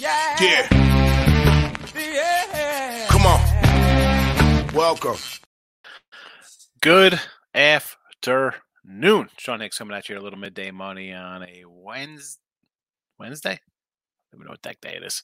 yeah. 0.00 0.36
Yeah. 0.40 0.68
Yeah. 1.94 3.06
Come 3.08 3.26
on. 3.26 4.74
Welcome. 4.74 5.16
Good 6.80 7.20
afternoon. 7.54 9.28
Sean 9.36 9.60
Higgs 9.60 9.76
coming 9.76 9.94
at 9.94 10.08
you 10.08 10.18
a 10.18 10.20
little 10.20 10.38
midday 10.38 10.70
money 10.70 11.12
on 11.12 11.42
a 11.42 11.64
Wednesday. 11.68 12.40
Wednesday? 13.18 13.50
I 13.50 13.58
don't 14.32 14.40
even 14.40 14.46
know 14.46 14.52
what 14.52 14.62
that 14.62 14.80
day 14.80 14.96
it 14.96 15.04
is. 15.04 15.22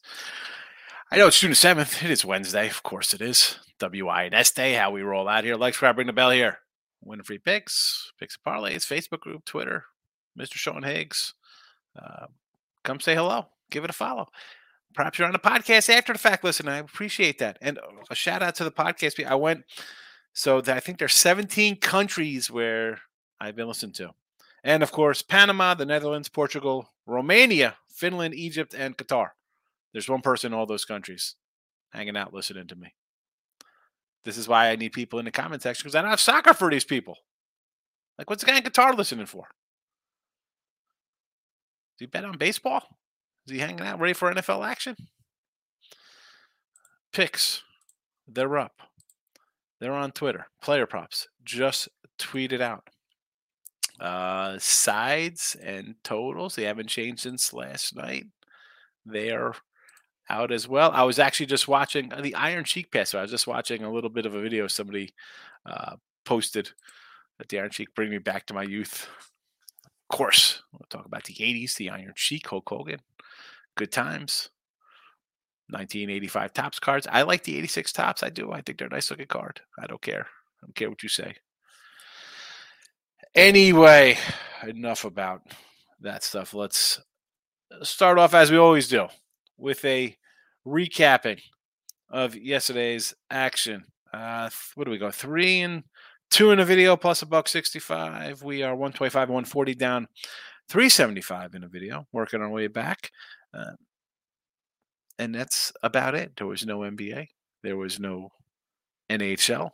I 1.10 1.16
know 1.16 1.28
it's 1.28 1.40
June 1.40 1.50
the 1.50 1.56
7th. 1.56 2.04
It 2.04 2.10
is 2.10 2.24
Wednesday. 2.24 2.68
Of 2.68 2.82
course 2.82 3.14
it 3.14 3.22
is. 3.22 3.58
WINS 3.80 4.52
Day, 4.52 4.74
how 4.74 4.90
we 4.90 5.00
roll 5.02 5.28
out 5.28 5.44
here. 5.44 5.56
Like, 5.56 5.72
subscribe, 5.72 5.96
ring 5.96 6.08
the 6.08 6.12
bell 6.12 6.30
here. 6.30 6.58
Win 7.02 7.22
free 7.22 7.38
picks, 7.38 8.12
picks 8.18 8.36
and 8.36 8.52
parlays, 8.52 8.84
Facebook 8.84 9.20
group, 9.20 9.44
Twitter, 9.44 9.84
Mr. 10.38 10.54
Sean 10.54 10.82
Higgs. 10.82 11.34
Uh, 11.98 12.26
come 12.82 13.00
say 13.00 13.14
hello. 13.14 13.46
Give 13.70 13.84
it 13.84 13.90
a 13.90 13.94
follow. 13.94 14.28
Perhaps 14.96 15.18
you're 15.18 15.28
on 15.28 15.34
a 15.34 15.38
podcast 15.38 15.90
after 15.90 16.14
the 16.14 16.18
fact. 16.18 16.42
Listen, 16.42 16.68
I 16.68 16.78
appreciate 16.78 17.38
that. 17.38 17.58
And 17.60 17.78
uh, 17.78 17.82
a 18.10 18.14
shout 18.14 18.42
out 18.42 18.54
to 18.56 18.64
the 18.64 18.72
podcast. 18.72 19.24
I 19.24 19.34
went, 19.34 19.64
so 20.32 20.60
that 20.60 20.76
I 20.76 20.80
think 20.80 20.98
there's 20.98 21.14
17 21.14 21.76
countries 21.76 22.50
where 22.50 22.98
I've 23.38 23.56
been 23.56 23.68
listened 23.68 23.94
to. 23.96 24.10
And 24.64 24.82
of 24.82 24.92
course, 24.92 25.22
Panama, 25.22 25.74
the 25.74 25.86
Netherlands, 25.86 26.28
Portugal, 26.28 26.92
Romania, 27.06 27.76
Finland, 27.90 28.34
Egypt, 28.34 28.74
and 28.74 28.96
Qatar. 28.96 29.28
There's 29.92 30.08
one 30.08 30.22
person 30.22 30.52
in 30.52 30.58
all 30.58 30.66
those 30.66 30.84
countries 30.84 31.36
hanging 31.90 32.16
out 32.16 32.34
listening 32.34 32.66
to 32.68 32.76
me. 32.76 32.94
This 34.24 34.36
is 34.36 34.48
why 34.48 34.70
I 34.70 34.76
need 34.76 34.92
people 34.92 35.18
in 35.18 35.24
the 35.24 35.30
comment 35.30 35.62
section 35.62 35.84
because 35.84 35.94
I 35.94 36.02
don't 36.02 36.10
have 36.10 36.20
soccer 36.20 36.52
for 36.52 36.70
these 36.70 36.84
people. 36.84 37.16
Like, 38.18 38.28
what's 38.28 38.42
the 38.42 38.50
guy 38.50 38.56
in 38.56 38.62
Qatar 38.62 38.96
listening 38.96 39.26
for? 39.26 39.46
Does 41.98 42.00
he 42.00 42.06
bet 42.06 42.24
on 42.24 42.36
baseball? 42.36 42.82
Is 43.46 43.52
he 43.52 43.58
hanging 43.58 43.86
out 43.86 44.00
ready 44.00 44.12
for 44.12 44.32
NFL 44.32 44.66
action? 44.66 44.96
Picks. 47.12 47.62
They're 48.26 48.58
up. 48.58 48.82
They're 49.80 49.92
on 49.92 50.12
Twitter. 50.12 50.46
Player 50.62 50.86
props. 50.86 51.28
Just 51.44 51.88
tweeted 52.18 52.60
out. 52.60 52.88
Uh, 54.00 54.58
sides 54.58 55.56
and 55.62 55.94
totals. 56.02 56.54
They 56.54 56.64
haven't 56.64 56.88
changed 56.88 57.22
since 57.22 57.52
last 57.52 57.94
night. 57.94 58.26
They 59.04 59.30
are 59.30 59.54
out 60.28 60.50
as 60.50 60.66
well. 60.66 60.90
I 60.92 61.04
was 61.04 61.18
actually 61.18 61.46
just 61.46 61.68
watching 61.68 62.10
the 62.20 62.34
Iron 62.34 62.64
Sheik 62.64 62.90
Pass. 62.90 63.10
So 63.10 63.18
I 63.18 63.22
was 63.22 63.30
just 63.30 63.46
watching 63.46 63.84
a 63.84 63.92
little 63.92 64.10
bit 64.10 64.26
of 64.26 64.34
a 64.34 64.40
video 64.40 64.66
somebody 64.66 65.14
uh, 65.64 65.96
posted 66.24 66.70
that 67.38 67.48
the 67.48 67.60
Iron 67.60 67.70
Sheik 67.70 67.94
bring 67.94 68.10
me 68.10 68.18
back 68.18 68.46
to 68.46 68.54
my 68.54 68.64
youth. 68.64 69.08
Of 69.84 70.16
course, 70.16 70.62
we'll 70.72 70.86
talk 70.90 71.06
about 71.06 71.24
the 71.24 71.34
80s, 71.34 71.76
the 71.76 71.90
Iron 71.90 72.12
Sheik, 72.16 72.48
Hulk 72.48 72.68
Hogan. 72.68 73.00
Good 73.76 73.92
times. 73.92 74.50
1985 75.68 76.52
Topps 76.52 76.78
cards. 76.78 77.06
I 77.10 77.22
like 77.22 77.42
the 77.42 77.58
86 77.58 77.92
Topps. 77.92 78.22
I 78.22 78.30
do. 78.30 78.52
I 78.52 78.60
think 78.60 78.78
they're 78.78 78.88
a 78.88 78.90
nice 78.90 79.10
looking 79.10 79.26
card. 79.26 79.60
I 79.78 79.86
don't 79.86 80.00
care. 80.00 80.22
I 80.22 80.66
don't 80.66 80.74
care 80.74 80.88
what 80.88 81.02
you 81.02 81.08
say. 81.08 81.34
Anyway, 83.34 84.16
enough 84.66 85.04
about 85.04 85.42
that 86.00 86.24
stuff. 86.24 86.54
Let's 86.54 87.00
start 87.82 88.18
off 88.18 88.32
as 88.32 88.50
we 88.50 88.56
always 88.56 88.88
do 88.88 89.08
with 89.58 89.84
a 89.84 90.16
recapping 90.66 91.40
of 92.08 92.36
yesterday's 92.36 93.14
action. 93.30 93.84
Uh, 94.12 94.48
what 94.74 94.84
do 94.84 94.90
we 94.90 94.98
go? 94.98 95.10
Three 95.10 95.60
and 95.60 95.84
two 96.30 96.50
in 96.50 96.60
a 96.60 96.64
video 96.64 96.96
plus 96.96 97.22
a 97.22 97.26
buck 97.26 97.48
65. 97.48 98.42
We 98.42 98.62
are 98.62 98.74
125, 98.74 99.28
140 99.28 99.74
down, 99.74 100.08
375 100.68 101.54
in 101.54 101.64
a 101.64 101.68
video, 101.68 102.06
working 102.12 102.40
our 102.40 102.48
way 102.50 102.68
back. 102.68 103.10
Uh, 103.56 103.72
and 105.18 105.34
that's 105.34 105.72
about 105.82 106.14
it. 106.14 106.32
There 106.36 106.46
was 106.46 106.66
no 106.66 106.80
NBA, 106.80 107.28
there 107.62 107.76
was 107.76 107.98
no 107.98 108.30
NHL. 109.10 109.70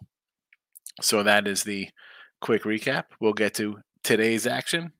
So 1.00 1.22
that 1.22 1.48
is 1.48 1.64
the 1.64 1.88
quick 2.40 2.64
recap. 2.64 3.04
We'll 3.20 3.32
get 3.32 3.54
to 3.54 3.78
today's 4.04 4.46
action 4.46 4.92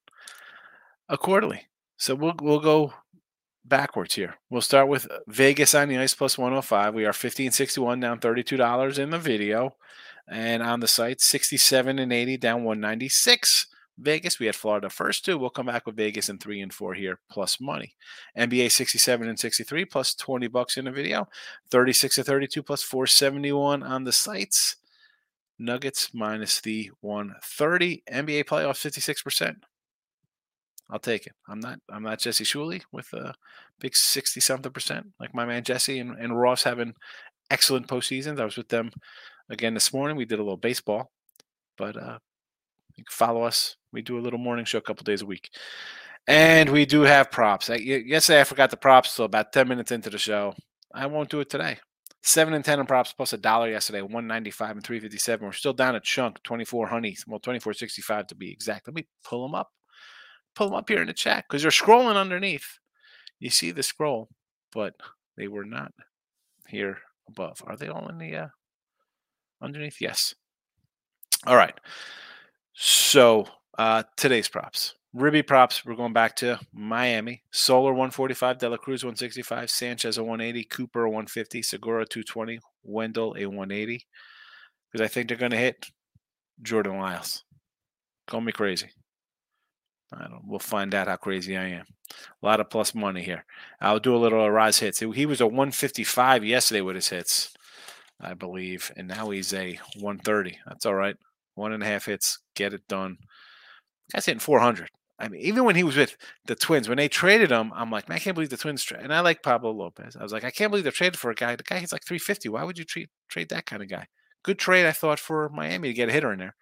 accordingly. 1.08 1.66
So 1.96 2.14
we'll 2.14 2.34
we'll 2.40 2.60
go 2.60 2.94
backwards 3.64 4.14
here. 4.14 4.36
We'll 4.50 4.62
start 4.62 4.88
with 4.88 5.06
Vegas 5.28 5.74
on 5.74 5.88
the 5.88 5.98
ice 5.98 6.14
plus 6.14 6.36
105. 6.36 6.94
We 6.94 7.04
are 7.04 7.08
1561 7.08 8.00
down 8.00 8.18
$32 8.18 8.98
in 8.98 9.10
the 9.10 9.18
video. 9.18 9.76
And 10.28 10.62
on 10.62 10.80
the 10.80 10.88
site, 10.88 11.20
67 11.20 11.98
and 11.98 12.12
80 12.12 12.36
down 12.38 12.64
196. 12.64 13.66
Vegas, 13.98 14.38
we 14.38 14.46
had 14.46 14.56
Florida 14.56 14.88
first 14.88 15.24
two. 15.24 15.38
We'll 15.38 15.50
come 15.50 15.66
back 15.66 15.86
with 15.86 15.96
Vegas 15.96 16.28
and 16.28 16.40
three 16.40 16.60
and 16.60 16.72
four 16.72 16.94
here 16.94 17.18
plus 17.30 17.60
money. 17.60 17.94
NBA 18.36 18.70
67 18.70 19.28
and 19.28 19.38
63 19.38 19.84
plus 19.84 20.14
20 20.14 20.48
bucks 20.48 20.76
in 20.76 20.86
the 20.86 20.90
video. 20.90 21.28
36 21.70 22.16
to 22.16 22.24
32 22.24 22.62
plus 22.62 22.82
471 22.82 23.82
on 23.82 24.04
the 24.04 24.12
sites. 24.12 24.76
Nuggets 25.58 26.12
minus 26.14 26.60
the 26.60 26.90
130. 27.00 28.02
NBA 28.10 28.44
playoffs 28.44 28.82
56%. 28.90 29.56
I'll 30.90 30.98
take 30.98 31.26
it. 31.26 31.32
I'm 31.48 31.60
not 31.60 31.78
I'm 31.88 32.02
not 32.02 32.18
Jesse 32.18 32.44
Shuley 32.44 32.82
with 32.92 33.12
a 33.14 33.34
big 33.78 33.96
60 33.96 34.40
something 34.40 34.72
percent 34.72 35.06
like 35.18 35.34
my 35.34 35.46
man 35.46 35.64
Jesse 35.64 35.98
and, 35.98 36.18
and 36.18 36.38
Ross 36.38 36.62
having 36.62 36.94
excellent 37.50 37.86
postseasons. 37.86 38.40
I 38.40 38.44
was 38.44 38.56
with 38.56 38.68
them 38.68 38.90
again 39.48 39.74
this 39.74 39.92
morning. 39.92 40.16
We 40.16 40.24
did 40.26 40.38
a 40.38 40.42
little 40.42 40.56
baseball, 40.56 41.10
but 41.78 41.96
uh, 41.96 42.18
follow 43.08 43.42
us. 43.42 43.76
We 43.92 44.02
do 44.02 44.18
a 44.18 44.20
little 44.20 44.38
morning 44.38 44.64
show 44.64 44.78
a 44.78 44.82
couple 44.82 45.04
days 45.04 45.22
a 45.22 45.26
week. 45.26 45.50
And 46.26 46.70
we 46.70 46.86
do 46.86 47.02
have 47.02 47.30
props. 47.30 47.68
I, 47.68 47.76
yesterday 47.76 48.40
I 48.40 48.44
forgot 48.44 48.70
the 48.70 48.76
props, 48.76 49.10
so 49.10 49.24
about 49.24 49.52
10 49.52 49.68
minutes 49.68 49.90
into 49.90 50.10
the 50.10 50.18
show. 50.18 50.54
I 50.94 51.06
won't 51.06 51.30
do 51.30 51.40
it 51.40 51.50
today. 51.50 51.78
Seven 52.24 52.54
and 52.54 52.64
ten 52.64 52.78
on 52.78 52.86
props 52.86 53.12
plus 53.12 53.32
a 53.32 53.36
dollar 53.36 53.68
yesterday, 53.68 54.00
one 54.00 54.28
ninety 54.28 54.52
five 54.52 54.76
and 54.76 54.84
three 54.84 55.00
fifty 55.00 55.18
seven. 55.18 55.44
We're 55.44 55.52
still 55.52 55.72
down 55.72 55.96
a 55.96 56.00
chunk, 56.00 56.40
twenty 56.44 56.64
four 56.64 56.86
honeys, 56.86 57.24
well 57.26 57.40
twenty 57.40 57.58
four 57.58 57.72
sixty 57.72 58.00
five 58.00 58.28
to 58.28 58.36
be 58.36 58.52
exact. 58.52 58.86
Let 58.86 58.94
me 58.94 59.08
pull 59.24 59.42
them 59.42 59.56
up, 59.56 59.72
pull 60.54 60.68
them 60.68 60.76
up 60.76 60.88
here 60.88 61.00
in 61.00 61.08
the 61.08 61.14
chat 61.14 61.44
because 61.48 61.64
you're 61.64 61.72
scrolling 61.72 62.14
underneath. 62.14 62.78
You 63.40 63.50
see 63.50 63.72
the 63.72 63.82
scroll, 63.82 64.28
but 64.72 64.94
they 65.36 65.48
were 65.48 65.64
not 65.64 65.92
here 66.68 66.98
above. 67.28 67.60
Are 67.66 67.76
they 67.76 67.88
all 67.88 68.08
in 68.08 68.18
the 68.18 68.36
uh, 68.36 68.48
underneath? 69.60 70.00
Yes. 70.00 70.32
All 71.44 71.56
right. 71.56 71.74
So 72.72 73.48
uh, 73.78 74.02
today's 74.16 74.48
props. 74.48 74.94
Ribby 75.14 75.42
props, 75.42 75.84
we're 75.84 75.94
going 75.94 76.14
back 76.14 76.36
to 76.36 76.58
Miami. 76.72 77.42
Soler 77.50 77.92
145, 77.92 78.58
Dela 78.58 78.78
Cruz 78.78 79.04
165, 79.04 79.70
Sanchez 79.70 80.16
a 80.16 80.22
180, 80.22 80.64
Cooper 80.64 81.04
a 81.04 81.08
150, 81.08 81.62
Segura 81.62 82.06
220, 82.06 82.60
Wendle 82.82 83.34
a 83.38 83.44
180. 83.46 84.06
Because 84.90 85.04
I 85.04 85.08
think 85.08 85.28
they're 85.28 85.36
going 85.36 85.50
to 85.50 85.58
hit 85.58 85.86
Jordan 86.62 86.98
Lyles. 86.98 87.44
Call 88.26 88.40
me 88.40 88.52
crazy. 88.52 88.88
I 90.14 90.28
don't. 90.28 90.42
We'll 90.46 90.58
find 90.58 90.94
out 90.94 91.08
how 91.08 91.16
crazy 91.16 91.56
I 91.56 91.68
am. 91.68 91.84
A 92.42 92.46
lot 92.46 92.60
of 92.60 92.70
plus 92.70 92.94
money 92.94 93.22
here. 93.22 93.44
I'll 93.80 93.98
do 93.98 94.14
a 94.14 94.18
little 94.18 94.40
Arraez 94.40 94.80
hits. 94.80 95.00
He 95.00 95.26
was 95.26 95.40
a 95.40 95.46
155 95.46 96.44
yesterday 96.44 96.82
with 96.82 96.96
his 96.96 97.08
hits, 97.08 97.54
I 98.20 98.34
believe, 98.34 98.92
and 98.96 99.08
now 99.08 99.30
he's 99.30 99.54
a 99.54 99.78
130. 99.98 100.58
That's 100.66 100.86
all 100.86 100.94
right. 100.94 101.16
One 101.54 101.72
and 101.72 101.82
a 101.82 101.86
half 101.86 102.06
hits, 102.06 102.38
get 102.54 102.74
it 102.74 102.86
done. 102.88 103.18
Guy's 104.12 104.26
hitting 104.26 104.40
400. 104.40 104.88
I 105.18 105.28
mean, 105.28 105.40
even 105.40 105.64
when 105.64 105.76
he 105.76 105.84
was 105.84 105.96
with 105.96 106.16
the 106.46 106.56
Twins, 106.56 106.88
when 106.88 106.98
they 106.98 107.08
traded 107.08 107.52
him, 107.52 107.72
I'm 107.74 107.90
like, 107.90 108.08
man, 108.08 108.16
I 108.16 108.18
can't 108.18 108.34
believe 108.34 108.50
the 108.50 108.56
Twins. 108.56 108.82
Tra-. 108.82 108.98
And 108.98 109.14
I 109.14 109.20
like 109.20 109.42
Pablo 109.42 109.70
Lopez. 109.70 110.16
I 110.16 110.22
was 110.22 110.32
like, 110.32 110.42
I 110.42 110.50
can't 110.50 110.70
believe 110.70 110.84
they 110.84 110.90
traded 110.90 111.18
for 111.18 111.30
a 111.30 111.34
guy. 111.34 111.54
The 111.54 111.62
guy 111.62 111.78
hits 111.78 111.92
like 111.92 112.04
350. 112.04 112.48
Why 112.48 112.64
would 112.64 112.76
you 112.76 112.84
treat, 112.84 113.08
trade 113.28 113.48
that 113.50 113.66
kind 113.66 113.82
of 113.82 113.88
guy? 113.88 114.08
Good 114.42 114.58
trade, 114.58 114.86
I 114.86 114.92
thought, 114.92 115.20
for 115.20 115.48
Miami 115.50 115.88
to 115.88 115.94
get 115.94 116.08
a 116.08 116.12
hitter 116.12 116.32
in 116.32 116.40
there. 116.40 116.56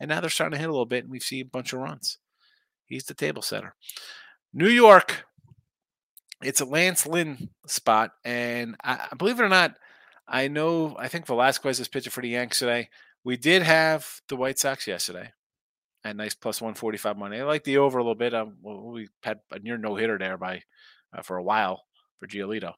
And 0.00 0.08
now 0.08 0.20
they're 0.20 0.30
starting 0.30 0.52
to 0.52 0.58
hit 0.58 0.68
a 0.68 0.72
little 0.72 0.86
bit, 0.86 1.04
and 1.04 1.10
we 1.10 1.20
see 1.20 1.40
a 1.40 1.44
bunch 1.44 1.72
of 1.72 1.80
runs. 1.80 2.18
He's 2.86 3.04
the 3.04 3.14
table 3.14 3.42
setter. 3.42 3.74
New 4.54 4.68
York, 4.68 5.26
it's 6.42 6.60
a 6.60 6.64
Lance 6.64 7.06
Lynn 7.06 7.50
spot, 7.66 8.12
and 8.24 8.76
I, 8.82 9.08
believe 9.18 9.40
it 9.40 9.44
or 9.44 9.48
not, 9.50 9.74
I 10.26 10.48
know. 10.48 10.96
I 10.98 11.08
think 11.08 11.26
Velasquez 11.26 11.80
is 11.80 11.88
pitching 11.88 12.10
for 12.10 12.22
the 12.22 12.28
Yanks 12.28 12.60
today. 12.60 12.88
We 13.24 13.36
did 13.36 13.62
have 13.62 14.20
the 14.28 14.36
White 14.36 14.58
Sox 14.58 14.86
yesterday 14.86 15.32
nice 16.12 16.34
plus 16.34 16.60
145 16.60 17.16
money. 17.16 17.38
I 17.38 17.44
like 17.44 17.64
the 17.64 17.78
over 17.78 17.98
a 17.98 18.02
little 18.02 18.14
bit. 18.14 18.34
Um, 18.34 18.56
we 18.62 19.08
had 19.22 19.40
a 19.50 19.58
near 19.58 19.78
no 19.78 19.96
hitter 19.96 20.18
there 20.18 20.36
by 20.36 20.62
uh, 21.16 21.22
for 21.22 21.36
a 21.36 21.42
while 21.42 21.84
for 22.18 22.26
Giolito. 22.26 22.72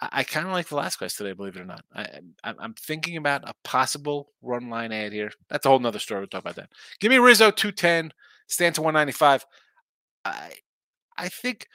I, 0.00 0.08
I 0.12 0.24
kind 0.24 0.46
of 0.46 0.52
like 0.52 0.68
Velasquez 0.68 1.14
today, 1.14 1.32
believe 1.32 1.56
it 1.56 1.62
or 1.62 1.66
not. 1.66 1.84
I, 1.94 2.06
am 2.44 2.74
thinking 2.74 3.16
about 3.16 3.48
a 3.48 3.54
possible 3.64 4.30
run 4.42 4.68
line 4.68 4.92
ad 4.92 5.12
here. 5.12 5.30
That's 5.48 5.66
a 5.66 5.68
whole 5.68 5.78
nother 5.78 5.98
story. 5.98 6.20
We'll 6.20 6.28
talk 6.28 6.42
about 6.42 6.56
that. 6.56 6.70
Give 7.00 7.10
me 7.10 7.18
Rizzo 7.18 7.50
210, 7.50 8.12
Stanton 8.46 8.84
195. 8.84 9.46
I 10.24 10.52
I 11.16 11.28
think, 11.28 11.68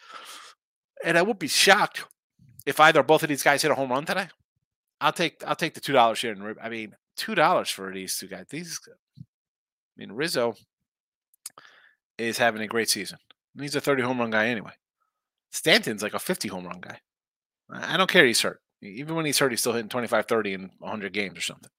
and 1.04 1.18
I 1.18 1.22
would 1.22 1.40
be 1.40 1.48
shocked 1.48 2.04
if 2.66 2.80
either 2.80 3.04
both 3.04 3.24
of 3.24 3.30
these 3.30 3.44
guys 3.44 3.62
hit 3.62 3.72
a 3.72 3.76
home 3.76 3.92
run 3.92 4.06
today. 4.06 4.28
I'll 5.02 5.14
take 5.14 5.44
I'll 5.46 5.56
take 5.56 5.74
the 5.74 5.80
two 5.80 5.94
dollars 5.94 6.22
here. 6.22 6.34
And 6.34 6.58
I 6.62 6.70
mean, 6.70 6.96
two 7.16 7.36
dollars 7.36 7.70
for 7.70 7.94
these 7.94 8.18
two 8.18 8.28
guys. 8.28 8.46
These, 8.50 8.80
I 9.18 9.22
mean, 9.96 10.12
Rizzo 10.12 10.56
is 12.20 12.38
having 12.38 12.62
a 12.62 12.68
great 12.68 12.90
season. 12.90 13.18
He's 13.60 13.76
a 13.76 13.82
30 13.82 14.04
home 14.04 14.20
run 14.20 14.30
guy 14.30 14.48
anyway. 14.48 14.74
Stanton's 15.52 16.04
like 16.04 16.14
a 16.14 16.20
50 16.20 16.48
home 16.48 16.66
run 16.66 16.82
guy. 16.82 17.00
I 17.72 17.98
don't 17.98 18.10
care 18.10 18.26
he's 18.26 18.42
hurt. 18.42 18.62
Even 18.82 19.16
when 19.16 19.26
he's 19.26 19.40
hurt, 19.40 19.52
he's 19.52 19.60
still 19.60 19.74
hitting 19.74 19.90
25, 19.90 20.26
30 20.26 20.54
in 20.54 20.72
100 20.80 21.14
games 21.14 21.38
or 21.38 21.42
something. 21.42 21.70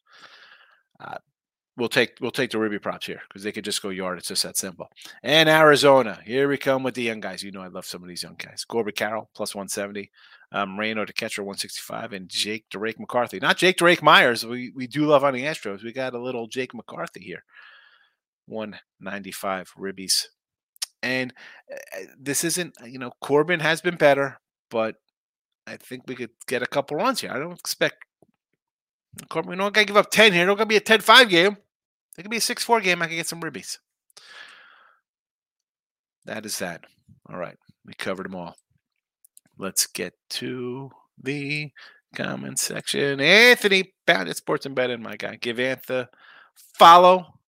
Uh, 0.99 1.17
we'll 1.77 1.89
take 1.89 2.17
we'll 2.21 2.31
take 2.31 2.51
the 2.51 2.59
Ruby 2.59 2.79
props 2.79 3.07
here 3.07 3.23
because 3.29 3.43
they 3.43 3.53
could 3.53 3.65
just 3.65 3.83
go 3.83 3.89
yard. 3.89 4.19
It's 4.19 4.29
just 4.29 4.43
that 4.43 4.57
simple. 4.57 4.89
And 5.23 5.49
Arizona, 5.49 6.21
here 6.25 6.49
we 6.49 6.59
come 6.59 6.83
with 6.83 6.95
the 6.95 7.03
young 7.03 7.21
guys. 7.21 7.43
You 7.43 7.51
know 7.51 7.63
I 7.63 7.69
love 7.69 7.87
some 7.87 8.03
of 8.03 8.09
these 8.09 8.23
young 8.23 8.37
guys. 8.37 8.65
Corbin 8.65 8.93
Carroll 8.95 9.31
plus 9.35 9.55
170, 9.55 10.11
um, 10.53 10.79
Reno 10.79 11.05
to 11.05 11.13
catcher 11.13 11.43
165, 11.43 12.13
and 12.13 12.29
Jake 12.29 12.67
Drake 12.71 13.01
McCarthy. 13.01 13.41
Not 13.41 13.57
Jake 13.57 13.79
Drake 13.79 14.03
Meyers. 14.03 14.45
We 14.45 14.71
we 14.75 14.87
do 14.87 15.07
love 15.07 15.25
on 15.25 15.35
the 15.35 15.45
Astros. 15.45 15.83
We 15.83 15.93
got 15.93 16.15
a 16.15 16.23
little 16.23 16.47
Jake 16.47 16.75
McCarthy 16.75 17.21
here. 17.21 17.45
195 18.51 19.73
ribbies. 19.79 20.27
And 21.03 21.33
uh, 21.73 22.01
this 22.19 22.45
isn't, 22.45 22.75
you 22.85 22.99
know, 22.99 23.13
Corbin 23.21 23.61
has 23.61 23.81
been 23.81 23.97
better, 23.97 24.39
but 24.71 24.97
I 25.67 25.77
think 25.77 26.03
we 26.07 26.15
could 26.15 26.31
get 26.47 26.63
a 26.63 26.67
couple 26.67 26.97
runs 26.97 27.21
here. 27.21 27.31
I 27.33 27.39
don't 27.39 27.59
expect 27.59 28.05
Corbin. 29.29 29.51
We 29.51 29.57
don't 29.57 29.73
got 29.73 29.83
to 29.83 29.87
give 29.87 29.97
up 29.97 30.11
10 30.11 30.33
here. 30.33 30.43
It 30.43 30.47
don't 30.47 30.57
got 30.57 30.65
to 30.65 30.69
be 30.69 30.77
a 30.77 30.81
10 30.81 31.01
5 31.01 31.29
game. 31.29 31.57
It 32.19 32.23
could 32.23 32.31
be 32.31 32.37
a 32.37 32.41
6 32.41 32.65
4 32.65 32.81
game. 32.81 33.01
I 33.01 33.07
can 33.07 33.17
get 33.17 33.27
some 33.27 33.41
ribbies. 33.41 33.79
That 36.27 36.45
is 36.45 36.59
that. 36.59 36.85
All 37.29 37.39
right. 37.39 37.57
We 37.87 37.95
covered 37.95 38.27
them 38.27 38.35
all. 38.35 38.57
Let's 39.57 39.87
get 39.87 40.15
to 40.31 40.91
the 41.23 41.71
comment 42.15 42.59
section. 42.59 43.21
Anthony 43.21 43.95
Bandit 44.07 44.37
Sports 44.37 44.67
and 44.67 44.75
Betting, 44.75 45.03
my 45.03 45.17
guy. 45.17 45.37
Give 45.37 45.57
Antha 45.57 46.09
follow 46.75 47.40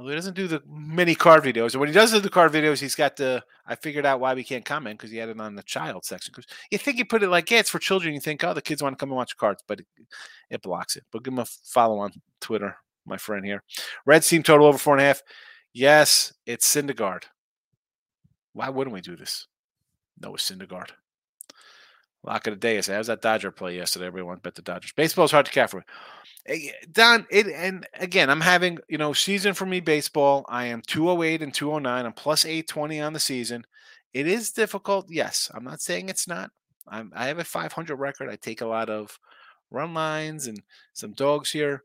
Although 0.00 0.12
he 0.12 0.16
doesn't 0.16 0.34
do 0.34 0.48
the 0.48 0.62
many 0.66 1.14
car 1.14 1.42
videos, 1.42 1.72
and 1.72 1.80
when 1.80 1.90
he 1.90 1.94
does 1.94 2.10
do 2.10 2.20
the 2.20 2.30
car 2.30 2.48
videos, 2.48 2.80
he's 2.80 2.94
got 2.94 3.16
the. 3.16 3.44
I 3.66 3.74
figured 3.74 4.06
out 4.06 4.18
why 4.18 4.32
we 4.32 4.42
can't 4.42 4.64
comment 4.64 4.98
because 4.98 5.10
he 5.10 5.18
had 5.18 5.28
it 5.28 5.38
on 5.38 5.54
the 5.54 5.62
child 5.62 6.06
section. 6.06 6.32
Because 6.34 6.50
you 6.70 6.78
think 6.78 6.96
you 6.96 7.04
put 7.04 7.22
it 7.22 7.28
like, 7.28 7.50
yeah, 7.50 7.58
it's 7.58 7.68
for 7.68 7.78
children. 7.78 8.14
You 8.14 8.20
think, 8.20 8.42
oh, 8.42 8.54
the 8.54 8.62
kids 8.62 8.82
want 8.82 8.94
to 8.94 8.96
come 8.96 9.10
and 9.10 9.18
watch 9.18 9.36
cards, 9.36 9.62
but 9.68 9.80
it, 9.80 9.86
it 10.48 10.62
blocks 10.62 10.96
it. 10.96 11.04
But 11.12 11.22
give 11.22 11.34
him 11.34 11.40
a 11.40 11.44
follow 11.44 11.98
on 11.98 12.12
Twitter, 12.40 12.78
my 13.04 13.18
friend 13.18 13.44
here. 13.44 13.62
Red 14.06 14.22
team 14.22 14.42
total 14.42 14.68
over 14.68 14.78
four 14.78 14.94
and 14.94 15.02
a 15.02 15.04
half. 15.04 15.22
Yes, 15.74 16.32
it's 16.46 16.74
Syndergaard. 16.74 17.24
Why 18.54 18.70
wouldn't 18.70 18.94
we 18.94 19.02
do 19.02 19.16
this? 19.16 19.48
No, 20.18 20.34
it's 20.34 20.50
Syndergaard. 20.50 20.92
Lock 22.22 22.46
of 22.46 22.54
the 22.54 22.60
day 22.60 22.76
is 22.76 22.86
how's 22.86 23.06
that 23.06 23.22
Dodger 23.22 23.50
play 23.50 23.76
yesterday? 23.76 24.06
Everyone 24.06 24.38
bet 24.38 24.54
the 24.54 24.62
Dodgers. 24.62 24.92
Baseball 24.92 25.24
is 25.24 25.30
hard 25.30 25.46
to 25.46 25.52
capture. 25.52 25.84
Eh, 26.46 26.70
Don, 26.92 27.26
it 27.30 27.46
and 27.46 27.86
again, 27.94 28.28
I'm 28.28 28.42
having 28.42 28.78
you 28.88 28.98
know 28.98 29.12
season 29.12 29.54
for 29.54 29.66
me 29.66 29.80
baseball. 29.80 30.44
I 30.48 30.66
am 30.66 30.82
208 30.86 31.42
and 31.42 31.54
209. 31.54 32.04
I'm 32.06 32.12
plus 32.12 32.44
820 32.44 33.00
on 33.00 33.12
the 33.14 33.20
season. 33.20 33.64
It 34.12 34.26
is 34.26 34.50
difficult. 34.50 35.06
Yes, 35.08 35.50
I'm 35.54 35.64
not 35.64 35.80
saying 35.80 36.08
it's 36.08 36.28
not. 36.28 36.50
I'm, 36.88 37.12
I 37.14 37.26
have 37.26 37.38
a 37.38 37.44
500 37.44 37.96
record. 37.96 38.28
I 38.28 38.36
take 38.36 38.60
a 38.60 38.66
lot 38.66 38.90
of 38.90 39.18
run 39.70 39.94
lines 39.94 40.46
and 40.46 40.60
some 40.92 41.12
dogs 41.12 41.50
here. 41.50 41.84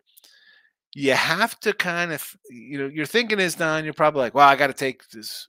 You 0.93 1.13
have 1.13 1.59
to 1.61 1.73
kind 1.73 2.11
of, 2.13 2.35
you 2.49 2.79
know, 2.79 2.87
your 2.87 3.05
thinking 3.05 3.39
is 3.39 3.55
Don. 3.55 3.83
You're 3.83 3.93
probably 3.93 4.21
like, 4.21 4.33
well, 4.33 4.47
I 4.47 4.55
got 4.55 4.67
to 4.67 4.73
take 4.73 5.07
this. 5.09 5.47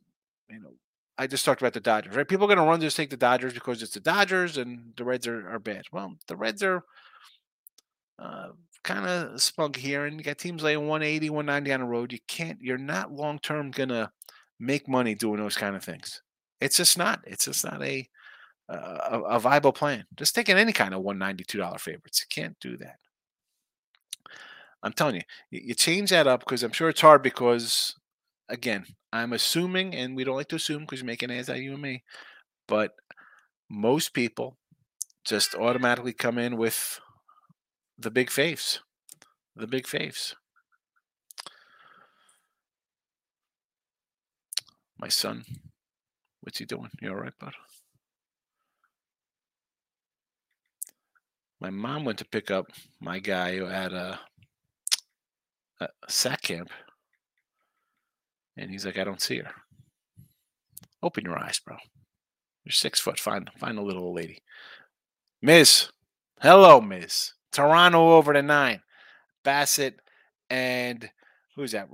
You 0.51 0.61
know, 0.61 0.75
I 1.19 1.27
just 1.27 1.45
talked 1.45 1.63
about 1.63 1.73
the 1.73 1.81
Dodgers, 1.81 2.15
right? 2.15 2.29
People 2.29 2.45
are 2.45 2.55
going 2.55 2.59
to 2.59 2.71
run 2.71 2.81
just 2.81 2.97
take 2.97 3.11
the 3.11 3.17
Dodgers 3.17 3.55
because 3.55 3.83
it's 3.83 3.95
the 3.95 4.01
Dodgers 4.01 4.59
and 4.59 4.93
the 4.97 5.05
Reds 5.05 5.27
are, 5.27 5.49
are 5.49 5.59
bad. 5.59 5.85
Well, 5.93 6.15
the 6.29 6.37
Reds 6.37 6.63
are. 6.63 6.85
Uh, 8.19 8.49
kind 8.87 9.07
of 9.07 9.43
spunk 9.43 9.77
here, 9.77 10.07
and 10.07 10.17
you 10.17 10.25
got 10.25 10.39
teams 10.39 10.63
like 10.63 10.77
180, 10.77 11.29
190 11.29 11.73
on 11.73 11.81
the 11.81 11.87
road. 11.87 12.13
You 12.13 12.21
can't, 12.29 12.59
you're 12.63 12.79
not 12.79 13.13
long 13.13 13.39
term 13.41 13.71
gonna 13.71 14.11
make 14.59 14.89
money 14.89 15.15
doing 15.15 15.41
those 15.41 15.57
kind 15.57 15.77
of 15.77 15.85
things. 15.85 16.23
It's 16.61 16.77
just 16.77 16.97
not. 16.97 17.21
It's 17.27 17.45
just 17.45 17.65
not 17.65 17.83
a 17.83 18.09
a, 18.69 19.21
a 19.29 19.41
viable 19.41 19.73
plan. 19.73 20.05
Just 20.17 20.35
taking 20.35 20.57
any 20.57 20.73
kind 20.73 20.95
of 20.95 21.03
192 21.03 21.59
dollar 21.59 21.79
favorites. 21.79 22.25
You 22.25 22.43
can't 22.43 22.57
do 22.61 22.77
that. 22.79 22.97
I'm 24.83 24.93
telling 24.93 25.17
you, 25.17 25.23
you 25.51 25.75
change 25.75 26.11
that 26.11 26.27
up 26.27 26.41
because 26.41 26.63
I'm 26.63 26.73
sure 26.73 26.89
it's 26.89 27.01
hard 27.01 27.23
because 27.23 27.95
again, 28.49 28.87
I'm 29.17 29.33
assuming, 29.33 29.95
and 29.95 30.15
we 30.15 30.25
don't 30.25 30.37
like 30.37 30.49
to 30.49 30.57
assume 30.57 30.83
because 30.83 31.01
you're 31.01 31.07
making 31.07 31.31
of 31.31 31.57
you 31.57 31.73
and 31.73 31.83
me, 31.83 32.03
but 32.69 32.93
most 33.69 34.15
people 34.15 34.57
just 35.25 35.55
automatically 35.55 36.13
come 36.13 36.39
in 36.39 36.57
with 36.57 37.01
the 37.99 38.11
big 38.11 38.29
faves. 38.29 38.79
The 39.55 39.67
big 39.67 39.85
faves. 39.85 40.35
My 44.99 45.09
son, 45.09 45.45
what's 46.41 46.59
he 46.59 46.65
doing? 46.65 46.91
You 47.01 47.11
all 47.11 47.17
right, 47.17 47.33
bud? 47.39 47.53
My 51.61 51.71
mom 51.71 52.05
went 52.05 52.19
to 52.19 52.25
pick 52.25 52.51
up 52.51 52.67
my 53.01 53.19
guy 53.19 53.57
who 53.57 53.67
had 53.67 53.93
a, 53.93 54.21
a 55.81 55.89
sack 56.09 56.43
camp, 56.43 56.71
and 58.57 58.71
he's 58.71 58.87
like, 58.87 58.99
"I 58.99 59.05
don't 59.05 59.21
see 59.21 59.39
her." 59.39 59.53
Open 61.03 61.25
your 61.25 61.39
eyes, 61.39 61.59
bro. 61.59 61.77
You're 62.65 62.73
six 62.73 63.01
foot. 63.01 63.21
Find 63.21 63.51
find 63.59 63.79
a 63.79 63.83
little 63.83 64.05
old 64.05 64.17
lady. 64.17 64.39
Miss, 65.43 65.91
hello, 66.41 66.81
Miss. 66.81 67.33
Toronto 67.53 68.13
over 68.13 68.33
to 68.33 68.43
nine. 68.43 68.83
Bassitt 69.45 69.95
and 70.51 71.09
who's 71.55 71.73
that? 71.73 71.89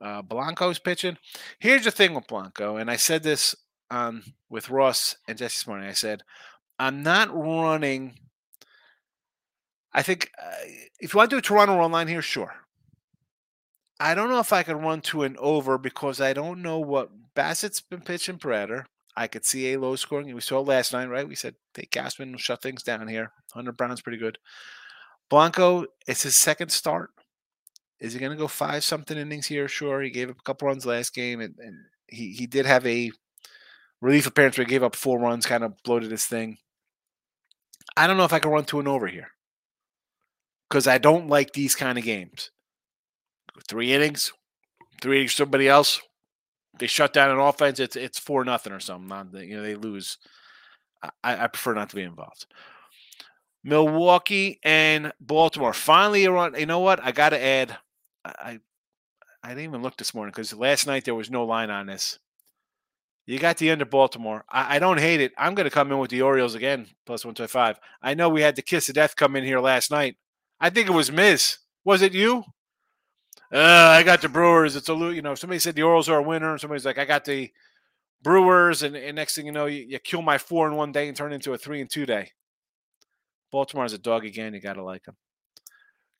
Uh, 0.00 0.22
Blanco's 0.22 0.78
pitching. 0.78 1.16
Here's 1.58 1.84
the 1.84 1.90
thing 1.90 2.14
with 2.14 2.26
Blanco, 2.26 2.76
and 2.76 2.90
I 2.90 2.96
said 2.96 3.22
this 3.22 3.54
um, 3.90 4.22
with 4.48 4.70
Ross 4.70 5.16
and 5.26 5.38
Jesse 5.38 5.54
this 5.54 5.66
morning. 5.66 5.88
I 5.88 5.92
said, 5.92 6.22
I'm 6.78 7.02
not 7.02 7.28
running. 7.32 8.14
I 9.92 10.02
think 10.02 10.30
uh, 10.40 10.66
if 11.00 11.12
you 11.12 11.18
want 11.18 11.30
to 11.30 11.36
do 11.36 11.38
a 11.38 11.42
Toronto 11.42 11.76
run 11.76 11.92
line 11.92 12.08
here, 12.08 12.22
sure. 12.22 12.54
I 14.00 14.14
don't 14.14 14.30
know 14.30 14.40
if 14.40 14.52
I 14.52 14.62
can 14.62 14.78
run 14.78 15.02
to 15.02 15.24
an 15.24 15.36
over 15.38 15.76
because 15.76 16.22
I 16.22 16.32
don't 16.32 16.62
know 16.62 16.78
what 16.78 17.10
Bassitt's 17.34 17.82
been 17.82 18.00
pitching 18.00 18.38
Prater. 18.38 18.86
I 19.14 19.26
could 19.26 19.44
see 19.44 19.72
a 19.72 19.78
low 19.78 19.94
scoring. 19.96 20.34
We 20.34 20.40
saw 20.40 20.60
last 20.60 20.94
night, 20.94 21.10
right? 21.10 21.28
We 21.28 21.34
said 21.34 21.56
take 21.74 21.90
Gausman, 21.90 22.38
shut 22.38 22.62
things 22.62 22.82
down 22.82 23.08
here. 23.08 23.32
Hunter 23.52 23.72
Brown's 23.72 24.00
pretty 24.00 24.16
good. 24.16 24.38
Blanco, 25.28 25.84
it's 26.06 26.22
his 26.22 26.36
second 26.36 26.70
start. 26.70 27.10
Is 28.00 28.14
he 28.14 28.18
going 28.18 28.32
to 28.32 28.38
go 28.38 28.48
five 28.48 28.82
something 28.82 29.18
innings 29.18 29.46
here? 29.46 29.68
Sure. 29.68 30.00
He 30.00 30.10
gave 30.10 30.30
up 30.30 30.38
a 30.40 30.42
couple 30.42 30.66
runs 30.66 30.86
last 30.86 31.14
game, 31.14 31.40
and, 31.40 31.54
and 31.58 31.76
he, 32.06 32.32
he 32.32 32.46
did 32.46 32.64
have 32.64 32.86
a 32.86 33.10
relief 34.00 34.26
appearance 34.26 34.56
where 34.56 34.64
he 34.64 34.70
gave 34.70 34.82
up 34.82 34.96
four 34.96 35.18
runs, 35.20 35.44
kind 35.44 35.62
of 35.62 35.74
bloated 35.84 36.10
his 36.10 36.24
thing. 36.24 36.56
I 37.98 38.06
don't 38.06 38.16
know 38.16 38.24
if 38.24 38.32
I 38.32 38.38
can 38.38 38.50
run 38.50 38.64
to 38.66 38.80
an 38.80 38.88
over 38.88 39.06
here 39.06 39.28
because 40.68 40.86
I 40.86 40.96
don't 40.96 41.28
like 41.28 41.52
these 41.52 41.74
kind 41.74 41.98
of 41.98 42.04
games. 42.04 42.50
Three 43.68 43.92
innings, 43.92 44.32
three 45.00 45.18
innings, 45.18 45.34
somebody 45.34 45.68
else. 45.68 46.00
They 46.78 46.86
shut 46.86 47.12
down 47.12 47.30
an 47.30 47.38
offense. 47.38 47.80
It's 47.80 47.96
it's 47.96 48.18
four 48.18 48.44
nothing 48.44 48.72
or 48.72 48.80
something. 48.80 49.08
Not, 49.08 49.34
you 49.34 49.56
know 49.56 49.62
they 49.62 49.74
lose. 49.74 50.18
I, 51.02 51.44
I 51.44 51.46
prefer 51.46 51.74
not 51.74 51.90
to 51.90 51.96
be 51.96 52.02
involved. 52.02 52.46
Milwaukee 53.62 54.58
and 54.62 55.12
Baltimore. 55.20 55.72
Finally, 55.72 56.26
around. 56.26 56.56
You 56.58 56.66
know 56.66 56.80
what? 56.80 57.02
I 57.02 57.12
got 57.12 57.30
to 57.30 57.42
add. 57.42 57.76
I 58.24 58.60
I 59.42 59.48
didn't 59.48 59.64
even 59.64 59.82
look 59.82 59.96
this 59.96 60.14
morning 60.14 60.32
because 60.32 60.52
last 60.54 60.86
night 60.86 61.04
there 61.04 61.14
was 61.14 61.30
no 61.30 61.44
line 61.44 61.70
on 61.70 61.86
this. 61.86 62.18
You 63.26 63.38
got 63.38 63.58
the 63.58 63.70
end 63.70 63.80
of 63.80 63.90
Baltimore. 63.90 64.44
I, 64.50 64.76
I 64.76 64.78
don't 64.78 64.98
hate 64.98 65.20
it. 65.20 65.32
I'm 65.38 65.54
going 65.54 65.64
to 65.64 65.70
come 65.70 65.92
in 65.92 65.98
with 65.98 66.10
the 66.10 66.22
Orioles 66.22 66.54
again, 66.54 66.86
plus 67.06 67.24
125. 67.24 67.78
I 68.02 68.14
know 68.14 68.28
we 68.28 68.42
had 68.42 68.56
the 68.56 68.62
kiss 68.62 68.88
of 68.88 68.96
death 68.96 69.14
come 69.14 69.36
in 69.36 69.44
here 69.44 69.60
last 69.60 69.90
night. 69.90 70.16
I 70.60 70.70
think 70.70 70.88
it 70.88 70.92
was 70.92 71.12
Miz. 71.12 71.58
Was 71.84 72.02
it 72.02 72.12
you? 72.12 72.44
Uh, 73.52 73.58
I 73.58 74.02
got 74.04 74.22
the 74.22 74.28
Brewers. 74.28 74.76
It's 74.76 74.88
a 74.88 74.94
you 74.94 75.22
know. 75.22 75.34
Somebody 75.34 75.58
said 75.58 75.74
the 75.74 75.82
Orioles 75.82 76.08
are 76.08 76.18
a 76.18 76.22
winner, 76.22 76.52
and 76.52 76.60
somebody's 76.60 76.84
like, 76.84 76.98
I 76.98 77.04
got 77.04 77.24
the 77.24 77.50
Brewers, 78.22 78.82
and, 78.82 78.94
and 78.96 79.16
next 79.16 79.34
thing 79.34 79.46
you 79.46 79.52
know, 79.52 79.66
you, 79.66 79.86
you 79.88 79.98
kill 79.98 80.22
my 80.22 80.38
four 80.38 80.68
in 80.68 80.76
one 80.76 80.92
day 80.92 81.08
and 81.08 81.16
turn 81.16 81.32
into 81.32 81.52
a 81.52 81.58
three 81.58 81.80
and 81.80 81.90
two 81.90 82.06
day. 82.06 82.30
Baltimore's 83.50 83.92
a 83.92 83.98
dog 83.98 84.24
again. 84.24 84.54
You 84.54 84.60
got 84.60 84.74
to 84.74 84.84
like 84.84 85.04
them. 85.04 85.16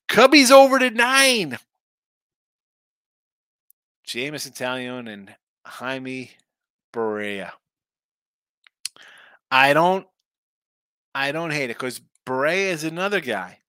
Cubbies 0.09 0.51
over 0.51 0.77
to 0.77 0.89
nine. 0.89 1.57
Jameson 4.03 4.51
Taillon 4.51 5.11
and 5.11 5.33
Jaime 5.65 6.31
Barria. 6.93 7.51
I 9.49 9.73
don't 9.73 10.05
I 11.13 11.31
don't 11.31 11.51
hate 11.51 11.69
it 11.69 11.77
because 11.77 12.01
Barria 12.25 12.71
is 12.71 12.83
another 12.83 13.21
guy. 13.21 13.59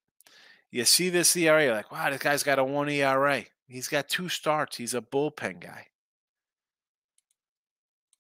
You 0.71 0.85
see 0.85 1.11
this 1.11 1.37
ERA, 1.37 1.71
like, 1.71 1.93
wow, 1.93 2.11
this 2.11 2.23
guy's 2.23 2.43
got 2.43 2.59
a 2.59 2.65
one 2.65 2.89
ERA. 2.89 3.45
He's 3.73 3.89
got 3.89 4.09
two 4.09 4.29
starts. 4.29 4.77
He's 4.77 4.95
a 4.95 5.01
bullpen 5.01 5.61
guy. 5.61 5.87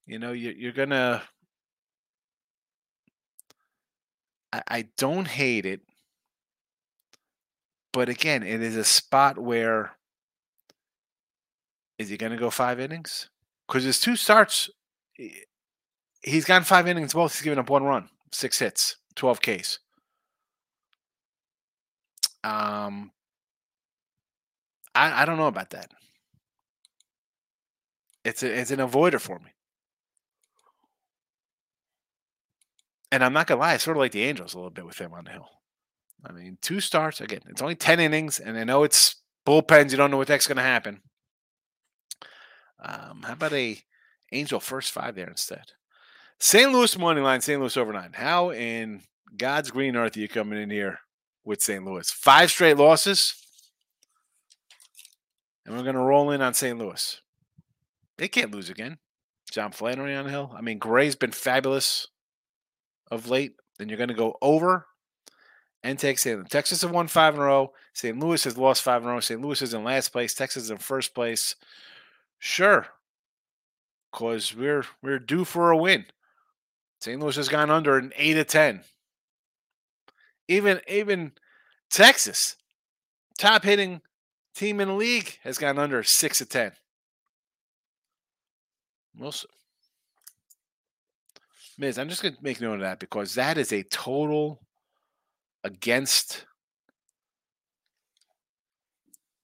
You 0.07 0.19
know, 0.19 0.33
you're, 0.33 0.53
you're 0.53 0.73
gonna 0.73 1.23
I, 4.53 4.63
I 4.69 4.89
don't 4.97 5.29
hate 5.29 5.67
it, 5.67 5.81
but 7.93 8.09
again, 8.09 8.43
it 8.43 8.63
is 8.63 8.77
a 8.77 8.85
spot 8.85 9.39
where 9.39 9.93
is 11.99 12.09
he 12.09 12.17
going 12.17 12.33
to 12.33 12.39
go 12.39 12.51
five 12.51 12.81
innings? 12.81 13.29
Because 13.67 13.85
his 13.85 14.01
two 14.01 14.17
starts, 14.17 14.71
he's 16.23 16.45
gone 16.45 16.65
five 16.65 16.89
innings 16.89 17.15
both. 17.15 17.33
He's 17.33 17.43
given 17.43 17.59
up 17.59 17.71
one 17.71 17.85
run, 17.85 18.09
six 18.31 18.59
hits. 18.59 18.97
12 19.15 19.41
Ks. 19.43 19.79
Um, 22.45 23.13
I, 24.95 25.23
I 25.23 25.25
don't 25.25 25.39
know 25.39 25.47
about 25.47 25.71
that. 25.71 25.91
It's 28.25 28.43
a, 28.43 28.59
it's 28.61 28.71
an 28.71 28.79
avoider 28.79 29.21
for 29.21 29.39
me. 29.39 29.51
And 33.11 33.23
I'm 33.23 33.33
not 33.33 33.47
gonna 33.47 33.61
lie, 33.61 33.75
I 33.75 33.77
sort 33.77 33.97
of 33.97 34.01
like 34.01 34.13
the 34.13 34.23
Angels 34.23 34.55
a 34.55 34.57
little 34.57 34.71
bit 34.71 34.87
with 34.87 34.99
him 34.99 35.13
on 35.13 35.25
the 35.25 35.33
hill. 35.33 35.49
I 36.25 36.33
mean, 36.33 36.57
two 36.63 36.81
starts 36.81 37.21
again. 37.21 37.41
It's 37.49 37.61
only 37.61 37.75
ten 37.75 38.01
innings, 38.01 38.39
and 38.39 38.57
I 38.57 38.65
know 38.65 38.85
it's 38.85 39.17
bullpens. 39.47 39.91
You 39.91 39.97
don't 39.97 40.11
know 40.11 40.17
what 40.17 40.29
heck's 40.29 40.47
gonna 40.47 40.63
happen. 40.63 41.01
Um, 42.83 43.23
how 43.25 43.35
about 43.35 43.53
a 43.53 43.79
Angel 44.33 44.61
first 44.61 44.93
five 44.93 45.15
there 45.15 45.29
instead? 45.29 45.65
St. 46.41 46.73
Louis 46.73 46.99
money 46.99 47.21
line, 47.21 47.41
St. 47.41 47.61
Louis 47.61 47.77
over 47.77 47.93
nine. 47.93 48.13
How 48.15 48.51
in 48.51 49.03
God's 49.37 49.71
green 49.71 49.95
earth 49.95 50.17
are 50.17 50.21
you 50.21 50.29
coming 50.29 50.61
in 50.61 50.71
here 50.71 50.99
with 51.45 51.61
St. 51.61 51.85
Louis? 51.85 52.11
Five 52.11 52.51
straight 52.51 52.77
losses, 52.77 53.35
and 55.65 55.77
we're 55.77 55.85
gonna 55.85 56.05
roll 56.05 56.31
in 56.31 56.43
on 56.43 56.55
St. 56.55 56.79
Louis. 56.79 57.21
They 58.19 58.29
can't 58.29 58.53
lose 58.53 58.71
again. 58.71 58.99
John 59.51 59.73
Flannery 59.73 60.15
on 60.17 60.25
the 60.25 60.31
hill. 60.31 60.53
I 60.57 60.63
mean, 60.63 60.79
Gray's 60.79 61.15
been 61.15 61.33
fabulous 61.33 62.09
of 63.11 63.29
late. 63.29 63.57
Then 63.79 63.89
you're 63.89 63.99
going 63.99 64.09
to 64.09 64.15
go 64.15 64.37
over 64.41 64.87
and 65.83 65.99
take 65.99 66.19
St. 66.19 66.39
Louis. 66.39 66.49
Texas 66.49 66.83
have 66.83 66.91
won 66.91 67.07
five 67.07 67.35
in 67.35 67.41
a 67.41 67.45
row. 67.45 67.73
St. 67.93 68.19
Louis 68.19 68.43
has 68.45 68.57
lost 68.57 68.83
five 68.83 69.03
in 69.03 69.09
a 69.09 69.13
row. 69.13 69.21
St. 69.21 69.41
Louis 69.41 69.61
is 69.61 69.75
in 69.75 69.85
last 69.85 70.11
place. 70.11 70.35
Texas 70.35 70.65
is 70.65 70.71
in 70.71 70.79
first 70.79 71.15
place. 71.15 71.55
Sure, 72.39 72.87
because 74.11 74.55
we're 74.55 74.85
we're 75.03 75.19
due 75.19 75.45
for 75.45 75.71
a 75.71 75.77
win. 75.77 76.07
St. 77.01 77.21
Louis 77.21 77.37
has 77.37 77.49
gone 77.49 77.71
under 77.71 77.99
an 77.99 78.13
eight 78.17 78.35
to 78.35 78.45
ten. 78.45 78.83
Even 80.49 80.81
even 80.89 81.33
Texas, 81.89 82.57
top 83.39 83.63
hitting 83.63 84.01
team 84.55 84.81
in 84.81 84.89
the 84.89 84.95
league, 84.95 85.39
has 85.43 85.59
gone 85.59 85.79
under 85.79 86.03
six 86.03 86.39
to 86.39 86.47
ten. 86.47 86.73
We'll. 89.17 89.35
Miz, 91.79 91.99
I'm 91.99 92.09
just 92.09 92.23
going 92.23 92.35
to 92.35 92.45
make 92.45 92.61
note 92.61 92.75
of 92.75 92.81
that 92.81 92.99
because 92.99 93.35
that 93.35 93.59
is 93.59 93.73
a 93.73 93.83
total 93.83 94.61
against 95.65 96.45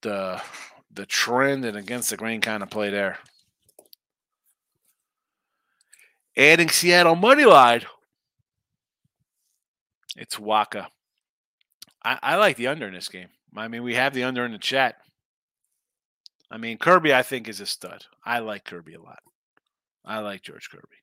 the 0.03 0.41
the 0.91 1.07
trend 1.07 1.65
and 1.65 1.77
against 1.77 2.11
the 2.11 2.17
grain 2.17 2.41
kind 2.41 2.63
of 2.63 2.71
play 2.71 2.91
there. 2.91 3.19
Adding 6.37 6.69
Seattle 6.69 7.17
money 7.17 7.45
line. 7.45 7.83
It's 10.17 10.37
Wacha. 10.37 10.87
I, 12.05 12.19
I 12.23 12.37
like 12.37 12.57
the 12.57 12.69
under 12.69 12.87
in 12.87 12.95
this 12.95 13.09
game. 13.09 13.29
I 13.57 13.69
mean, 13.69 13.83
we 13.83 13.95
have 13.95 14.15
the 14.15 14.25
under 14.25 14.45
in 14.45 14.53
the 14.53 14.59
chat. 14.59 14.97
I 16.51 16.57
mean, 16.57 16.79
Kirby, 16.79 17.13
I 17.13 17.23
think, 17.23 17.49
is 17.49 17.61
a 17.61 17.67
stud. 17.67 18.05
I 18.25 18.39
like 18.39 18.65
Kirby 18.65 18.95
a 18.95 19.03
lot. 19.03 19.21
I 20.05 20.21
like 20.21 20.43
George 20.43 20.71
Kirby. 20.71 20.97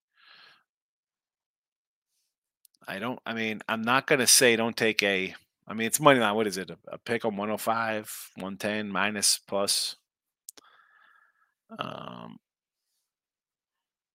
I 2.87 2.99
don't. 2.99 3.19
I 3.25 3.33
mean, 3.33 3.61
I'm 3.67 3.81
not 3.81 4.07
going 4.07 4.19
to 4.19 4.27
say 4.27 4.55
don't 4.55 4.77
take 4.77 5.01
a. 5.03 5.33
I 5.67 5.73
mean, 5.73 5.87
it's 5.87 5.99
money 5.99 6.19
line. 6.19 6.35
What 6.35 6.47
is 6.47 6.57
it? 6.57 6.69
A, 6.69 6.77
a 6.87 6.97
pick 6.97 7.25
on 7.25 7.35
105, 7.35 8.31
110 8.35 8.89
minus 8.89 9.39
plus. 9.39 9.95
Um. 11.77 12.37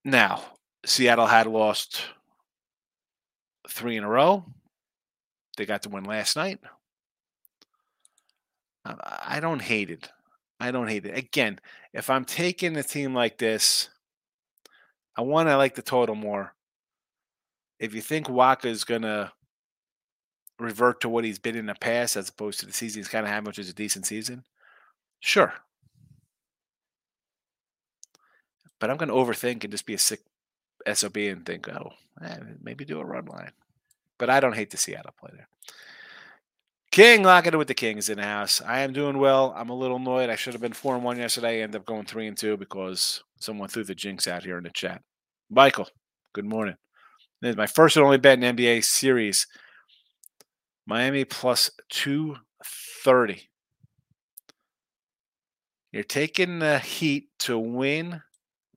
Now, 0.03 0.43
Seattle 0.85 1.27
had 1.27 1.47
lost 1.47 2.01
three 3.69 3.97
in 3.97 4.03
a 4.03 4.09
row. 4.09 4.45
They 5.57 5.65
got 5.65 5.83
to 5.83 5.89
win 5.89 6.05
last 6.05 6.35
night. 6.35 6.59
I 8.83 9.39
don't 9.39 9.61
hate 9.61 9.89
it. 9.89 10.09
I 10.59 10.71
don't 10.71 10.87
hate 10.87 11.05
it. 11.05 11.17
Again, 11.17 11.59
if 11.93 12.09
I'm 12.09 12.25
taking 12.25 12.75
a 12.77 12.83
team 12.83 13.13
like 13.13 13.37
this, 13.37 13.89
I 15.17 15.21
want 15.21 15.49
to 15.49 15.57
like 15.57 15.75
the 15.75 15.81
total 15.81 16.15
more 16.15 16.53
if 17.81 17.95
you 17.95 18.01
think 18.01 18.27
Wacha 18.27 18.65
is 18.65 18.83
to 19.01 19.31
revert 20.59 21.01
to 21.01 21.09
what 21.09 21.23
he's 21.23 21.39
been 21.39 21.55
in 21.55 21.65
the 21.65 21.73
past 21.73 22.15
as 22.15 22.29
opposed 22.29 22.59
to 22.59 22.67
the 22.67 22.71
season 22.71 22.99
he's 22.99 23.07
kind 23.07 23.25
of 23.25 23.31
had, 23.31 23.45
which 23.45 23.57
is 23.57 23.69
a 23.69 23.73
decent 23.73 24.05
season, 24.05 24.43
sure. 25.19 25.51
But 28.79 28.91
I'm 28.91 28.97
to 29.09 29.15
overthink 29.15 29.63
and 29.63 29.71
just 29.71 29.87
be 29.87 29.95
a 29.95 29.97
sick 29.97 30.21
SOB 30.93 31.17
and 31.17 31.43
think, 31.43 31.67
oh, 31.69 31.93
eh, 32.23 32.37
maybe 32.61 32.85
do 32.85 32.99
a 32.99 33.05
run 33.05 33.25
line. 33.25 33.51
But 34.19 34.29
I 34.29 34.39
don't 34.39 34.55
hate 34.55 34.69
the 34.69 34.77
Seattle 34.77 35.15
play 35.19 35.31
there. 35.33 35.47
King 36.91 37.23
locking 37.23 37.53
it 37.53 37.57
with 37.57 37.69
the 37.69 37.73
Kings 37.73 38.09
in 38.09 38.17
the 38.17 38.23
house. 38.23 38.61
I 38.61 38.81
am 38.81 38.91
doing 38.91 39.17
well. 39.17 39.53
I'm 39.55 39.69
a 39.69 39.75
little 39.75 39.95
annoyed. 39.95 40.29
I 40.29 40.35
should 40.35 40.53
have 40.53 40.61
been 40.61 40.73
four 40.73 40.93
and 40.93 41.03
one 41.05 41.17
yesterday. 41.17 41.59
I 41.59 41.63
end 41.63 41.75
up 41.75 41.85
going 41.85 42.05
three 42.05 42.27
and 42.27 42.37
two 42.37 42.57
because 42.57 43.23
someone 43.39 43.69
threw 43.69 43.85
the 43.85 43.95
jinx 43.95 44.27
out 44.27 44.43
here 44.43 44.57
in 44.57 44.65
the 44.65 44.71
chat. 44.71 45.01
Michael, 45.49 45.87
good 46.33 46.45
morning. 46.45 46.75
This 47.41 47.51
is 47.51 47.57
my 47.57 47.65
first 47.65 47.95
and 47.95 48.03
only 48.05 48.17
bet 48.17 48.43
in 48.43 48.55
NBA 48.55 48.83
series. 48.83 49.47
Miami 50.85 51.23
plus 51.23 51.71
230. 51.89 53.49
You're 55.93 56.03
taking 56.03 56.59
the 56.59 56.79
Heat 56.79 57.29
to 57.39 57.57
win 57.57 58.21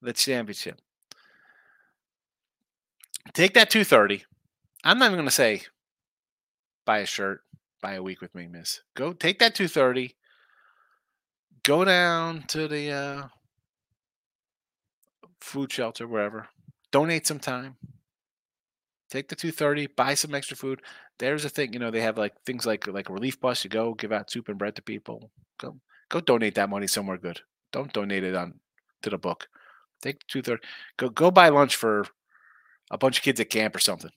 the 0.00 0.12
championship. 0.12 0.80
Take 3.32 3.54
that 3.54 3.70
230. 3.70 4.24
I'm 4.84 4.98
not 4.98 5.06
even 5.06 5.16
going 5.16 5.26
to 5.26 5.32
say 5.32 5.62
buy 6.84 6.98
a 6.98 7.06
shirt, 7.06 7.40
buy 7.84 7.94
a 7.96 8.02
week 8.02 8.22
with 8.22 8.34
me, 8.34 8.46
miss. 8.46 8.80
Go 8.94 9.12
take 9.12 9.38
that 9.40 9.54
230. 9.54 10.16
Go 11.64 11.84
down 11.84 12.42
to 12.48 12.66
the 12.66 12.90
uh, 12.90 13.22
food 15.42 15.70
shelter, 15.70 16.08
wherever. 16.08 16.48
Donate 16.92 17.26
some 17.26 17.38
time. 17.38 17.76
Take 19.10 19.28
the 19.28 19.36
230, 19.36 19.88
buy 19.88 20.14
some 20.14 20.34
extra 20.34 20.56
food. 20.56 20.80
There's 21.18 21.44
a 21.44 21.50
thing, 21.50 21.74
you 21.74 21.78
know, 21.78 21.90
they 21.90 22.00
have 22.00 22.16
like 22.16 22.32
things 22.46 22.64
like 22.64 22.86
like 22.86 23.10
a 23.10 23.12
relief 23.12 23.38
bus. 23.38 23.62
You 23.64 23.68
go 23.68 23.92
give 23.92 24.12
out 24.12 24.30
soup 24.30 24.48
and 24.48 24.56
bread 24.56 24.76
to 24.76 24.82
people. 24.82 25.30
Go 25.60 25.76
go 26.08 26.20
donate 26.20 26.54
that 26.54 26.70
money 26.70 26.86
somewhere 26.86 27.18
good. 27.18 27.38
Don't 27.70 27.92
donate 27.92 28.24
it 28.24 28.34
on 28.34 28.54
to 29.02 29.10
the 29.10 29.18
book. 29.18 29.46
Take 30.00 30.26
two 30.26 30.40
thirty. 30.40 30.66
Go 30.96 31.10
go 31.10 31.30
buy 31.30 31.50
lunch 31.50 31.76
for 31.76 32.06
a 32.90 32.96
bunch 32.96 33.18
of 33.18 33.24
kids 33.24 33.40
at 33.40 33.50
camp 33.50 33.76
or 33.76 33.80
something. 33.80 34.10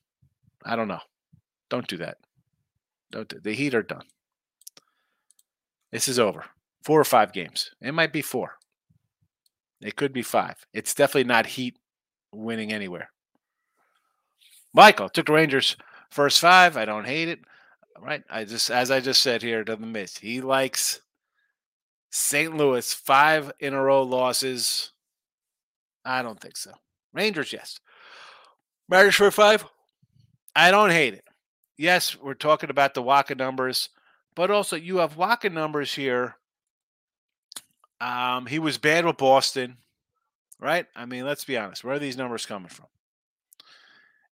I 0.64 0.78
don't 0.78 0.88
know. 0.88 1.02
Don't 1.70 1.88
do 1.88 1.98
that. 1.98 2.18
The 3.12 3.54
Heat 3.54 3.74
are 3.74 3.84
done. 3.84 4.06
This 5.92 6.08
is 6.08 6.20
over. 6.20 6.46
Four 6.84 7.00
or 7.00 7.06
five 7.06 7.34
games. 7.34 7.72
It 7.82 7.94
might 7.94 8.14
be 8.14 8.22
four. 8.22 8.56
It 9.82 9.96
could 9.96 10.14
be 10.14 10.22
five. 10.22 10.56
It's 10.74 10.94
definitely 10.94 11.26
not 11.26 11.46
Heat 11.46 11.78
winning 12.32 12.74
anywhere. 12.74 13.10
Michael 14.74 15.10
took 15.10 15.28
the 15.28 15.34
Rangers 15.34 15.76
first 16.12 16.40
five. 16.40 16.78
I 16.78 16.86
don't 16.86 17.06
hate 17.06 17.30
it. 17.30 17.40
Right. 18.00 18.24
I 18.30 18.44
just, 18.44 18.70
as 18.70 18.92
I 18.92 19.00
just 19.00 19.22
said 19.22 19.42
here 19.42 19.64
to 19.64 19.76
the 19.76 19.86
miss, 19.86 20.18
he 20.18 20.42
likes 20.42 21.02
St. 22.12 22.56
Louis 22.56 22.94
five 22.94 23.52
in 23.60 23.74
a 23.74 23.82
row 23.82 24.04
losses. 24.04 24.92
I 26.06 26.22
don't 26.22 26.40
think 26.40 26.58
so. 26.58 26.72
Rangers, 27.14 27.52
yes. 27.52 27.80
Mariners 28.88 29.16
for 29.16 29.32
five. 29.32 29.66
I 30.56 30.72
don't 30.72 30.92
hate 30.92 31.16
it. 31.16 31.24
Yes, 31.78 32.18
we're 32.20 32.34
talking 32.34 32.70
about 32.70 32.94
the 32.94 33.04
Wacha 33.04 33.38
numbers, 33.38 33.90
but 34.36 34.50
also 34.50 34.76
you 34.76 34.98
have 34.98 35.16
Wacha 35.16 35.52
numbers 35.52 35.94
here. 35.94 36.36
Um, 38.02 38.46
he 38.48 38.60
was 38.60 38.78
bad 38.78 39.06
with 39.06 39.18
Boston, 39.18 39.78
right? 40.60 40.86
I 40.96 41.06
mean, 41.06 41.26
let's 41.26 41.46
be 41.46 41.58
honest. 41.58 41.84
Where 41.84 41.96
are 41.96 42.00
these 42.00 42.18
numbers 42.18 42.46
coming 42.46 42.70
from? 42.70 42.88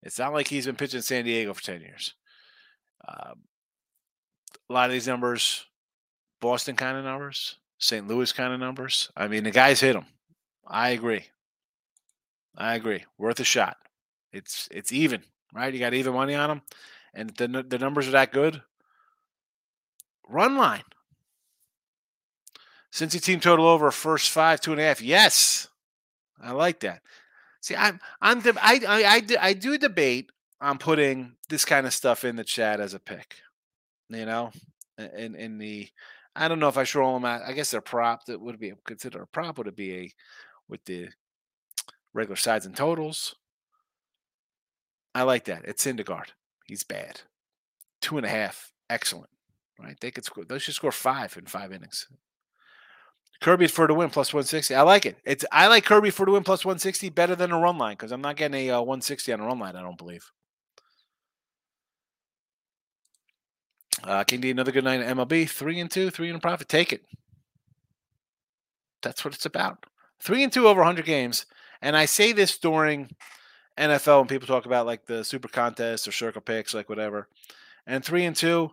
It's 0.02 0.20
not 0.20 0.34
like 0.34 0.48
he's 0.48 0.66
been 0.66 0.76
pitching 0.76 1.02
San 1.02 1.26
Diego 1.26 1.54
for 1.54 1.64
10 1.64 1.82
years. 1.82 2.14
Um, 3.08 3.42
a 4.70 4.74
lot 4.74 4.86
of 4.90 4.94
these 4.94 5.08
numbers, 5.08 5.66
Boston 6.42 6.76
kind 6.76 6.98
of 6.98 7.04
numbers, 7.04 7.58
St. 7.80 8.08
Louis 8.08 8.32
kind 8.32 8.54
of 8.54 8.60
numbers. 8.60 9.12
I 9.16 9.28
mean, 9.28 9.44
the 9.44 9.52
guys 9.52 9.80
hit 9.80 9.94
them. 9.94 10.06
I 10.68 10.90
agree. 10.90 11.26
I 12.58 12.76
agree. 12.76 13.04
Worth 13.18 13.40
a 13.40 13.44
shot. 13.44 13.78
It's 14.32 14.68
it's 14.72 14.92
even, 14.92 15.24
right? 15.54 15.74
You 15.74 15.80
got 15.80 15.94
even 15.94 16.14
money 16.14 16.36
on 16.36 16.50
them, 16.50 16.62
and 17.16 17.30
the 17.32 17.66
the 17.68 17.80
numbers 17.80 18.08
are 18.08 18.12
that 18.12 18.32
good. 18.32 18.62
Run 20.28 20.58
line. 20.58 20.84
Cincy 22.92 23.22
team 23.22 23.40
total 23.40 23.68
over 23.68 23.92
first 23.92 24.30
five, 24.30 24.62
two 24.62 24.72
and 24.72 24.80
a 24.80 24.84
half. 24.84 25.02
Yes, 25.02 25.68
I 26.42 26.52
like 26.52 26.82
that. 26.82 27.02
See, 27.62 27.76
I'm 27.76 28.00
I'm 28.22 28.42
I, 28.62 28.82
I 28.88 29.04
I 29.04 29.48
I 29.50 29.54
do 29.54 29.78
debate 29.78 30.32
on 30.62 30.78
putting 30.78 31.36
this 31.50 31.66
kind 31.66 31.86
of 31.86 31.94
stuff 31.94 32.24
in 32.24 32.36
the 32.36 32.44
chat 32.44 32.80
as 32.80 32.94
a 32.94 33.00
pick. 33.00 33.38
You 34.10 34.26
know, 34.26 34.52
in 34.98 35.36
in 35.36 35.58
the 35.58 35.90
I 36.36 36.48
don't 36.48 36.60
know 36.60 36.68
if 36.68 36.78
I 36.78 36.84
should 36.84 37.00
roll 37.00 37.14
them 37.14 37.26
out. 37.26 37.42
I 37.46 37.54
guess 37.54 37.72
they're 37.72 37.82
prop. 37.82 38.26
That 38.26 38.42
would 38.42 38.60
be 38.60 38.74
considered 38.86 39.22
a 39.22 39.26
prop. 39.26 39.58
Would 39.58 39.68
it 39.68 39.76
be 39.76 39.96
a 39.96 40.12
with 40.68 40.84
the 40.86 41.10
regular 42.14 42.36
sides 42.36 42.66
and 42.66 42.76
totals? 42.76 43.36
I 45.14 45.24
like 45.24 45.46
that. 45.46 45.64
It's 45.66 45.86
Syndergaard. 45.86 46.30
He's 46.66 46.84
bad. 46.84 47.22
Two 48.02 48.18
and 48.18 48.26
a 48.26 48.30
half, 48.30 48.72
excellent. 48.90 49.30
Right? 49.80 49.98
They 50.00 50.12
could 50.12 50.26
score. 50.26 50.46
They 50.46 50.60
should 50.60 50.76
score 50.76 50.92
five 50.92 51.36
in 51.38 51.46
five 51.46 51.72
innings. 51.72 52.08
Kirby 53.42 53.68
for 53.68 53.88
the 53.88 53.94
win 53.94 54.10
plus 54.10 54.34
160. 54.34 54.74
I 54.74 54.82
like 54.82 55.06
it. 55.06 55.18
It's 55.26 55.46
I 55.52 55.68
like 55.68 55.86
Kirby 55.86 56.10
for 56.10 56.26
the 56.26 56.32
win 56.32 56.44
plus 56.44 56.64
160 56.64 57.10
better 57.10 57.36
than 57.36 57.52
a 57.52 57.60
run 57.60 57.78
line 57.78 57.94
because 57.94 58.12
I'm 58.12 58.22
not 58.22 58.38
getting 58.38 58.70
a 58.70 58.72
uh, 58.72 58.80
160 58.80 59.34
on 59.34 59.42
a 59.42 59.46
run 59.46 59.60
line. 59.60 59.76
I 59.76 59.82
don't 59.82 59.98
believe. 59.98 60.32
Uh, 64.04 64.24
King 64.24 64.46
another 64.46 64.72
good 64.72 64.84
night 64.84 65.02
at 65.02 65.16
MLB. 65.16 65.50
Three 65.50 65.80
and 65.80 65.90
two, 65.90 66.10
three 66.10 66.30
and 66.30 66.38
a 66.38 66.42
profit. 66.42 66.70
Take 66.70 66.94
it. 66.94 67.02
That's 69.02 69.26
what 69.26 69.34
it's 69.34 69.46
about. 69.46 69.86
Three 70.20 70.44
and 70.44 70.52
two 70.52 70.68
over 70.68 70.80
100 70.80 71.06
games. 71.06 71.46
And 71.82 71.96
I 71.96 72.06
say 72.06 72.32
this 72.32 72.58
during 72.58 73.10
NFL 73.78 74.20
when 74.20 74.28
people 74.28 74.48
talk 74.48 74.66
about 74.66 74.86
like 74.86 75.06
the 75.06 75.24
super 75.24 75.48
contest 75.48 76.08
or 76.08 76.12
circle 76.12 76.42
picks, 76.42 76.74
like 76.74 76.90
whatever. 76.90 77.28
And 77.88 78.04
three 78.04 78.26
and 78.26 78.36
two 78.36 78.72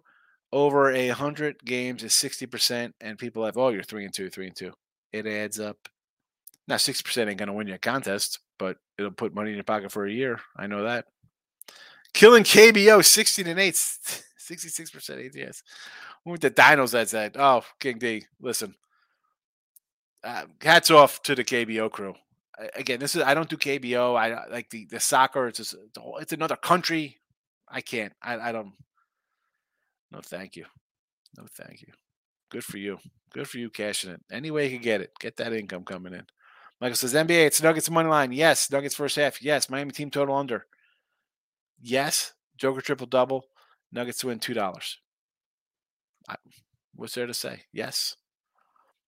over 0.53 0.91
a 0.91 1.09
hundred 1.09 1.65
games 1.65 2.03
is 2.03 2.13
60%. 2.13 2.93
And 3.01 3.19
people 3.19 3.45
have, 3.45 3.57
oh, 3.57 3.71
you're 3.71 3.83
three 3.83 4.05
and 4.05 4.15
two, 4.15 4.31
three 4.31 4.47
and 4.47 4.57
two. 4.57 4.73
It 5.13 5.27
adds 5.27 5.59
up. 5.59 5.89
Now, 6.69 6.77
60% 6.77 7.29
ain't 7.29 7.39
going 7.39 7.49
to 7.49 7.53
win 7.53 7.67
you 7.67 7.75
a 7.75 7.79
contest, 7.79 8.39
but 8.59 8.77
it'll 8.97 9.11
put 9.11 9.35
money 9.35 9.51
in 9.51 9.57
your 9.57 9.65
pocket 9.65 9.91
for 9.91 10.07
a 10.07 10.13
year. 10.13 10.41
I 10.57 10.67
know 10.67 10.85
that. 10.85 11.07
Killing 12.15 12.45
KBO 12.45 13.05
16 13.05 13.47
and 13.47 13.59
8, 13.59 13.75
66% 13.75 15.47
ATS. 15.49 15.63
With 16.25 16.41
the 16.41 16.51
dinos, 16.51 16.93
that's 16.93 17.13
that. 17.13 17.37
Oh, 17.37 17.65
King 17.81 17.99
D, 17.99 18.27
listen. 18.41 18.75
Uh, 20.23 20.45
hats 20.61 20.91
off 20.91 21.21
to 21.25 21.35
the 21.35 21.43
KBO 21.43 21.91
crew. 21.91 22.15
Again, 22.75 23.01
this 23.01 23.17
is 23.17 23.23
I 23.23 23.35
don't 23.35 23.49
do 23.49 23.57
KBO. 23.57 24.19
I 24.19 24.47
like 24.51 24.71
the 24.71 24.87
the 24.87 25.01
soccer. 25.01 25.49
It's 25.49 25.59
just 25.59 25.75
it's 26.21 26.33
another 26.33 26.57
country. 26.57 27.19
I 27.69 27.81
can't. 27.81 28.13
I, 28.23 28.39
I 28.39 28.53
don't. 28.53 28.73
No, 30.11 30.21
thank 30.23 30.57
you. 30.57 30.67
No, 31.39 31.47
thank 31.51 31.81
you. 31.81 31.89
Good 32.51 32.65
for 32.65 32.77
you. 32.77 32.99
Good 33.33 33.49
for 33.49 33.57
you 33.57 33.71
cashing 33.71 34.11
it. 34.11 34.21
Any 34.31 34.51
way 34.51 34.65
you 34.67 34.73
can 34.73 34.83
get 34.83 35.01
it. 35.01 35.13
Get 35.19 35.39
that 35.39 35.55
income 35.55 35.85
coming 35.85 36.13
in. 36.13 36.27
Michael 36.81 36.97
says 36.97 37.15
NBA, 37.15 37.47
it's 37.47 37.63
Nuggets 37.63 37.89
money 37.89 38.11
line. 38.11 38.33
Yes. 38.33 38.71
Nuggets 38.71 38.95
first 38.95 39.17
half. 39.17 39.43
Yes. 39.43 39.71
Miami 39.71 39.93
team 39.93 40.11
total 40.11 40.37
under. 40.37 40.67
Yes. 41.81 42.35
Joker 42.59 42.83
triple 42.83 43.07
double. 43.07 43.47
Nuggets 43.91 44.23
win 44.23 44.39
two 44.39 44.53
dollars. 44.53 44.99
What's 46.95 47.15
there 47.15 47.27
to 47.27 47.35
say? 47.35 47.63
Yes. 47.73 48.17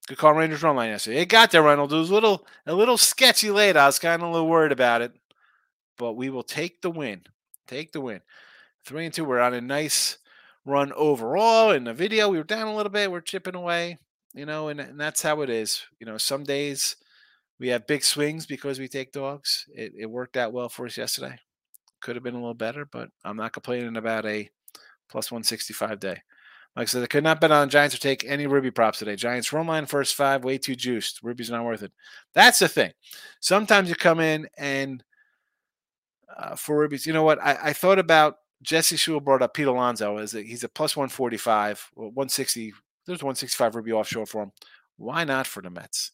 Good 0.06 0.18
call 0.18 0.34
Rangers 0.34 0.62
run 0.62 0.76
line 0.76 0.90
yesterday. 0.90 1.22
It 1.22 1.26
got 1.26 1.50
there, 1.50 1.62
Reynolds. 1.62 1.92
It 1.92 1.96
was 1.96 2.10
a 2.10 2.14
little 2.14 2.46
a 2.66 2.74
little 2.74 2.98
sketchy 2.98 3.50
late. 3.50 3.76
I 3.76 3.86
was 3.86 3.98
kind 3.98 4.22
of 4.22 4.28
a 4.28 4.32
little 4.32 4.48
worried 4.48 4.72
about 4.72 5.00
it. 5.00 5.12
But 5.96 6.12
we 6.12 6.28
will 6.28 6.42
take 6.42 6.82
the 6.82 6.90
win. 6.90 7.22
Take 7.66 7.92
the 7.92 8.02
win. 8.02 8.20
Three 8.84 9.06
and 9.06 9.14
two. 9.14 9.24
We're 9.24 9.40
on 9.40 9.54
a 9.54 9.62
nice 9.62 10.18
run 10.66 10.92
overall. 10.92 11.70
In 11.70 11.84
the 11.84 11.94
video, 11.94 12.28
we 12.28 12.36
were 12.36 12.44
down 12.44 12.66
a 12.66 12.76
little 12.76 12.92
bit. 12.92 13.10
We're 13.10 13.22
chipping 13.22 13.54
away, 13.54 13.98
you 14.34 14.44
know, 14.44 14.68
and, 14.68 14.78
and 14.80 15.00
that's 15.00 15.22
how 15.22 15.40
it 15.40 15.48
is. 15.48 15.82
You 15.98 16.06
know, 16.06 16.18
some 16.18 16.44
days 16.44 16.96
we 17.58 17.68
have 17.68 17.86
big 17.86 18.04
swings 18.04 18.44
because 18.44 18.78
we 18.78 18.88
take 18.88 19.12
dogs. 19.12 19.64
It, 19.74 19.92
it 19.98 20.06
worked 20.06 20.36
out 20.36 20.52
well 20.52 20.68
for 20.68 20.84
us 20.84 20.98
yesterday. 20.98 21.38
Could 22.02 22.16
have 22.16 22.24
been 22.24 22.34
a 22.34 22.38
little 22.38 22.52
better, 22.52 22.84
but 22.84 23.08
I'm 23.24 23.36
not 23.36 23.54
complaining 23.54 23.96
about 23.96 24.26
a 24.26 24.50
plus 25.08 25.30
165 25.30 25.98
day. 26.00 26.22
Like 26.76 26.88
I 26.88 26.90
said, 26.90 27.02
I 27.04 27.06
could 27.06 27.22
not 27.22 27.40
bet 27.40 27.52
on 27.52 27.68
Giants 27.68 27.94
or 27.94 27.98
take 27.98 28.24
any 28.24 28.46
Ruby 28.46 28.70
props 28.70 28.98
today. 28.98 29.14
Giants 29.14 29.52
run 29.52 29.66
line 29.66 29.86
first 29.86 30.16
five, 30.16 30.42
way 30.42 30.58
too 30.58 30.74
juiced. 30.74 31.22
Ruby's 31.22 31.50
not 31.50 31.64
worth 31.64 31.82
it. 31.82 31.92
That's 32.34 32.58
the 32.58 32.68
thing. 32.68 32.92
Sometimes 33.40 33.88
you 33.88 33.94
come 33.94 34.18
in 34.18 34.48
and 34.58 35.04
uh, 36.36 36.56
for 36.56 36.76
Ruby's, 36.78 37.06
you 37.06 37.12
know 37.12 37.22
what? 37.22 37.40
I, 37.40 37.58
I 37.62 37.72
thought 37.72 38.00
about 38.00 38.38
Jesse 38.62 38.96
Shule 38.96 39.22
brought 39.22 39.42
up 39.42 39.54
Pete 39.54 39.66
Alonso 39.66 40.18
a, 40.18 40.26
he's 40.42 40.64
a 40.64 40.68
plus 40.68 40.96
145, 40.96 41.90
160. 41.94 42.72
There's 43.06 43.22
165 43.22 43.76
Ruby 43.76 43.92
offshore 43.92 44.26
for 44.26 44.42
him. 44.44 44.52
Why 44.96 45.24
not 45.24 45.46
for 45.46 45.62
the 45.62 45.70
Mets? 45.70 46.10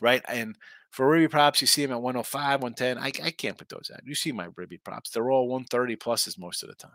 Right. 0.00 0.22
And 0.28 0.56
for 0.90 1.08
Ruby 1.08 1.28
props, 1.28 1.60
you 1.60 1.66
see 1.66 1.82
him 1.82 1.92
at 1.92 2.02
105, 2.02 2.62
110. 2.62 2.98
I, 2.98 3.06
I 3.26 3.30
can't 3.30 3.56
put 3.56 3.68
those 3.68 3.90
out. 3.94 4.00
You 4.04 4.14
see 4.14 4.32
my 4.32 4.48
Ruby 4.56 4.76
props. 4.78 5.10
They're 5.10 5.30
all 5.30 5.48
130 5.48 5.96
pluses 5.96 6.38
most 6.38 6.62
of 6.62 6.68
the 6.68 6.74
time. 6.74 6.90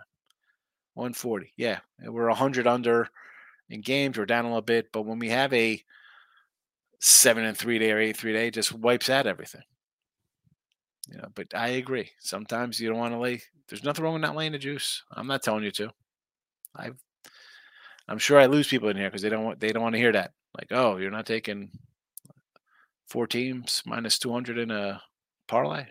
140. 1.00 1.54
Yeah. 1.58 1.80
We're 2.04 2.28
100 2.28 2.68
under 2.68 3.08
in 3.70 3.82
games. 3.82 4.18
We're 4.18 4.26
down 4.26 4.46
a 4.46 4.50
little 4.50 4.62
bit. 4.62 4.92
But 4.92 5.04
when 5.04 5.20
we 5.20 5.30
have 5.30 5.54
a 5.54 5.82
seven 7.00 7.46
and 7.46 7.58
three 7.58 7.80
day 7.80 7.92
or 7.92 8.00
eight 8.00 8.18
three 8.18 8.34
day, 8.34 8.52
just 8.52 8.74
wipes 8.74 9.10
out 9.10 9.28
everything. 9.28 9.62
You 11.10 11.18
know, 11.18 11.30
but 11.34 11.48
I 11.56 11.70
agree. 11.70 12.10
Sometimes 12.20 12.80
you 12.80 12.90
don't 12.90 13.00
want 13.00 13.14
to 13.14 13.20
lay. 13.20 13.42
There's 13.68 13.84
nothing 13.84 14.04
wrong 14.04 14.14
with 14.14 14.22
not 14.22 14.36
laying 14.36 14.52
the 14.52 14.60
juice. 14.60 15.04
I'm 15.14 15.28
not 15.28 15.42
telling 15.42 15.64
you 15.64 15.72
to. 15.72 15.90
I, 16.76 16.92
I'm 18.08 18.20
sure 18.20 18.40
I 18.40 18.46
lose 18.46 18.68
people 18.68 18.90
in 18.90 18.98
here 18.98 19.10
because 19.10 19.22
they 19.22 19.30
don't 19.30 19.44
want 19.44 19.60
they 19.60 19.70
don't 19.70 19.84
want 19.84 19.94
to 19.94 20.00
hear 20.00 20.12
that. 20.12 20.32
Like, 20.56 20.68
oh, 20.72 20.98
you're 20.98 21.12
not 21.12 21.26
taking 21.26 21.72
four 23.08 23.26
teams 23.26 23.82
minus 23.86 24.20
200 24.20 24.58
in 24.58 24.72
a 24.72 25.02
parlay. 25.48 25.86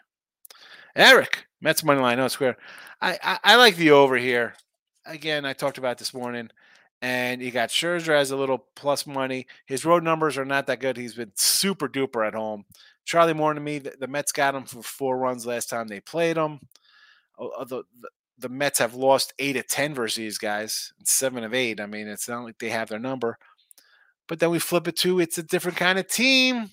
Eric, 0.95 1.47
Mets 1.61 1.85
money 1.85 2.01
line, 2.01 2.19
no 2.19 2.25
oh, 2.25 2.29
square. 2.29 2.57
I, 3.01 3.19
I, 3.23 3.39
I 3.45 3.57
like 3.57 3.77
the 3.77 3.91
over 3.91 4.17
here. 4.17 4.55
Again, 5.09 5.47
I 5.47 5.55
talked 5.55 5.79
about 5.79 5.97
this 5.97 6.13
morning, 6.13 6.51
and 7.01 7.41
you 7.41 7.51
got 7.51 7.71
Scherzer 7.71 8.15
as 8.15 8.31
a 8.31 8.37
little 8.37 8.67
plus 8.77 9.07
money. 9.07 9.47
His 9.67 9.87
road 9.87 10.05
numbers 10.05 10.37
are 10.37 10.45
not 10.45 10.67
that 10.67 10.81
good. 10.81 10.99
He's 10.99 11.15
been 11.15 11.33
super 11.35 11.89
duper 11.89 12.27
at 12.27 12.35
home. 12.35 12.67
Charlie 13.07 13.33
Morton 13.33 13.63
to 13.63 13.65
me, 13.65 13.79
the, 13.79 13.95
the, 13.99 14.07
Mets 14.07 14.33
got 14.33 14.55
him 14.55 14.65
for 14.65 14.83
four 14.83 15.17
runs 15.17 15.47
last 15.47 15.71
time 15.71 15.89
they 15.89 16.01
played 16.01 16.37
him. 16.37 16.61
The, 17.39 17.85
the, 18.39 18.51
Mets 18.51 18.81
have 18.81 18.95
lost 18.95 19.33
eight 19.39 19.57
of 19.57 19.67
10 19.67 19.95
versus 19.95 20.17
these 20.17 20.37
guys, 20.37 20.93
seven 21.05 21.43
of 21.43 21.55
eight. 21.55 21.81
I 21.81 21.87
mean, 21.87 22.07
it's 22.07 22.29
not 22.29 22.45
like 22.45 22.59
they 22.59 22.69
have 22.69 22.91
their 22.91 22.99
number. 22.99 23.39
But 24.27 24.41
then 24.41 24.51
we 24.51 24.59
flip 24.59 24.87
it 24.87 24.97
to 24.99 25.21
it's 25.21 25.39
a 25.39 25.43
different 25.43 25.79
kind 25.79 25.99
of 25.99 26.07
team, 26.07 26.71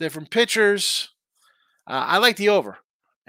different 0.00 0.30
pitchers. 0.30 1.10
Uh, 1.86 2.04
I 2.04 2.18
like 2.18 2.36
the 2.36 2.48
over, 2.48 2.78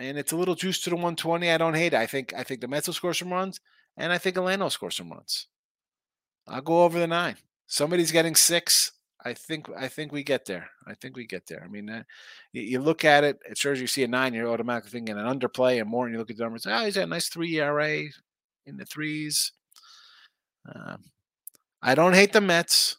and 0.01 0.17
it's 0.17 0.31
a 0.31 0.37
little 0.37 0.55
juice 0.55 0.81
to 0.81 0.89
the 0.89 0.95
120. 0.95 1.49
I 1.49 1.57
don't 1.57 1.75
hate 1.75 1.93
it. 1.93 1.99
I 1.99 2.07
think 2.07 2.33
I 2.35 2.43
think 2.43 2.61
the 2.61 2.67
Mets 2.67 2.87
will 2.87 2.93
score 2.93 3.13
some 3.13 3.31
runs, 3.31 3.59
and 3.97 4.11
I 4.11 4.17
think 4.17 4.37
Atlanta 4.37 4.65
will 4.65 4.69
score 4.69 4.91
some 4.91 5.11
runs. 5.11 5.47
I'll 6.47 6.61
go 6.61 6.83
over 6.83 6.99
the 6.99 7.07
nine. 7.07 7.37
Somebody's 7.67 8.11
getting 8.11 8.35
six. 8.35 8.91
I 9.23 9.33
think 9.33 9.67
I 9.77 9.87
think 9.87 10.11
we 10.11 10.23
get 10.23 10.45
there. 10.45 10.69
I 10.87 10.95
think 10.95 11.15
we 11.15 11.27
get 11.27 11.45
there. 11.47 11.63
I 11.63 11.67
mean, 11.67 11.89
uh, 11.89 12.03
you, 12.51 12.63
you, 12.63 12.79
look 12.79 13.05
at 13.05 13.23
it. 13.23 13.39
It 13.49 13.57
shows 13.57 13.79
you 13.79 13.87
see 13.87 14.03
a 14.03 14.07
nine. 14.07 14.33
You're 14.33 14.51
automatically 14.51 14.89
thinking 14.89 15.17
an 15.17 15.25
underplay, 15.25 15.79
and 15.79 15.89
more. 15.89 16.05
And 16.05 16.13
you 16.13 16.19
look 16.19 16.31
at 16.31 16.37
the 16.37 16.43
numbers. 16.43 16.65
Oh, 16.65 16.85
he's 16.85 16.95
got 16.95 17.03
a 17.03 17.07
nice 17.07 17.29
three 17.29 17.59
ERA 17.59 18.03
in 18.65 18.77
the 18.77 18.85
threes. 18.85 19.51
Uh, 20.67 20.97
I 21.81 21.95
don't 21.95 22.13
hate 22.13 22.33
the 22.33 22.41
Mets, 22.41 22.97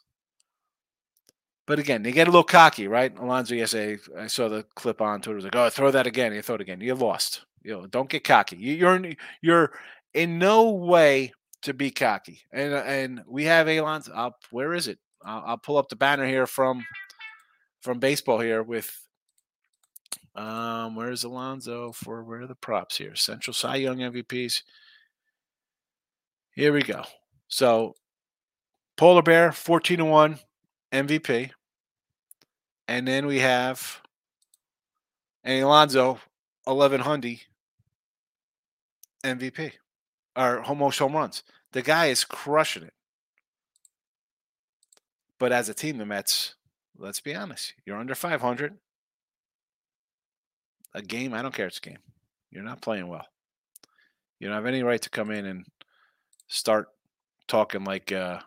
but 1.67 1.79
again, 1.79 2.03
they 2.03 2.13
get 2.13 2.29
a 2.29 2.31
little 2.31 2.43
cocky, 2.43 2.89
right? 2.89 3.17
Alonso 3.17 3.55
yesterday, 3.55 4.01
I 4.19 4.27
saw 4.27 4.49
the 4.49 4.65
clip 4.75 5.01
on 5.01 5.21
Twitter. 5.21 5.37
Was 5.37 5.45
like, 5.45 5.57
"Oh, 5.57 5.71
throw 5.71 5.91
that 5.91 6.07
again." 6.07 6.33
You 6.33 6.43
throw 6.43 6.57
it 6.57 6.61
again. 6.61 6.81
You 6.81 6.95
lost. 6.95 7.45
You 7.63 7.73
know, 7.73 7.87
don't 7.87 8.09
get 8.09 8.25
cocky. 8.25 8.57
You, 8.57 8.75
you're 8.75 8.97
in, 8.97 9.17
you're 9.41 9.73
in 10.15 10.39
no 10.39 10.71
way 10.71 11.33
to 11.63 11.73
be 11.73 11.91
cocky. 11.91 12.41
And 12.53 12.73
and 12.75 13.23
we 13.27 13.45
have 13.45 13.69
Alonso. 13.69 14.13
Up. 14.13 14.43
Where 14.51 14.75
is 14.75 14.89
it? 14.89 14.99
I'll, 15.25 15.43
I'll 15.47 15.59
pull 15.59 15.77
up 15.77 15.89
the 15.89 15.97
banner 15.97 16.27
here 16.27 16.47
from 16.47 16.85
from 17.81 17.99
baseball 17.99 18.41
here 18.41 18.63
with 18.63 18.97
um 20.35 20.97
where's 20.97 21.25
Alonso 21.25 21.93
for 21.93 22.25
where 22.25 22.43
are 22.43 22.47
the 22.47 22.55
props 22.55 22.97
here? 22.97 23.15
Central 23.15 23.55
Cy 23.55 23.77
Young 23.77 23.99
MVPs. 23.99 24.63
Here 26.55 26.73
we 26.73 26.83
go. 26.83 27.05
So 27.49 27.95
Polar 28.97 29.23
Bear 29.23 29.53
14 29.53 29.99
to 29.99 30.05
1 30.05 30.39
MVP. 30.93 31.51
And 32.89 33.09
then 33.09 33.27
we 33.27 33.39
have 33.39 34.03
and 35.45 35.63
Alonso 35.63 36.21
11 36.67 37.03
Hundy 37.03 37.41
MVP 39.25 39.73
or 40.37 40.63
most 40.75 40.99
home 40.99 41.15
runs. 41.15 41.43
The 41.73 41.83
guy 41.83 42.07
is 42.07 42.25
crushing 42.25 42.85
it. 42.85 42.95
But 45.39 45.53
as 45.53 45.69
a 45.69 45.75
team, 45.75 45.99
the 45.99 46.07
Mets, 46.07 46.55
let's 46.97 47.21
be 47.21 47.35
honest, 47.35 47.75
you're 47.85 47.99
under 47.99 48.15
500. 48.15 48.79
A 50.95 51.03
game, 51.03 51.33
I 51.33 51.43
don't 51.43 51.55
care. 51.55 51.67
It's 51.67 51.79
a 51.79 51.81
game. 51.81 51.99
You're 52.51 52.63
not 52.63 52.83
playing 52.83 53.09
well. 53.09 53.27
You 54.39 54.49
don't 54.49 54.57
have 54.57 54.67
any 54.67 54.83
right 54.83 55.01
to 55.01 55.11
come 55.11 55.31
in 55.31 55.47
and 55.47 55.65
start 56.49 56.89
talking 57.49 57.83
like, 57.83 58.13
uh, 58.13 58.41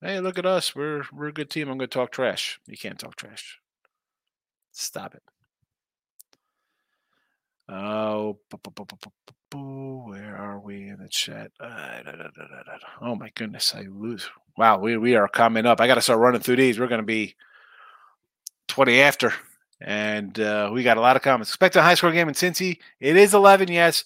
"Hey, 0.00 0.20
look 0.20 0.38
at 0.38 0.46
us. 0.46 0.74
We're 0.74 1.04
we're 1.12 1.28
a 1.28 1.32
good 1.32 1.50
team. 1.50 1.68
I'm 1.68 1.78
going 1.78 1.88
to 1.88 1.94
talk 1.94 2.12
trash." 2.12 2.60
You 2.66 2.76
can't 2.76 2.98
talk 2.98 3.16
trash. 3.16 3.58
Stop 4.72 5.14
it. 5.14 5.22
Oh, 7.68 8.38
where 9.52 10.36
are 10.36 10.58
we 10.58 10.88
in 10.88 10.98
the 11.00 11.08
chat? 11.08 11.50
Uh, 11.60 12.00
oh 13.02 13.14
my 13.14 13.30
goodness, 13.34 13.74
I 13.74 13.82
lose. 13.82 14.28
Wow, 14.56 14.78
we, 14.78 14.96
we 14.96 15.16
are 15.16 15.28
coming 15.28 15.66
up. 15.66 15.80
I 15.80 15.86
got 15.86 15.96
to 15.96 16.00
start 16.00 16.18
running 16.18 16.40
through 16.40 16.56
these. 16.56 16.78
We're 16.78 16.86
going 16.86 17.00
to 17.00 17.06
be 17.06 17.36
20 18.68 19.00
after, 19.02 19.34
and 19.80 20.38
uh, 20.40 20.70
we 20.72 20.82
got 20.82 20.96
a 20.96 21.02
lot 21.02 21.16
of 21.16 21.22
comments. 21.22 21.50
Expect 21.50 21.76
a 21.76 21.82
high 21.82 21.94
score 21.94 22.12
game 22.12 22.28
in 22.28 22.34
Cincy. 22.34 22.78
It 23.00 23.16
is 23.16 23.34
11, 23.34 23.68
yes. 23.68 24.04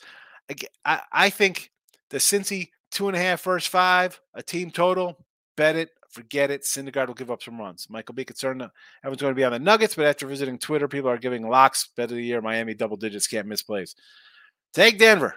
I, 0.85 1.01
I 1.13 1.31
think 1.31 1.71
the 2.11 2.19
Cincy 2.19 2.71
two 2.91 3.09
and 3.09 3.17
a 3.17 3.21
half 3.21 3.41
first 3.41 3.69
five, 3.69 4.21
a 4.35 4.43
team 4.43 4.71
total. 4.71 5.17
Bet 5.57 5.77
it. 5.77 5.91
Forget 6.11 6.51
it. 6.51 6.63
Syndergaard 6.63 7.07
will 7.07 7.15
give 7.15 7.31
up 7.31 7.43
some 7.43 7.59
runs. 7.59 7.89
Michael 7.89 8.15
B. 8.15 8.25
concerned 8.25 8.63
everyone's 9.03 9.23
going 9.23 9.33
to 9.33 9.39
be 9.39 9.45
on 9.45 9.53
the 9.53 9.59
Nuggets, 9.59 9.95
but 9.95 10.07
after 10.07 10.27
visiting 10.27 10.59
Twitter, 10.59 10.89
people 10.89 11.11
are 11.11 11.19
giving 11.19 11.49
locks 11.49 11.89
bet 11.97 12.11
of 12.11 12.17
the 12.17 12.23
year. 12.23 12.41
Miami 12.43 12.75
double 12.75 12.97
digits 12.97 13.27
can't 13.27 13.47
miss 13.47 13.63
plays. 13.63 13.97
Take 14.75 14.99
Denver. 14.99 15.35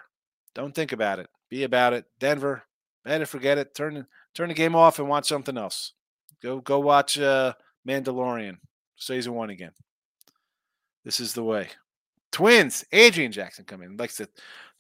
Don't 0.54 0.76
think 0.76 0.92
about 0.92 1.20
it. 1.20 1.28
Be 1.50 1.64
about 1.64 1.94
it. 1.94 2.06
Denver. 2.20 2.64
Bet 3.04 3.22
it. 3.22 3.28
Forget 3.28 3.58
it. 3.58 3.76
Turn 3.76 4.06
turn 4.34 4.50
the 4.50 4.56
game 4.56 4.76
off 4.76 5.00
and 5.00 5.08
watch 5.08 5.28
something 5.28 5.58
else. 5.58 5.94
Go 6.42 6.60
go 6.60 6.80
watch 6.80 7.20
uh, 7.20 7.54
Mandalorian 7.88 8.58
season 8.98 9.34
one 9.34 9.50
again. 9.50 9.72
This 11.04 11.20
is 11.20 11.34
the 11.34 11.44
way. 11.44 11.70
Twins. 12.32 12.84
Adrian 12.92 13.32
Jackson 13.32 13.66
come 13.66 13.82
in. 13.82 13.96
Likes 13.96 14.18
the 14.18 14.28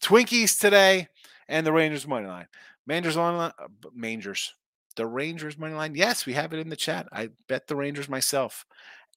Twinkies 0.02 0.60
today 0.60 1.08
and 1.48 1.66
the 1.66 1.72
Rangers 1.72 2.08
money 2.08 2.28
line. 2.28 2.48
Mangers 2.88 3.18
on 3.18 3.36
uh, 3.36 3.52
Mangers. 3.94 4.54
The 4.96 5.06
Rangers 5.06 5.58
money 5.58 5.74
line. 5.74 5.96
Yes, 5.96 6.26
we 6.26 6.34
have 6.34 6.54
it 6.54 6.60
in 6.60 6.70
the 6.70 6.76
chat. 6.76 7.08
I 7.12 7.30
bet 7.48 7.68
the 7.68 7.76
Rangers 7.76 8.10
myself. 8.10 8.66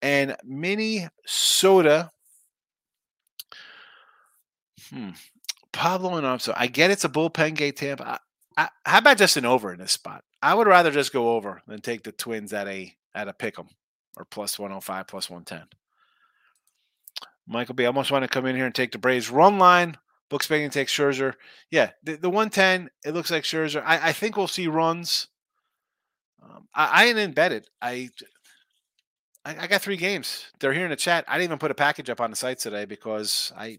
And 0.03 0.37
Minnesota. 0.45 2.11
Hmm. 4.91 5.11
Pablo 5.73 6.17
and 6.17 6.27
Armstrong. 6.27 6.57
I 6.59 6.67
get 6.67 6.91
it's 6.91 7.05
a 7.05 7.09
bullpen 7.09 7.55
gate 7.55 7.77
Tampa. 7.77 8.09
I, 8.09 8.19
I, 8.57 8.69
how 8.85 8.99
about 8.99 9.19
just 9.19 9.37
an 9.37 9.45
over 9.45 9.73
in 9.73 9.79
this 9.79 9.93
spot? 9.93 10.25
I 10.43 10.55
would 10.55 10.67
rather 10.67 10.91
just 10.91 11.13
go 11.13 11.37
over 11.37 11.63
than 11.67 11.81
take 11.81 12.03
the 12.03 12.13
Twins 12.13 12.53
at 12.53 12.67
a 12.69 12.95
at 13.15 13.29
a 13.29 13.33
pick 13.33 13.59
'em 13.59 13.69
or 14.17 14.25
plus 14.25 14.59
105, 14.59 15.07
plus 15.07 15.31
110. 15.31 15.69
Michael 17.47 17.75
B. 17.75 17.85
I 17.85 17.87
almost 17.87 18.11
want 18.11 18.25
to 18.25 18.29
come 18.29 18.47
in 18.47 18.57
here 18.57 18.67
and 18.67 18.75
take 18.75 18.93
the 18.93 18.99
Braves 18.99 19.31
run 19.31 19.59
line. 19.59 19.97
Book 20.29 20.43
takes 20.43 20.93
Scherzer. 20.93 21.35
Yeah, 21.71 21.91
the, 22.03 22.17
the 22.17 22.29
110, 22.29 22.91
it 23.05 23.15
looks 23.15 23.31
like 23.31 23.45
Scherzer. 23.45 23.83
I, 23.85 24.09
I 24.09 24.13
think 24.13 24.37
we'll 24.37 24.47
see 24.47 24.67
runs. 24.67 25.29
Um, 26.43 26.69
I, 26.75 26.87
I 26.87 27.05
ain't 27.07 27.19
embedded. 27.19 27.67
I, 27.81 28.11
I 29.45 29.57
I 29.61 29.67
got 29.67 29.83
three 29.83 29.97
games. 29.97 30.47
They're 30.61 30.73
here 30.73 30.85
in 30.85 30.91
the 30.91 30.97
chat. 30.97 31.25
I 31.29 31.35
didn't 31.35 31.51
even 31.51 31.59
put 31.59 31.71
a 31.71 31.75
package 31.75 32.11
up 32.11 32.21
on 32.21 32.31
the 32.31 32.37
site 32.37 32.59
today 32.59 32.85
because 32.85 33.53
I, 33.57 33.79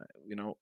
uh, 0.00 0.04
you 0.26 0.36
know, 0.36 0.56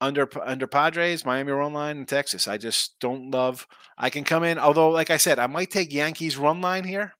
under 0.00 0.28
under 0.42 0.66
Padres, 0.66 1.24
Miami 1.24 1.52
run 1.52 1.72
line, 1.72 1.98
and 1.98 2.08
Texas. 2.08 2.46
I 2.48 2.58
just 2.58 2.98
don't 3.00 3.30
love. 3.30 3.66
I 3.96 4.10
can 4.10 4.24
come 4.24 4.44
in, 4.44 4.58
although, 4.58 4.90
like 4.90 5.10
I 5.10 5.16
said, 5.16 5.38
I 5.38 5.46
might 5.46 5.70
take 5.70 5.92
Yankees 5.92 6.36
run 6.36 6.60
line 6.60 6.84
here. 6.84 7.14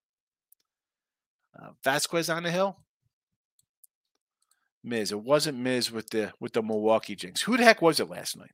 Uh, 1.60 1.70
Vasquez 1.82 2.30
on 2.30 2.44
the 2.44 2.50
hill. 2.50 2.76
Miz. 4.84 5.12
It 5.12 5.20
wasn't 5.20 5.58
Miz 5.58 5.90
with 5.90 6.10
the 6.10 6.32
with 6.40 6.52
the 6.52 6.62
Milwaukee 6.62 7.16
Jinx. 7.16 7.42
Who 7.42 7.56
the 7.56 7.64
heck 7.64 7.82
was 7.82 8.00
it 8.00 8.08
last 8.08 8.36
night? 8.36 8.52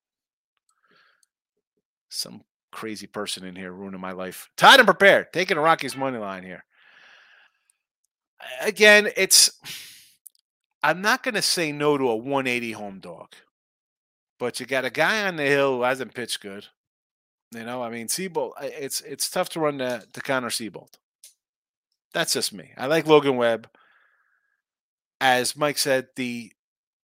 Some 2.09 2.43
crazy 2.75 3.07
person 3.07 3.45
in 3.45 3.57
here 3.57 3.73
ruining 3.73 4.01
my 4.01 4.13
life. 4.13 4.51
Tied 4.57 4.81
and 4.81 4.87
prepared, 4.87 5.33
taking 5.33 5.57
a 5.57 5.61
Rockies 5.61 5.97
money 5.97 6.19
line 6.19 6.43
here. 6.43 6.65
Again, 8.61 9.09
it's. 9.17 9.51
I'm 10.83 11.01
not 11.01 11.23
going 11.23 11.35
to 11.35 11.43
say 11.43 11.73
no 11.73 11.97
to 11.97 12.11
a 12.11 12.17
180 12.17 12.73
home 12.73 13.01
dog, 13.01 13.33
but 14.39 14.61
you 14.61 14.67
got 14.67 14.85
a 14.85 14.91
guy 14.91 15.27
on 15.27 15.37
the 15.37 15.45
hill 15.45 15.77
who 15.77 15.83
hasn't 15.83 16.13
pitched 16.13 16.43
good. 16.43 16.67
You 17.55 17.65
know, 17.65 17.83
I 17.83 17.89
mean, 17.89 18.09
Seabold. 18.09 18.53
It's 18.61 19.01
it's 19.01 19.31
tough 19.31 19.49
to 19.51 19.61
run 19.61 19.79
to, 19.79 20.07
to 20.13 20.21
counter 20.21 20.49
Seabold. 20.49 20.93
That's 22.13 22.35
just 22.35 22.53
me. 22.53 22.73
I 22.77 22.87
like 22.87 23.07
Logan 23.07 23.37
Webb 23.37 23.69
as 25.25 25.57
Mike 25.57 25.79
said, 25.79 26.09
the 26.17 26.53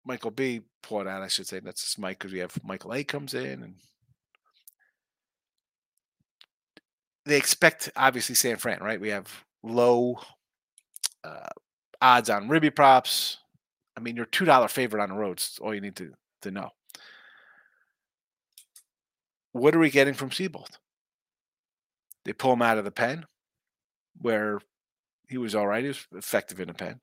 Michael 0.04 0.30
B 0.30 0.62
point 0.82 1.06
out, 1.06 1.22
I 1.22 1.28
should 1.28 1.46
say, 1.46 1.60
that's 1.60 1.82
just 1.82 1.98
Mike 1.98 2.18
because 2.18 2.32
we 2.32 2.38
have 2.38 2.58
Michael 2.64 2.94
A 2.94 3.04
comes 3.04 3.34
in 3.34 3.62
and 3.62 3.74
they 7.26 7.36
expect 7.36 7.90
obviously 7.96 8.34
San 8.34 8.56
Fran, 8.56 8.80
right? 8.80 9.00
We 9.00 9.10
have 9.10 9.44
low 9.62 10.20
uh, 11.24 11.48
odds 12.00 12.30
on 12.30 12.48
Ribby 12.48 12.70
props. 12.70 13.38
I 13.96 14.00
mean, 14.00 14.16
you're 14.16 14.26
two 14.26 14.44
dollar 14.44 14.68
favorite 14.68 15.02
on 15.02 15.10
the 15.10 15.16
roads. 15.16 15.58
All 15.60 15.74
you 15.74 15.80
need 15.80 15.96
to 15.96 16.12
to 16.42 16.50
know. 16.50 16.70
What 19.52 19.74
are 19.74 19.78
we 19.78 19.90
getting 19.90 20.14
from 20.14 20.30
Seabold? 20.30 20.78
They 22.24 22.32
pull 22.32 22.52
him 22.52 22.62
out 22.62 22.78
of 22.78 22.84
the 22.84 22.90
pen, 22.90 23.24
where 24.20 24.60
he 25.28 25.38
was 25.38 25.54
all 25.54 25.66
right. 25.66 25.82
He 25.82 25.88
was 25.88 26.06
effective 26.12 26.60
in 26.60 26.68
the 26.68 26.74
pen 26.74 27.00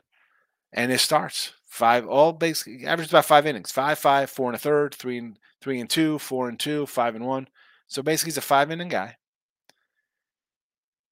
and 0.73 0.91
it 0.91 0.99
starts 0.99 1.53
five 1.65 2.07
all 2.07 2.33
basically 2.33 2.85
averages 2.85 3.11
about 3.11 3.25
five 3.25 3.45
innings 3.45 3.71
five 3.71 3.97
five 3.97 4.29
four 4.29 4.49
and 4.49 4.55
a 4.55 4.59
third 4.59 4.93
three 4.93 5.17
and 5.17 5.37
three 5.61 5.79
and 5.79 5.89
two 5.89 6.19
four 6.19 6.49
and 6.49 6.59
two 6.59 6.85
five 6.85 7.15
and 7.15 7.25
one 7.25 7.47
so 7.87 8.01
basically 8.01 8.29
he's 8.29 8.37
a 8.37 8.41
five 8.41 8.71
inning 8.71 8.89
guy 8.89 9.15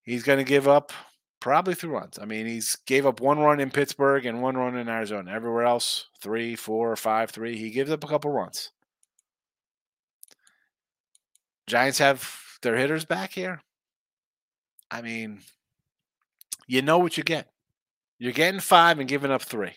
he's 0.03 0.23
going 0.23 0.37
to 0.37 0.43
give 0.43 0.67
up 0.67 0.91
probably 1.39 1.73
three 1.73 1.89
runs 1.89 2.19
i 2.19 2.25
mean 2.25 2.45
he's 2.45 2.75
gave 2.85 3.05
up 3.05 3.19
one 3.19 3.39
run 3.39 3.59
in 3.59 3.71
pittsburgh 3.71 4.25
and 4.25 4.41
one 4.41 4.55
run 4.55 4.77
in 4.77 4.87
arizona 4.87 5.31
everywhere 5.31 5.63
else 5.63 6.07
three 6.21 6.55
four 6.55 6.95
five 6.95 7.31
three 7.31 7.57
he 7.57 7.71
gives 7.71 7.91
up 7.91 8.03
a 8.03 8.07
couple 8.07 8.31
runs 8.31 8.71
giants 11.67 11.97
have 11.97 12.39
their 12.61 12.77
hitters 12.77 13.05
back 13.05 13.31
here 13.31 13.61
i 14.91 15.01
mean 15.01 15.39
you 16.67 16.81
know 16.81 16.99
what 16.99 17.17
you 17.17 17.23
get 17.23 17.47
you're 18.19 18.31
getting 18.31 18.59
five 18.59 18.99
and 18.99 19.09
giving 19.09 19.31
up 19.31 19.41
three 19.41 19.73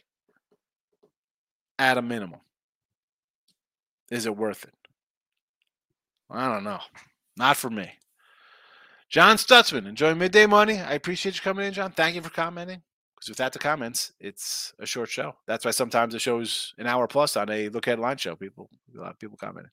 at 1.78 1.98
a 1.98 2.02
minimum. 2.02 2.40
Is 4.10 4.26
it 4.26 4.36
worth 4.36 4.64
it? 4.64 4.74
I 6.30 6.52
don't 6.52 6.64
know. 6.64 6.80
Not 7.36 7.56
for 7.56 7.70
me. 7.70 7.90
John 9.14 9.36
Stutzman, 9.36 9.86
enjoying 9.86 10.18
midday 10.18 10.44
money. 10.44 10.80
I 10.80 10.94
appreciate 10.94 11.36
you 11.36 11.40
coming 11.40 11.64
in, 11.64 11.72
John. 11.72 11.92
Thank 11.92 12.16
you 12.16 12.20
for 12.20 12.30
commenting. 12.30 12.82
Because 13.14 13.28
without 13.28 13.52
the 13.52 13.60
comments, 13.60 14.12
it's 14.18 14.74
a 14.80 14.86
short 14.86 15.08
show. 15.08 15.36
That's 15.46 15.64
why 15.64 15.70
sometimes 15.70 16.14
the 16.14 16.18
show's 16.18 16.74
an 16.78 16.88
hour 16.88 17.06
plus 17.06 17.36
on 17.36 17.48
a 17.48 17.68
look 17.68 17.86
headline 17.86 18.16
show. 18.16 18.34
People, 18.34 18.68
a 18.92 19.00
lot 19.00 19.12
of 19.12 19.20
people 19.20 19.36
commenting. 19.36 19.70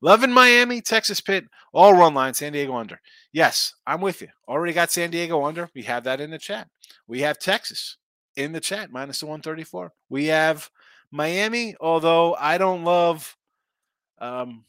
Love 0.00 0.24
in 0.24 0.32
Miami, 0.32 0.80
Texas 0.80 1.20
Pit, 1.20 1.44
all 1.72 1.92
run 1.92 2.12
line, 2.12 2.34
San 2.34 2.54
Diego 2.54 2.74
under. 2.74 2.98
Yes, 3.32 3.72
I'm 3.86 4.00
with 4.00 4.20
you. 4.20 4.26
Already 4.48 4.72
got 4.72 4.90
San 4.90 5.12
Diego 5.12 5.44
under. 5.44 5.70
We 5.76 5.82
have 5.82 6.02
that 6.02 6.20
in 6.20 6.32
the 6.32 6.38
chat. 6.38 6.66
We 7.06 7.20
have 7.20 7.38
Texas 7.38 7.98
in 8.34 8.50
the 8.50 8.58
chat, 8.58 8.90
minus 8.90 9.20
the 9.20 9.26
134. 9.26 9.92
We 10.08 10.24
have 10.24 10.68
Miami, 11.12 11.76
although 11.80 12.34
I 12.34 12.58
don't 12.58 12.82
love 12.82 13.36
um, 14.18 14.64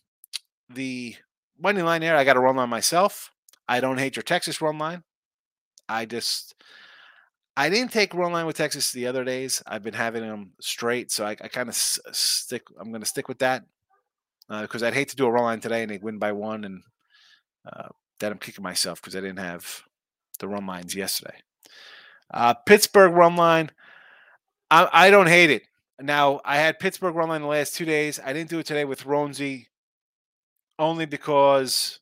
the 0.69 1.15
money 1.59 1.81
line 1.81 2.01
there. 2.01 2.15
I 2.15 2.23
got 2.23 2.33
to 2.33 2.41
run 2.41 2.57
line 2.57 2.69
myself. 2.69 3.32
I 3.67 3.79
don't 3.79 3.99
hate 3.99 4.15
your 4.15 4.23
Texas 4.23 4.61
run 4.61 4.77
line. 4.77 5.03
I 5.87 6.05
just, 6.05 6.55
I 7.55 7.69
didn't 7.69 7.91
take 7.91 8.13
run 8.13 8.31
line 8.31 8.45
with 8.45 8.57
Texas 8.57 8.91
the 8.91 9.07
other 9.07 9.23
days. 9.23 9.61
I've 9.67 9.83
been 9.83 9.93
having 9.93 10.21
them 10.21 10.51
straight, 10.59 11.11
so 11.11 11.25
I, 11.25 11.31
I 11.31 11.47
kind 11.47 11.69
of 11.69 11.75
s- 11.75 11.99
stick. 12.11 12.63
I'm 12.79 12.89
going 12.89 13.01
to 13.01 13.07
stick 13.07 13.27
with 13.27 13.39
that 13.39 13.63
because 14.49 14.83
uh, 14.83 14.87
I'd 14.87 14.93
hate 14.93 15.09
to 15.09 15.15
do 15.15 15.25
a 15.25 15.31
run 15.31 15.43
line 15.43 15.59
today 15.59 15.83
and 15.83 15.91
they 15.91 15.97
win 15.97 16.17
by 16.17 16.31
one, 16.31 16.63
and 16.63 16.83
uh, 17.71 17.89
that 18.19 18.31
I'm 18.31 18.37
kicking 18.37 18.63
myself 18.63 19.01
because 19.01 19.15
I 19.15 19.21
didn't 19.21 19.39
have 19.39 19.83
the 20.39 20.47
run 20.47 20.65
lines 20.65 20.95
yesterday. 20.95 21.37
Uh, 22.33 22.53
Pittsburgh 22.53 23.13
run 23.13 23.35
line. 23.35 23.71
I, 24.71 24.89
I, 24.91 25.09
don't 25.11 25.27
hate 25.27 25.51
it. 25.51 25.63
Now 26.01 26.41
I 26.43 26.57
had 26.57 26.79
Pittsburgh 26.79 27.15
run 27.15 27.29
line 27.29 27.41
the 27.41 27.47
last 27.47 27.75
two 27.75 27.85
days. 27.85 28.19
I 28.23 28.33
didn't 28.33 28.49
do 28.49 28.59
it 28.59 28.65
today 28.65 28.85
with 28.85 29.03
Ronzi, 29.03 29.67
only 30.79 31.05
because 31.05 31.99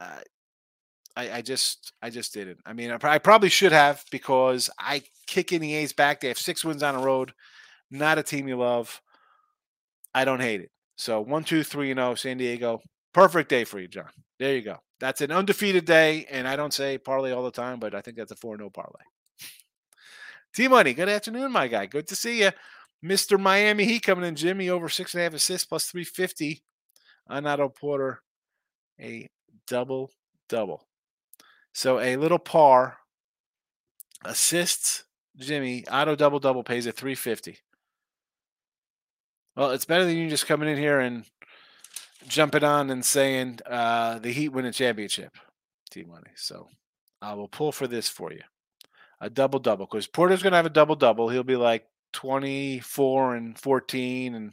uh, 0.00 0.20
I, 1.16 1.38
I, 1.38 1.42
just 1.42 1.92
I 2.02 2.10
just 2.10 2.34
didn't. 2.34 2.58
I 2.66 2.72
mean, 2.72 2.90
I, 2.90 2.98
I, 3.02 3.18
probably 3.18 3.48
should 3.48 3.72
have 3.72 4.04
because 4.10 4.68
I 4.78 5.02
kick 5.26 5.52
in 5.52 5.60
the 5.60 5.74
A's 5.74 5.92
back. 5.92 6.20
They 6.20 6.28
have 6.28 6.38
six 6.38 6.64
wins 6.64 6.82
on 6.82 6.96
the 6.96 7.04
road. 7.04 7.32
Not 7.90 8.18
a 8.18 8.22
team 8.22 8.48
you 8.48 8.56
love. 8.56 9.00
I 10.14 10.24
don't 10.24 10.40
hate 10.40 10.60
it. 10.60 10.70
So 10.96 11.20
one, 11.20 11.44
two, 11.44 11.62
three, 11.62 11.88
you 11.88 11.94
oh, 11.94 11.96
know, 11.96 12.14
San 12.14 12.38
Diego. 12.38 12.80
Perfect 13.12 13.48
day 13.48 13.64
for 13.64 13.78
you, 13.78 13.88
John. 13.88 14.08
There 14.38 14.54
you 14.54 14.62
go. 14.62 14.78
That's 15.00 15.20
an 15.20 15.30
undefeated 15.30 15.84
day, 15.84 16.26
and 16.30 16.48
I 16.48 16.56
don't 16.56 16.72
say 16.72 16.98
parlay 16.98 17.32
all 17.32 17.44
the 17.44 17.50
time, 17.50 17.78
but 17.78 17.94
I 17.94 18.00
think 18.00 18.16
that's 18.16 18.32
a 18.32 18.36
4 18.36 18.56
0 18.56 18.70
parlay. 18.70 19.02
T 20.54 20.68
Money, 20.68 20.94
good 20.94 21.08
afternoon, 21.08 21.50
my 21.52 21.66
guy. 21.66 21.86
Good 21.86 22.06
to 22.08 22.16
see 22.16 22.40
you. 22.42 22.50
Mr. 23.04 23.38
Miami 23.38 23.84
Heat 23.84 24.02
coming 24.02 24.24
in. 24.24 24.34
Jimmy 24.34 24.70
over 24.70 24.88
six 24.88 25.14
and 25.14 25.20
a 25.20 25.24
half 25.24 25.34
assists 25.34 25.66
plus 25.66 25.86
350 25.86 26.62
on 27.28 27.46
Otto 27.46 27.68
Porter. 27.68 28.20
A 29.00 29.28
double 29.66 30.10
double. 30.48 30.86
So 31.74 31.98
a 31.98 32.16
little 32.16 32.38
par 32.38 32.96
assists 34.24 35.04
Jimmy. 35.36 35.86
Auto 35.88 36.16
double 36.16 36.38
double 36.38 36.64
pays 36.64 36.86
at 36.86 36.96
350. 36.96 37.58
Well, 39.56 39.72
it's 39.72 39.84
better 39.84 40.04
than 40.04 40.16
you 40.16 40.30
just 40.30 40.46
coming 40.46 40.68
in 40.68 40.78
here 40.78 41.00
and 41.00 41.24
jumping 42.26 42.64
on 42.64 42.90
and 42.90 43.04
saying 43.04 43.58
uh, 43.66 44.18
the 44.20 44.32
Heat 44.32 44.48
win 44.48 44.64
a 44.64 44.72
championship. 44.72 45.36
T 45.90 46.04
Money. 46.04 46.30
So 46.36 46.68
I 47.20 47.34
will 47.34 47.48
pull 47.48 47.70
for 47.70 47.86
this 47.86 48.08
for 48.08 48.32
you 48.32 48.42
a 49.20 49.28
double 49.30 49.58
double 49.58 49.86
because 49.86 50.06
Porter's 50.06 50.42
going 50.42 50.52
to 50.52 50.56
have 50.56 50.66
a 50.66 50.70
double 50.70 50.96
double. 50.96 51.28
He'll 51.28 51.42
be 51.42 51.56
like 51.56 51.86
24 52.14 53.36
and 53.36 53.58
14, 53.58 54.34
and 54.34 54.52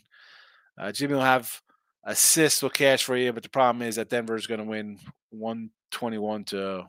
uh, 0.77 0.91
Jimmy 0.91 1.15
will 1.15 1.21
have 1.21 1.61
Assists 2.03 2.63
will 2.63 2.71
cash 2.71 3.03
for 3.03 3.15
you, 3.15 3.31
but 3.31 3.43
the 3.43 3.49
problem 3.49 3.87
is 3.87 3.95
that 3.95 4.09
Denver 4.09 4.35
is 4.35 4.47
going 4.47 4.59
to 4.59 4.65
win 4.65 4.97
121 5.29 6.45
to 6.45 6.85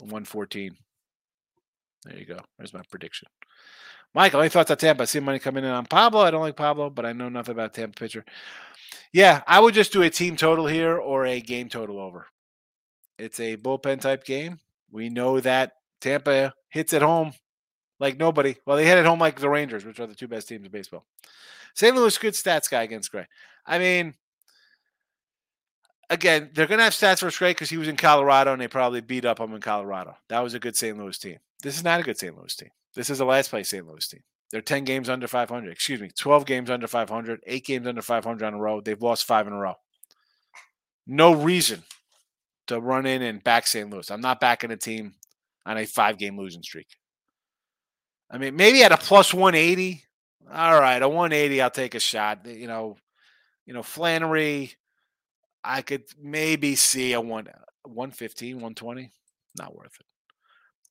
114. 0.00 0.76
There 2.04 2.18
you 2.18 2.24
go. 2.24 2.38
There's 2.58 2.72
my 2.72 2.82
prediction. 2.90 3.28
Michael, 4.14 4.40
any 4.40 4.48
thoughts 4.48 4.70
on 4.70 4.76
Tampa? 4.76 5.02
I 5.02 5.06
see 5.06 5.20
money 5.20 5.38
coming 5.38 5.64
in 5.64 5.70
on 5.70 5.86
Pablo. 5.86 6.22
I 6.22 6.30
don't 6.30 6.40
like 6.40 6.56
Pablo, 6.56 6.90
but 6.90 7.06
I 7.06 7.12
know 7.12 7.28
nothing 7.28 7.52
about 7.52 7.74
Tampa 7.74 7.98
pitcher. 7.98 8.24
Yeah, 9.12 9.42
I 9.46 9.60
would 9.60 9.74
just 9.74 9.92
do 9.92 10.02
a 10.02 10.10
team 10.10 10.36
total 10.36 10.66
here 10.66 10.96
or 10.96 11.26
a 11.26 11.40
game 11.40 11.68
total 11.68 12.00
over. 12.00 12.26
It's 13.18 13.38
a 13.38 13.56
bullpen 13.56 14.00
type 14.00 14.24
game. 14.24 14.58
We 14.90 15.08
know 15.08 15.40
that 15.40 15.72
Tampa 16.00 16.52
hits 16.70 16.92
at 16.92 17.02
home 17.02 17.32
like 18.00 18.18
nobody. 18.18 18.56
Well, 18.66 18.76
they 18.76 18.86
hit 18.86 18.98
at 18.98 19.06
home 19.06 19.20
like 19.20 19.38
the 19.38 19.48
Rangers, 19.48 19.84
which 19.84 20.00
are 20.00 20.06
the 20.06 20.14
two 20.14 20.28
best 20.28 20.48
teams 20.48 20.64
in 20.64 20.72
baseball. 20.72 21.04
St. 21.74 21.94
Louis, 21.94 22.18
good 22.18 22.34
stats 22.34 22.70
guy 22.70 22.82
against 22.82 23.12
Gray. 23.12 23.26
I 23.66 23.78
mean, 23.78 24.14
again, 26.10 26.50
they're 26.52 26.66
going 26.66 26.78
to 26.78 26.84
have 26.84 26.92
stats 26.92 27.20
for 27.20 27.36
Gray 27.36 27.52
because 27.52 27.70
he 27.70 27.78
was 27.78 27.88
in 27.88 27.96
Colorado 27.96 28.52
and 28.52 28.60
they 28.60 28.68
probably 28.68 29.00
beat 29.00 29.24
up 29.24 29.40
him 29.40 29.54
in 29.54 29.60
Colorado. 29.60 30.16
That 30.28 30.40
was 30.40 30.52
a 30.52 30.58
good 30.58 30.76
St. 30.76 30.98
Louis 30.98 31.16
team. 31.16 31.38
This 31.62 31.76
is 31.76 31.84
not 31.84 32.00
a 32.00 32.02
good 32.02 32.18
St. 32.18 32.36
Louis 32.36 32.54
team. 32.54 32.70
This 32.94 33.08
is 33.08 33.18
the 33.18 33.24
last 33.24 33.50
place 33.50 33.70
St. 33.70 33.86
Louis 33.86 34.06
team. 34.06 34.20
They're 34.50 34.60
10 34.60 34.84
games 34.84 35.08
under 35.08 35.28
500. 35.28 35.70
Excuse 35.70 36.00
me, 36.00 36.10
12 36.18 36.44
games 36.44 36.70
under 36.70 36.88
500, 36.88 37.40
eight 37.46 37.64
games 37.64 37.86
under 37.86 38.02
500 38.02 38.44
on 38.44 38.54
a 38.54 38.58
row. 38.58 38.80
They've 38.80 39.00
lost 39.00 39.24
five 39.24 39.46
in 39.46 39.52
a 39.52 39.58
row. 39.58 39.74
No 41.06 41.32
reason 41.32 41.84
to 42.66 42.80
run 42.80 43.06
in 43.06 43.22
and 43.22 43.42
back 43.42 43.66
St. 43.66 43.88
Louis. 43.88 44.10
I'm 44.10 44.20
not 44.20 44.40
backing 44.40 44.72
a 44.72 44.76
team 44.76 45.14
on 45.64 45.78
a 45.78 45.86
five 45.86 46.18
game 46.18 46.36
losing 46.36 46.62
streak. 46.62 46.88
I 48.30 48.38
mean, 48.38 48.56
maybe 48.56 48.82
at 48.82 48.92
a 48.92 48.96
plus 48.96 49.32
180. 49.32 50.04
All 50.52 50.80
right, 50.80 51.00
a 51.00 51.08
180, 51.08 51.60
I'll 51.60 51.70
take 51.70 51.94
a 51.94 52.00
shot. 52.00 52.44
You 52.44 52.66
know, 52.66 52.96
you 53.66 53.74
know, 53.74 53.84
Flaherty, 53.84 54.74
I 55.62 55.82
could 55.82 56.04
maybe 56.20 56.74
see 56.74 57.12
a 57.12 57.20
one 57.20 57.48
uh, 57.48 57.58
115, 57.84 58.56
120. 58.56 59.10
Not 59.58 59.74
worth 59.74 59.96
it. 59.98 60.06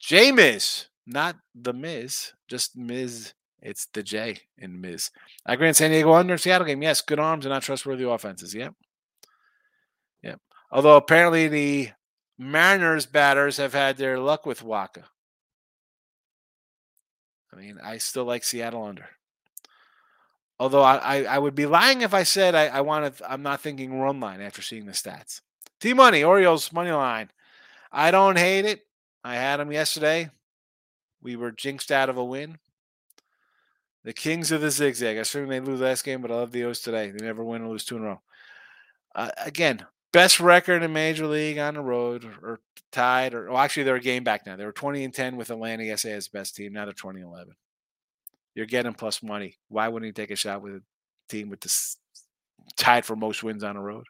Jameis, 0.01 0.87
not 1.05 1.35
the 1.55 1.73
Miz, 1.73 2.33
just 2.47 2.77
Miz. 2.77 3.33
It's 3.61 3.87
the 3.93 4.03
J 4.03 4.37
in 4.57 4.79
Miz. 4.79 5.11
I 5.45 5.57
grant 5.57 5.75
San 5.75 5.91
Diego 5.91 6.13
under 6.13 6.37
Seattle 6.37 6.67
game. 6.67 6.81
Yes, 6.81 7.01
good 7.01 7.19
arms 7.19 7.45
and 7.45 7.51
not 7.51 7.63
trustworthy 7.63 8.05
offenses. 8.05 8.53
Yep. 8.53 8.73
Yep. 10.23 10.39
Although 10.71 10.95
apparently 10.95 11.49
the 11.49 11.89
Mariners 12.37 13.05
batters 13.05 13.57
have 13.57 13.73
had 13.73 13.97
their 13.97 14.17
luck 14.17 14.45
with 14.45 14.63
Wacha. 14.63 15.03
I 17.51 17.57
mean, 17.57 17.77
I 17.83 17.97
still 17.97 18.23
like 18.23 18.45
Seattle 18.45 18.83
under. 18.83 19.09
Although 20.59 20.81
I, 20.81 20.97
I, 20.97 21.23
I 21.23 21.39
would 21.39 21.55
be 21.55 21.65
lying 21.65 22.01
if 22.01 22.13
I 22.13 22.23
said 22.23 22.53
I, 22.53 22.67
I 22.67 22.81
wanted 22.81 23.13
I'm 23.27 23.41
not 23.41 23.61
thinking 23.61 23.99
run 23.99 24.19
line 24.19 24.41
after 24.41 24.61
seeing 24.61 24.85
the 24.85 24.91
stats. 24.91 25.41
T 25.79 25.93
money, 25.93 26.23
Orioles 26.23 26.73
money 26.73 26.91
line. 26.91 27.29
I 27.91 28.11
don't 28.11 28.37
hate 28.37 28.65
it. 28.65 28.85
I 29.23 29.35
had 29.35 29.57
them 29.57 29.71
yesterday. 29.71 30.29
We 31.21 31.35
were 31.35 31.51
jinxed 31.51 31.91
out 31.91 32.09
of 32.09 32.17
a 32.17 32.23
win. 32.23 32.59
The 34.03 34.13
Kings 34.13 34.51
of 34.51 34.61
the 34.61 34.71
Zigzag. 34.71 35.17
I 35.17 35.21
assume 35.21 35.49
they 35.49 35.59
lose 35.59 35.81
last 35.81 36.05
game, 36.05 36.21
but 36.21 36.31
I 36.31 36.35
love 36.35 36.51
the 36.51 36.63
O's 36.63 36.79
today. 36.79 37.11
They 37.11 37.25
never 37.25 37.43
win 37.43 37.61
or 37.61 37.69
lose 37.69 37.83
two 37.83 37.97
in 37.97 38.03
a 38.03 38.05
row. 38.05 38.21
Uh, 39.13 39.29
again, 39.43 39.85
best 40.13 40.39
record 40.39 40.83
in 40.83 40.93
Major 40.93 41.27
League 41.27 41.57
on 41.57 41.73
the 41.73 41.81
road 41.81 42.25
or 42.41 42.61
tied, 42.91 43.33
or 43.33 43.49
well, 43.49 43.57
actually, 43.57 43.83
they're 43.83 43.95
a 43.95 44.01
game 44.01 44.23
back 44.23 44.45
now. 44.45 44.55
They 44.55 44.65
were 44.65 44.71
20 44.71 45.03
and 45.03 45.13
10 45.13 45.35
with 45.35 45.51
Atlanta 45.51 45.83
yesterday 45.83 46.15
as 46.15 46.27
best 46.27 46.55
team. 46.55 46.73
Now 46.73 46.85
they're 46.85 46.93
20 46.93 47.21
and 47.21 47.29
11. 47.29 47.55
You're 48.59 48.65
getting 48.65 48.93
plus 48.93 49.23
money. 49.23 49.55
Why 49.69 49.87
wouldn't 49.87 50.07
you 50.07 50.11
take 50.11 50.31
a 50.31 50.35
shot 50.35 50.61
with 50.61 50.73
a 50.73 50.81
team 51.29 51.49
with 51.49 51.61
this 51.61 51.95
tied 52.75 53.05
for 53.05 53.15
most 53.15 53.41
wins 53.41 53.63
on 53.63 53.75
the 53.75 53.81
road? 53.81 54.03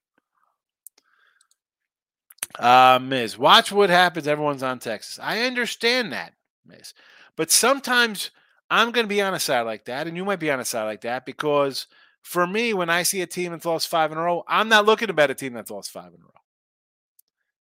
Uh, 2.57 2.97
Miz, 2.99 3.37
watch 3.37 3.71
what 3.71 3.91
happens. 3.91 4.27
Everyone's 4.27 4.63
on 4.63 4.79
Texas. 4.79 5.19
I 5.21 5.41
understand 5.41 6.13
that, 6.13 6.33
Miz. 6.65 6.95
But 7.35 7.51
sometimes 7.51 8.31
I'm 8.71 8.89
going 8.89 9.03
to 9.05 9.07
be 9.07 9.21
on 9.21 9.35
a 9.35 9.39
side 9.39 9.67
like 9.67 9.85
that, 9.85 10.07
and 10.07 10.17
you 10.17 10.25
might 10.25 10.39
be 10.39 10.49
on 10.49 10.59
a 10.59 10.65
side 10.65 10.85
like 10.85 11.01
that 11.01 11.27
because 11.27 11.85
for 12.23 12.47
me, 12.47 12.73
when 12.73 12.89
I 12.89 13.03
see 13.03 13.21
a 13.21 13.27
team 13.27 13.51
that's 13.51 13.65
lost 13.65 13.87
five 13.87 14.11
in 14.11 14.17
a 14.17 14.21
row, 14.21 14.43
I'm 14.47 14.67
not 14.67 14.87
looking 14.87 15.09
to 15.09 15.13
bet 15.13 15.29
a 15.29 15.35
team 15.35 15.53
that's 15.53 15.69
lost 15.69 15.91
five 15.91 16.07
in 16.07 16.21
a 16.21 16.23
row. 16.23 16.41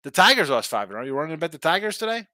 The 0.01 0.09
Tigers 0.09 0.49
lost 0.49 0.71
five 0.71 0.89
in 0.89 0.95
a 0.95 0.97
row. 0.97 1.05
You 1.05 1.13
running 1.13 1.35
to 1.35 1.39
bet 1.39 1.51
the 1.51 1.59
Tigers 1.59 1.99
today? 1.99 2.25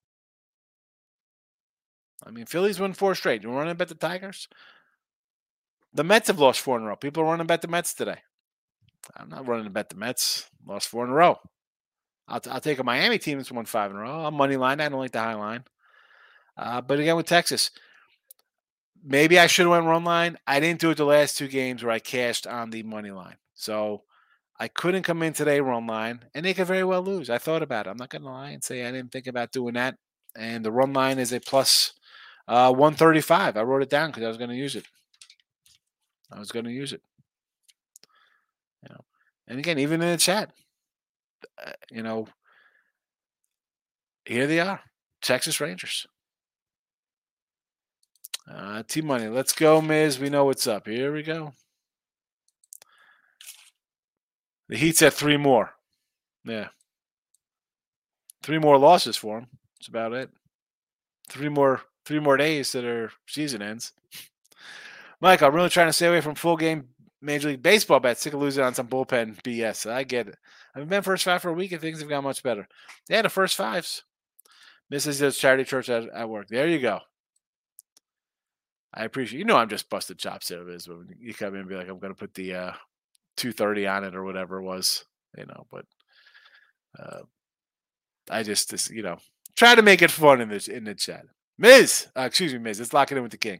I 2.23 2.32
mean, 2.32 2.45
Phillies 2.45 2.80
won 2.80 2.93
four 2.93 3.15
straight. 3.15 3.43
You 3.43 3.51
running 3.51 3.71
to 3.71 3.75
bet 3.75 3.89
the 3.89 3.95
Tigers? 3.95 4.47
The 5.93 6.04
Mets 6.04 6.28
have 6.28 6.39
lost 6.39 6.60
four 6.60 6.78
in 6.78 6.84
a 6.84 6.88
row. 6.88 6.95
People 6.95 7.23
are 7.23 7.28
running 7.28 7.39
to 7.39 7.45
bet 7.45 7.62
the 7.62 7.67
Mets 7.67 7.93
today. 7.93 8.19
I'm 9.15 9.30
not 9.30 9.47
running 9.47 9.65
to 9.65 9.69
bet 9.69 9.89
the 9.89 9.95
Mets. 9.95 10.49
Lost 10.65 10.88
four 10.88 11.06
in 11.06 11.12
a 11.12 11.13
row. 11.13 11.39
I'll, 12.28 12.39
t- 12.39 12.49
I'll 12.49 12.60
take 12.60 12.80
a 12.80 12.84
Miami 12.84 13.19
team 13.19 13.38
that's 13.38 13.51
won 13.51 13.65
five 13.65 13.91
in 13.91 13.97
a 13.97 14.01
row. 14.01 14.25
I'm 14.25 14.34
money 14.34 14.58
line. 14.58 14.82
I 14.82 14.89
don't 14.89 14.99
like 14.99 15.12
the 15.12 15.19
high 15.19 15.36
line. 15.36 15.63
Uh, 16.58 16.82
but 16.82 16.99
again, 16.99 17.15
with 17.15 17.28
Texas, 17.28 17.69
maybe 19.04 19.38
I 19.38 19.47
should 19.47 19.63
have 19.63 19.71
went 19.71 19.86
run 19.86 20.04
line. 20.04 20.38
I 20.47 20.60
didn't 20.60 20.82
do 20.82 20.89
it 20.89 20.97
the 20.97 21.06
last 21.06 21.38
two 21.38 21.47
games 21.47 21.84
where 21.84 21.91
I 21.91 21.99
cashed 21.99 22.47
on 22.47 22.71
the 22.71 22.84
money 22.84 23.12
line. 23.12 23.36
So 23.54 24.04
I 24.60 24.67
couldn't 24.67 25.04
come 25.04 25.21
in 25.21 25.34
today 25.34 25.60
run 25.60 25.86
line, 25.86 26.25
and 26.34 26.45
they 26.45 26.54
could 26.54 26.67
very 26.67 26.84
well 26.84 27.01
lose. 27.01 27.30
I 27.30 27.38
thought 27.38 27.62
about 27.62 27.88
it. 27.88 27.89
I'm 27.91 27.97
not 27.97 28.10
going 28.10 28.23
to 28.23 28.30
lie 28.30 28.49
and 28.49 28.63
say 28.63 28.86
I 28.86 28.91
didn't 28.91 29.12
think 29.12 29.28
about 29.28 29.51
doing 29.51 29.75
that. 29.75 29.95
And 30.36 30.65
the 30.65 30.71
run 30.71 30.93
line 30.93 31.19
is 31.19 31.32
a 31.32 31.39
plus 31.39 31.93
uh, 32.47 32.71
135. 32.71 33.58
I 33.58 33.63
wrote 33.63 33.81
it 33.81 33.89
down 33.89 34.10
because 34.10 34.23
I 34.23 34.27
was 34.27 34.38
going 34.38 34.49
to 34.49 34.55
use 34.55 34.75
it. 34.75 34.86
I 36.31 36.39
was 36.39 36.51
going 36.51 36.65
to 36.65 36.71
use 36.71 36.93
it. 36.93 37.01
You 38.84 38.89
know, 38.93 39.01
and 39.47 39.60
again, 39.60 39.79
even 39.79 40.01
in 40.01 40.12
the 40.12 40.17
chat, 40.17 40.51
uh, 41.65 41.71
you 41.91 42.03
know, 42.03 42.27
here 44.25 44.47
they 44.47 44.60
are, 44.60 44.81
Texas 45.21 45.60
Rangers. 45.60 46.08
Uh, 48.51 48.84
T 48.88 49.01
Money, 49.01 49.27
let's 49.27 49.53
go, 49.53 49.81
Miz. 49.81 50.19
We 50.19 50.29
know 50.29 50.45
what's 50.45 50.67
up. 50.67 50.88
Here 50.88 51.12
we 51.12 51.23
go. 51.23 51.53
The 54.69 54.77
Heat's 54.77 55.01
at 55.01 55.13
three 55.13 55.38
more. 55.38 55.71
Yeah. 56.43 56.69
Three 58.43 58.60
more 58.60 58.77
losses 58.77 59.17
for 59.17 59.39
them. 59.39 59.49
That's 59.79 59.88
about 59.88 60.13
it. 60.13 60.29
Three 61.27 61.49
more 61.49 61.81
three 62.06 62.20
more 62.20 62.38
days 62.38 62.72
to 62.72 62.82
their 62.82 63.12
season 63.28 63.62
ends. 63.62 63.94
Mike, 65.22 65.41
I'm 65.41 65.56
really 65.56 65.70
trying 65.70 65.88
to 65.88 65.94
stay 65.94 66.08
away 66.08 66.22
from 66.22 66.36
full 66.36 66.58
game 66.58 66.89
Major 67.22 67.50
League 67.50 67.63
Baseball 67.63 68.00
bets. 68.00 68.22
Sick 68.22 68.34
of 68.34 68.39
losing 68.39 68.63
on 68.63 68.76
some 68.76 68.88
bullpen 68.88 69.41
BS. 69.41 69.89
I 69.89 70.04
get 70.04 70.28
it. 70.28 70.38
I've 70.76 70.88
been 70.88 71.02
first 71.02 71.24
five 71.24 71.41
for 71.41 71.50
a 71.50 71.54
week 71.54 71.72
and 71.72 71.82
things 71.82 72.00
have 72.00 72.10
got 72.10 72.24
much 72.24 72.44
better. 72.44 72.68
Yeah, 73.10 73.24
the 73.24 73.30
first 73.30 73.56
fives. 73.56 74.04
Mrs. 74.94 75.20
does 75.20 75.38
charity 75.38 75.63
church 75.63 75.89
at, 75.89 76.08
at 76.10 76.30
work. 76.30 76.48
There 76.48 76.68
you 76.68 76.80
go. 76.80 77.00
I 78.94 79.04
appreciate 79.04 79.39
you 79.39 79.46
know 79.46 79.58
I'm 79.58 79.68
just 79.68 79.89
busted 79.89 80.18
chops 80.18 80.48
there 80.48 80.70
is 80.70 80.88
when 80.88 81.10
you 81.20 81.34
come 81.34 81.54
in 81.54 81.62
and 81.62 81.70
be 81.70 81.76
like, 81.76 81.89
I'm 81.89 82.00
gonna 82.00 82.13
put 82.13 82.34
the 82.34 82.54
uh 82.56 82.72
230 83.36 83.88
on 83.88 84.04
it 84.06 84.15
or 84.15 84.24
whatever 84.24 84.60
it 84.60 84.63
was, 84.63 85.04
you 85.38 85.46
know, 85.46 85.68
but 85.70 85.86
uh 86.98 87.22
I 88.30 88.44
just, 88.44 88.70
just 88.70 88.91
you 88.91 89.04
know 89.04 89.18
try 89.56 89.76
to 89.76 89.82
make 89.82 90.02
it 90.02 90.12
fun 90.12 90.39
in 90.39 90.50
the 90.50 90.70
in 90.74 90.86
the 90.86 90.96
chat. 90.96 91.26
Miz, 91.58 92.08
uh, 92.18 92.22
excuse 92.22 92.54
me, 92.54 92.60
Miz. 92.60 92.80
Let's 92.80 92.94
lock 92.94 93.12
it 93.12 93.18
in 93.18 93.24
with 93.24 93.32
the 93.32 93.38
king. 93.38 93.60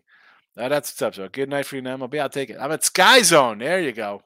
Uh, 0.58 0.70
that's 0.70 0.90
what's 0.92 1.02
up. 1.02 1.16
So 1.16 1.30
good 1.30 1.50
night 1.50 1.66
for 1.66 1.76
you 1.76 1.82
MLB. 1.82 2.20
I'll 2.20 2.30
take 2.30 2.50
it. 2.50 2.58
I'm 2.60 2.72
at 2.72 2.84
Sky 2.84 3.22
Zone. 3.22 3.60
There 3.60 3.82
you 3.82 3.92
go. 3.92 4.22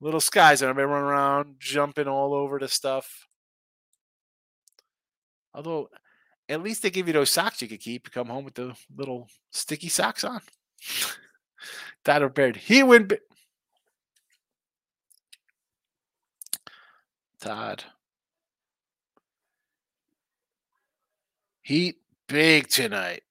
Little 0.00 0.20
Sky 0.20 0.54
Zone. 0.54 0.76
Been 0.76 0.88
running 0.88 1.08
around, 1.08 1.56
jumping 1.58 2.08
all 2.08 2.34
over 2.34 2.58
the 2.58 2.68
stuff. 2.68 3.26
Although, 5.54 5.88
at 6.48 6.62
least 6.62 6.82
they 6.82 6.90
give 6.90 7.06
you 7.06 7.12
those 7.12 7.30
socks 7.30 7.62
you 7.62 7.68
could 7.68 7.80
keep. 7.80 8.10
Come 8.10 8.28
home 8.28 8.44
with 8.44 8.54
the 8.54 8.74
little 8.94 9.28
sticky 9.50 9.88
socks 9.88 10.22
on. 10.22 10.40
Tyler 12.04 12.28
Baird. 12.28 12.56
He 12.56 12.82
win. 12.82 13.08
Todd. 17.40 17.84
Heat 21.62 21.96
big 22.28 22.68
tonight. 22.68 23.22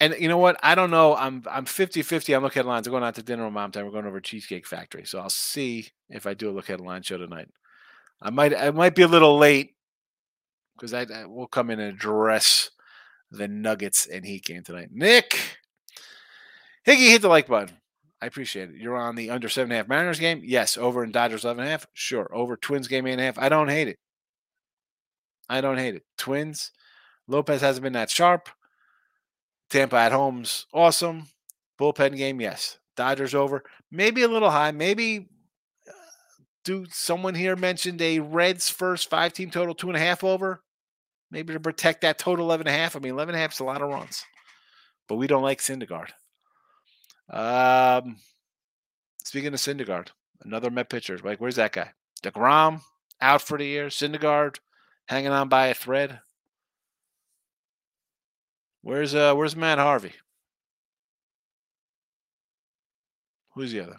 And 0.00 0.14
you 0.18 0.28
know 0.28 0.38
what? 0.38 0.58
I 0.62 0.74
don't 0.74 0.90
know. 0.90 1.14
I'm 1.14 1.44
I'm 1.50 1.64
50-50 1.64 2.36
I'm 2.36 2.42
looking 2.42 2.60
at 2.60 2.66
lines. 2.66 2.86
I'm 2.86 2.90
going 2.90 3.04
out 3.04 3.14
to 3.14 3.22
dinner 3.22 3.44
with 3.44 3.54
mom 3.54 3.70
time. 3.70 3.84
We're 3.84 3.92
going 3.92 4.06
over 4.06 4.20
Cheesecake 4.20 4.66
Factory. 4.66 5.04
So 5.06 5.20
I'll 5.20 5.30
see 5.30 5.88
if 6.10 6.26
I 6.26 6.34
do 6.34 6.50
a 6.50 6.52
look 6.52 6.68
at 6.68 6.80
a 6.80 6.82
line 6.82 7.02
show 7.02 7.16
tonight. 7.16 7.48
I 8.20 8.30
might 8.30 8.54
I 8.54 8.70
might 8.70 8.94
be 8.94 9.02
a 9.02 9.08
little 9.08 9.38
late 9.38 9.74
because 10.76 10.92
I, 10.92 11.06
I 11.14 11.26
will 11.26 11.46
come 11.46 11.70
in 11.70 11.80
and 11.80 11.94
address 11.94 12.70
the 13.30 13.48
Nuggets 13.48 14.06
and 14.06 14.24
Heat 14.24 14.44
game 14.44 14.62
tonight. 14.64 14.88
Nick 14.92 15.58
Higgy 16.86 17.10
hit 17.10 17.22
the 17.22 17.28
like 17.28 17.46
button. 17.46 17.76
I 18.20 18.26
appreciate 18.26 18.70
it. 18.70 18.76
You're 18.76 18.96
on 18.96 19.16
the 19.16 19.30
under 19.30 19.48
seven 19.48 19.70
and 19.70 19.72
a 19.72 19.76
half 19.76 19.88
Mariners 19.88 20.20
game. 20.20 20.40
Yes. 20.44 20.76
Over 20.76 21.04
in 21.04 21.12
Dodgers 21.12 21.44
eleven 21.44 21.60
and 21.60 21.68
a 21.68 21.70
half. 21.70 21.86
Sure. 21.92 22.28
Over 22.34 22.56
Twins 22.56 22.88
game 22.88 23.06
eight 23.06 23.12
and 23.12 23.20
a 23.20 23.24
half. 23.24 23.38
I 23.38 23.48
don't 23.48 23.68
hate 23.68 23.88
it. 23.88 23.98
I 25.48 25.60
don't 25.60 25.78
hate 25.78 25.94
it. 25.94 26.04
Twins. 26.18 26.72
Lopez 27.26 27.60
hasn't 27.60 27.82
been 27.82 27.92
that 27.94 28.10
sharp. 28.10 28.48
Tampa 29.70 29.96
at 29.96 30.12
home's 30.12 30.66
awesome. 30.72 31.28
Bullpen 31.80 32.16
game, 32.16 32.40
yes. 32.40 32.78
Dodgers 32.96 33.34
over. 33.34 33.64
Maybe 33.90 34.22
a 34.22 34.28
little 34.28 34.50
high. 34.50 34.70
Maybe 34.70 35.28
uh, 35.88 35.92
do 36.64 36.86
someone 36.90 37.34
here 37.34 37.56
mentioned 37.56 38.00
a 38.00 38.20
Reds 38.20 38.70
first 38.70 39.10
five 39.10 39.32
team 39.32 39.50
total 39.50 39.74
two 39.74 39.88
and 39.88 39.96
a 39.96 40.00
half 40.00 40.22
over? 40.22 40.62
Maybe 41.30 41.52
to 41.52 41.60
protect 41.60 42.02
that 42.02 42.18
total 42.18 42.44
11 42.44 42.68
and 42.68 42.76
a 42.76 42.78
half. 42.78 42.94
I 42.94 43.00
mean, 43.00 43.12
11 43.12 43.34
and 43.34 43.40
a 43.40 43.42
half 43.42 43.54
is 43.54 43.60
a 43.60 43.64
lot 43.64 43.82
of 43.82 43.88
runs, 43.88 44.24
but 45.08 45.16
we 45.16 45.26
don't 45.26 45.42
like 45.42 45.60
Syndergaard. 45.60 46.10
Um, 47.28 48.18
speaking 49.24 49.52
of 49.52 49.58
Syndergaard, 49.58 50.08
another 50.42 50.70
Met 50.70 50.90
pitcher. 50.90 51.18
Like, 51.18 51.40
where's 51.40 51.56
that 51.56 51.72
guy? 51.72 51.90
DeGrom 52.22 52.82
out 53.20 53.42
for 53.42 53.58
the 53.58 53.64
year. 53.64 53.86
Syndergaard 53.86 54.58
hanging 55.06 55.32
on 55.32 55.48
by 55.48 55.68
a 55.68 55.74
thread. 55.74 56.20
Where's 58.82 59.14
uh 59.14 59.34
where's 59.34 59.56
Matt 59.56 59.78
Harvey? 59.78 60.12
Who's 63.54 63.72
the 63.72 63.80
other? 63.80 63.96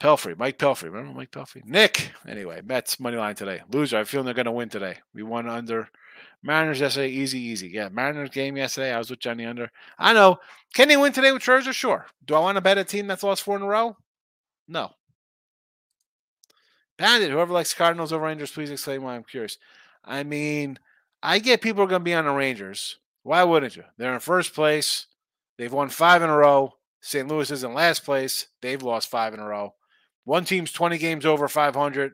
Pelfrey, 0.00 0.38
Mike 0.38 0.58
Pelfrey. 0.58 0.84
Remember 0.84 1.12
Mike 1.12 1.32
Pelfrey? 1.32 1.64
Nick. 1.64 2.12
Anyway, 2.26 2.62
Mets 2.64 3.00
money 3.00 3.16
line 3.16 3.34
today. 3.34 3.60
Loser. 3.70 3.98
I 3.98 4.04
feel 4.04 4.22
they're 4.22 4.32
gonna 4.32 4.52
win 4.52 4.68
today. 4.68 4.96
We 5.12 5.22
won 5.22 5.48
under 5.48 5.88
Mariners 6.42 6.80
yesterday. 6.80 7.08
Easy, 7.10 7.40
easy. 7.40 7.68
Yeah, 7.68 7.88
Mariners 7.88 8.30
game 8.30 8.56
yesterday. 8.56 8.92
I 8.92 8.98
was 8.98 9.10
with 9.10 9.18
Johnny 9.18 9.44
under. 9.44 9.68
I 9.98 10.12
know. 10.12 10.38
Can 10.72 10.88
they 10.88 10.96
win 10.96 11.12
today 11.12 11.32
with 11.32 11.42
Scherzer? 11.42 11.72
Sure. 11.72 12.06
Do 12.24 12.34
I 12.34 12.40
want 12.40 12.56
to 12.56 12.62
bet 12.62 12.78
a 12.78 12.84
team 12.84 13.06
that's 13.06 13.22
lost 13.22 13.42
four 13.42 13.56
in 13.56 13.62
a 13.62 13.66
row? 13.66 13.96
No. 14.68 14.92
Bandit. 16.98 17.30
Whoever 17.30 17.52
likes 17.52 17.72
Cardinals 17.72 18.12
over 18.12 18.24
Rangers, 18.24 18.50
please 18.50 18.70
explain 18.70 19.02
why. 19.02 19.14
I'm 19.14 19.24
curious. 19.24 19.56
I 20.04 20.24
mean, 20.24 20.78
I 21.22 21.38
get 21.38 21.62
people 21.62 21.82
are 21.82 21.86
going 21.86 22.00
to 22.00 22.04
be 22.04 22.14
on 22.14 22.24
the 22.24 22.32
Rangers. 22.32 22.98
Why 23.22 23.44
wouldn't 23.44 23.76
you? 23.76 23.84
They're 23.96 24.14
in 24.14 24.20
first 24.20 24.54
place. 24.54 25.06
They've 25.56 25.72
won 25.72 25.88
five 25.88 26.22
in 26.22 26.30
a 26.30 26.36
row. 26.36 26.74
St. 27.00 27.28
Louis 27.28 27.50
is 27.50 27.64
in 27.64 27.74
last 27.74 28.04
place. 28.04 28.48
They've 28.60 28.82
lost 28.82 29.10
five 29.10 29.34
in 29.34 29.40
a 29.40 29.46
row. 29.46 29.74
One 30.24 30.44
team's 30.44 30.72
20 30.72 30.98
games 30.98 31.24
over 31.24 31.48
500. 31.48 32.12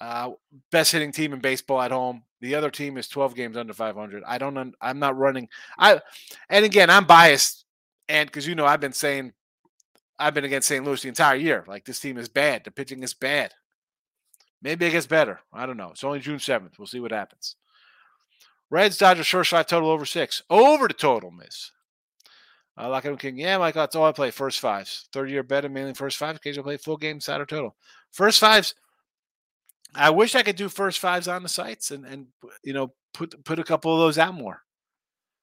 Uh, 0.00 0.30
best 0.70 0.92
hitting 0.92 1.12
team 1.12 1.32
in 1.32 1.40
baseball 1.40 1.80
at 1.80 1.90
home. 1.90 2.22
The 2.40 2.54
other 2.54 2.70
team 2.70 2.98
is 2.98 3.08
12 3.08 3.34
games 3.34 3.56
under 3.56 3.72
500. 3.72 4.22
I 4.26 4.38
don't. 4.38 4.74
I'm 4.80 4.98
not 4.98 5.16
running. 5.16 5.48
I, 5.76 6.00
and 6.48 6.64
again, 6.64 6.88
I'm 6.88 7.04
biased, 7.04 7.64
and 8.08 8.28
because 8.28 8.46
you 8.46 8.54
know 8.54 8.64
I've 8.64 8.80
been 8.80 8.92
saying, 8.92 9.32
I've 10.20 10.34
been 10.34 10.44
against 10.44 10.68
St. 10.68 10.84
Louis 10.84 11.02
the 11.02 11.08
entire 11.08 11.36
year. 11.36 11.64
Like 11.66 11.84
this 11.84 11.98
team 11.98 12.16
is 12.16 12.28
bad. 12.28 12.62
The 12.64 12.70
pitching 12.70 13.02
is 13.02 13.12
bad. 13.12 13.52
Maybe 14.62 14.86
it 14.86 14.90
gets 14.90 15.06
better. 15.06 15.40
I 15.52 15.66
don't 15.66 15.76
know. 15.76 15.90
It's 15.90 16.04
only 16.04 16.20
June 16.20 16.38
7th. 16.38 16.78
We'll 16.78 16.86
see 16.86 17.00
what 17.00 17.12
happens. 17.12 17.56
Reds, 18.70 18.98
Dodgers, 18.98 19.26
short 19.26 19.46
shot 19.46 19.68
total 19.68 19.90
over 19.90 20.04
six. 20.04 20.42
Over 20.50 20.88
the 20.88 20.94
total, 20.94 21.30
miss. 21.30 21.72
Uh, 22.78 22.88
Lock 22.88 23.06
King. 23.18 23.38
Yeah, 23.38 23.58
Michael, 23.58 23.82
that's 23.82 23.96
all 23.96 24.06
I 24.06 24.12
play. 24.12 24.30
First 24.30 24.60
fives. 24.60 25.08
Third 25.12 25.30
year 25.30 25.42
bet, 25.42 25.68
mainly 25.70 25.94
first 25.94 26.16
fives. 26.16 26.36
Occasionally 26.36 26.64
play 26.64 26.76
full 26.76 26.96
game, 26.96 27.20
side 27.20 27.40
or 27.40 27.46
total. 27.46 27.76
First 28.12 28.40
fives. 28.40 28.74
I 29.94 30.10
wish 30.10 30.34
I 30.34 30.42
could 30.42 30.56
do 30.56 30.68
first 30.68 30.98
fives 30.98 31.28
on 31.28 31.42
the 31.42 31.48
sites 31.48 31.90
and, 31.90 32.04
and 32.04 32.26
you 32.62 32.74
know, 32.74 32.92
put 33.14 33.42
put 33.44 33.58
a 33.58 33.64
couple 33.64 33.92
of 33.92 34.00
those 34.00 34.18
out 34.18 34.34
more. 34.34 34.62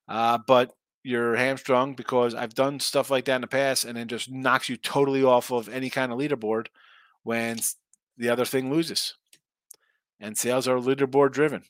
Uh, 0.07 0.37
but 0.45 0.71
you're 1.03 1.35
hamstrung 1.35 1.95
because 1.95 2.35
I've 2.35 2.53
done 2.53 2.79
stuff 2.79 3.09
like 3.09 3.25
that 3.25 3.35
in 3.35 3.41
the 3.41 3.47
past 3.47 3.85
and 3.85 3.97
then 3.97 4.07
just 4.07 4.31
knocks 4.31 4.69
you 4.69 4.77
totally 4.77 5.23
off 5.23 5.51
of 5.51 5.67
any 5.67 5.89
kind 5.89 6.11
of 6.11 6.19
leaderboard 6.19 6.67
when 7.23 7.57
the 8.17 8.29
other 8.29 8.45
thing 8.45 8.71
loses. 8.71 9.15
And 10.19 10.37
sales 10.37 10.67
are 10.67 10.77
leaderboard 10.77 11.31
driven. 11.31 11.63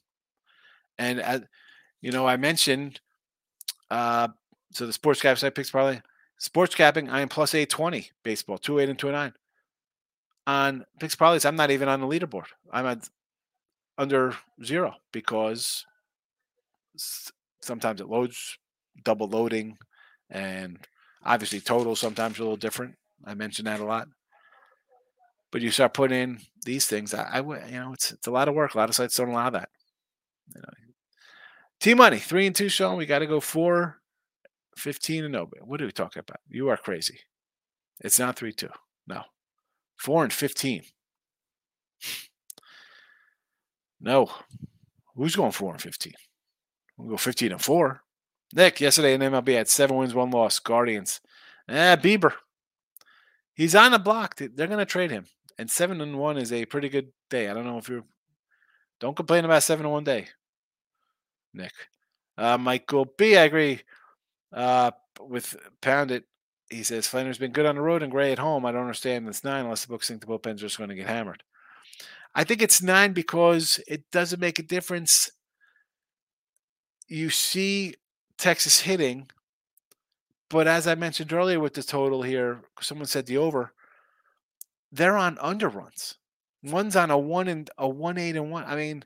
And 0.98 1.48
you 2.02 2.12
know, 2.12 2.28
I 2.28 2.38
mentioned 2.38 3.00
uh, 3.90 4.30
so 4.72 4.86
the 4.86 4.94
sports 4.94 5.22
cap 5.22 5.38
site 5.38 5.56
picks 5.56 5.72
probably 5.72 6.02
sports 6.38 6.76
capping. 6.76 7.10
I 7.10 7.22
am 7.22 7.30
plus 7.30 7.54
eight 7.54 7.70
twenty 7.70 8.12
baseball 8.24 8.58
two 8.58 8.80
eight 8.80 8.90
and 8.90 9.00
two 9.00 9.12
nine. 9.12 9.34
On 10.48 10.86
picks 11.00 11.16
parlays, 11.16 11.46
I'm 11.46 11.56
not 11.56 11.72
even 11.72 11.88
on 11.88 12.02
the 12.02 12.08
leaderboard. 12.08 12.46
I'm 12.72 12.86
at 12.86 13.10
under 13.98 14.36
zero 14.64 14.96
because 15.12 15.86
sometimes 17.62 18.02
it 18.02 18.10
loads 18.10 18.58
double 19.04 19.28
loading, 19.28 19.78
and 20.30 20.78
obviously 21.24 21.60
total 21.60 21.96
sometimes 21.96 22.38
a 22.38 22.42
little 22.42 22.58
different. 22.58 22.96
I 23.26 23.34
mentioned 23.34 23.68
that 23.68 23.80
a 23.80 23.86
lot. 23.86 24.08
But 25.56 25.62
you 25.62 25.72
start 25.72 25.94
putting 25.94 26.20
in 26.20 26.40
these 26.66 26.86
things, 26.86 27.14
I, 27.14 27.30
I 27.32 27.40
you 27.40 27.80
know, 27.80 27.94
it's 27.94 28.12
it's 28.12 28.28
a 28.28 28.32
lot 28.32 28.50
of 28.50 28.56
work. 28.56 28.76
A 28.76 28.78
lot 28.78 28.90
of 28.90 28.96
sites 28.96 29.16
don't 29.16 29.30
allow 29.30 29.50
that. 29.52 29.70
You 30.54 30.60
know, 30.60 30.70
T 31.80 31.94
money, 31.94 32.20
three 32.20 32.46
and 32.46 32.54
two, 32.54 32.68
Sean. 32.68 32.98
We 32.98 33.06
got 33.06 33.20
to 33.20 33.26
go 33.26 33.40
four, 33.40 34.02
15 34.76 35.24
and 35.24 35.32
no. 35.32 35.50
What 35.64 35.82
are 35.82 35.86
we 35.86 35.94
talking 35.94 36.20
about? 36.20 36.42
You 36.50 36.68
are 36.68 36.76
crazy. 36.76 37.22
It's 38.02 38.20
not 38.20 38.36
three, 38.36 38.52
two. 38.52 38.68
No. 39.08 39.22
Four 39.96 40.26
and 40.26 40.34
15. 40.34 40.84
No. 44.02 44.30
Who's 45.16 45.38
going 45.38 45.54
four 45.54 45.72
and 45.72 45.82
15? 45.82 46.12
We'll 46.98 47.12
go 47.12 47.16
15 47.18 47.54
and 47.54 47.62
four. 47.62 48.02
Nick, 48.54 48.82
yesterday 48.82 49.14
in 49.14 49.22
MLB 49.22 49.56
had 49.56 49.70
seven 49.70 49.96
wins, 49.96 50.14
one 50.14 50.32
loss. 50.32 50.60
Guardians. 50.60 51.22
Eh, 51.70 51.96
Bieber. 51.96 52.34
He's 53.54 53.74
on 53.74 53.94
the 53.94 54.00
block. 54.00 54.36
They're 54.36 54.68
going 54.68 54.80
to 54.80 54.86
trade 54.86 55.12
him. 55.12 55.28
And 55.58 55.70
seven 55.70 56.02
and 56.02 56.18
one 56.20 56.38
is 56.38 56.52
a 56.52 56.66
pretty 56.66 56.90
good 56.90 57.12
day. 57.30 57.50
I 57.50 57.54
don't 57.54 57.66
know 57.66 57.78
if 57.78 57.88
you're. 57.90 58.04
Don't 59.00 59.16
complain 59.16 59.46
about 59.46 59.64
seven 59.64 59.86
and 59.86 59.94
one 59.94 60.04
day. 60.04 60.28
Nick. 61.54 61.74
Uh, 62.38 62.58
Michael 62.58 63.06
B. 63.18 63.38
I 63.38 63.44
agree 63.44 63.82
uh, 64.54 64.92
with 65.20 65.56
Poundit. 65.82 66.24
He 66.70 66.84
says 66.84 67.08
Flaherty's 67.08 67.38
been 67.38 67.52
good 67.52 67.66
on 67.66 67.76
the 67.76 67.82
road 67.82 68.04
and 68.04 68.12
Gray 68.12 68.32
at 68.32 68.40
home. 68.40 68.66
I 68.66 68.72
don't 68.72 68.82
understand 68.82 69.28
this 69.28 69.44
nine 69.44 69.66
unless 69.66 69.86
the 69.86 69.90
books 69.90 70.08
think 70.08 70.22
the 70.22 70.28
bullpens 70.28 70.58
just 70.58 70.78
going 70.78 70.90
to 70.90 70.96
get 70.96 71.08
hammered. 71.08 71.44
I 72.34 72.44
think 72.44 72.62
it's 72.62 72.82
nine 72.82 73.14
because 73.14 73.80
it 73.88 74.10
doesn't 74.12 74.42
make 74.42 74.60
a 74.60 74.64
difference. 74.64 75.30
You 77.08 77.30
see 77.30 77.96
Texas 78.38 78.82
hitting, 78.82 79.28
but 80.50 80.68
as 80.68 80.88
I 80.88 80.96
mentioned 80.96 81.32
earlier 81.32 81.60
with 81.60 81.76
the 81.76 81.84
total 81.84 82.24
here, 82.24 82.62
someone 82.82 83.08
said 83.08 83.28
the 83.28 83.38
over. 83.38 83.74
They're 84.96 85.18
on 85.18 85.36
underruns. 85.38 86.16
One's 86.64 86.96
on 86.96 87.12
a 87.12 87.18
one 87.18 87.50
and 87.50 87.70
a 87.78 87.88
one 87.88 88.18
eight 88.18 88.38
and 88.38 88.50
one. 88.50 88.64
I 88.64 88.78
mean, 88.78 89.04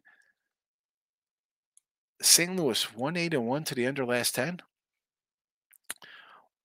St. 2.22 2.56
Louis 2.56 2.94
one 2.94 3.18
eight 3.18 3.34
and 3.34 3.48
one 3.48 3.64
to 3.64 3.74
the 3.74 3.88
under 3.88 4.06
last 4.06 4.36
ten, 4.36 4.62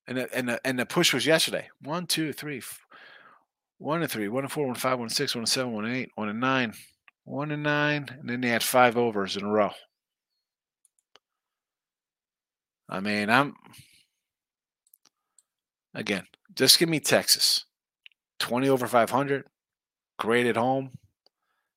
and 0.06 0.18
the, 0.18 0.34
and 0.37 0.60
and 0.62 0.78
the 0.78 0.84
push 0.84 1.14
was 1.14 1.24
yesterday. 1.24 1.70
One, 1.80 2.06
two, 2.06 2.34
three, 2.34 2.60
one 3.78 4.02
and 4.02 4.10
three, 4.10 4.28
one 4.28 4.44
and 4.44 4.52
four, 4.52 4.64
one 4.66 4.74
and 4.74 4.82
five, 4.82 4.98
one 4.98 5.06
and 5.06 5.12
six, 5.12 5.34
one 5.34 5.40
and 5.40 5.48
seven, 5.48 5.72
one 5.72 5.87
and 5.87 5.96
eight, 5.96 6.10
one 6.16 6.28
and 6.28 6.40
nine, 6.40 6.74
one 7.24 7.50
and 7.50 7.62
nine, 7.62 8.06
and 8.20 8.28
then 8.28 8.42
they 8.42 8.48
had 8.48 8.62
five 8.62 8.98
overs 8.98 9.38
in 9.38 9.44
a 9.44 9.50
row. 9.50 9.70
I 12.90 13.00
mean, 13.00 13.30
I'm 13.30 13.54
again, 15.94 16.26
just 16.54 16.78
give 16.78 16.90
me 16.90 17.00
Texas. 17.00 17.64
20 18.38 18.68
over 18.68 18.87
500, 18.87 19.44
great 20.18 20.47
at 20.47 20.57
home. 20.57 20.92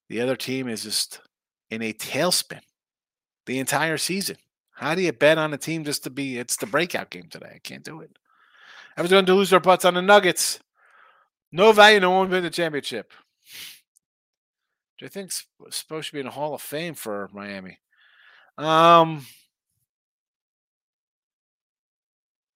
The 0.09 0.21
other 0.21 0.35
team 0.35 0.67
is 0.67 0.83
just 0.83 1.19
in 1.69 1.81
a 1.81 1.93
tailspin 1.93 2.61
the 3.45 3.59
entire 3.59 3.97
season. 3.97 4.37
How 4.71 4.95
do 4.95 5.01
you 5.01 5.11
bet 5.11 5.37
on 5.37 5.53
a 5.53 5.57
team 5.57 5.83
just 5.83 6.03
to 6.03 6.09
be? 6.09 6.37
It's 6.37 6.57
the 6.57 6.67
breakout 6.67 7.09
game 7.09 7.27
today. 7.29 7.53
I 7.55 7.59
can't 7.59 7.83
do 7.83 8.01
it. 8.01 8.11
Everyone's 8.95 9.11
going 9.11 9.25
to 9.25 9.33
lose 9.33 9.49
their 9.49 9.59
butts 9.59 9.85
on 9.85 9.95
the 9.95 10.01
Nuggets. 10.01 10.59
No 11.51 11.71
value, 11.71 11.99
no 11.99 12.11
one 12.11 12.29
win 12.29 12.43
the 12.43 12.49
championship. 12.49 13.11
Which 14.99 15.09
I 15.09 15.11
think's 15.11 15.45
supposed 15.69 16.09
to 16.09 16.13
be 16.13 16.19
in 16.19 16.25
the 16.25 16.31
Hall 16.31 16.53
of 16.53 16.61
Fame 16.61 16.93
for 16.93 17.29
Miami. 17.33 17.79
Um, 18.57 19.25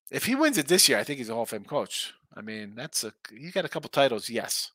if 0.09 0.25
he 0.25 0.35
wins 0.35 0.57
it 0.57 0.67
this 0.67 0.89
year, 0.89 0.97
I 0.97 1.03
think 1.03 1.19
he's 1.19 1.29
a 1.29 1.33
Hall 1.33 1.43
of 1.43 1.49
Fame 1.49 1.63
coach. 1.63 2.13
I 2.35 2.41
mean, 2.41 2.73
that's 2.75 3.03
a 3.03 3.13
he 3.37 3.51
got 3.51 3.65
a 3.65 3.69
couple 3.69 3.89
titles, 3.89 4.29
yes, 4.29 4.71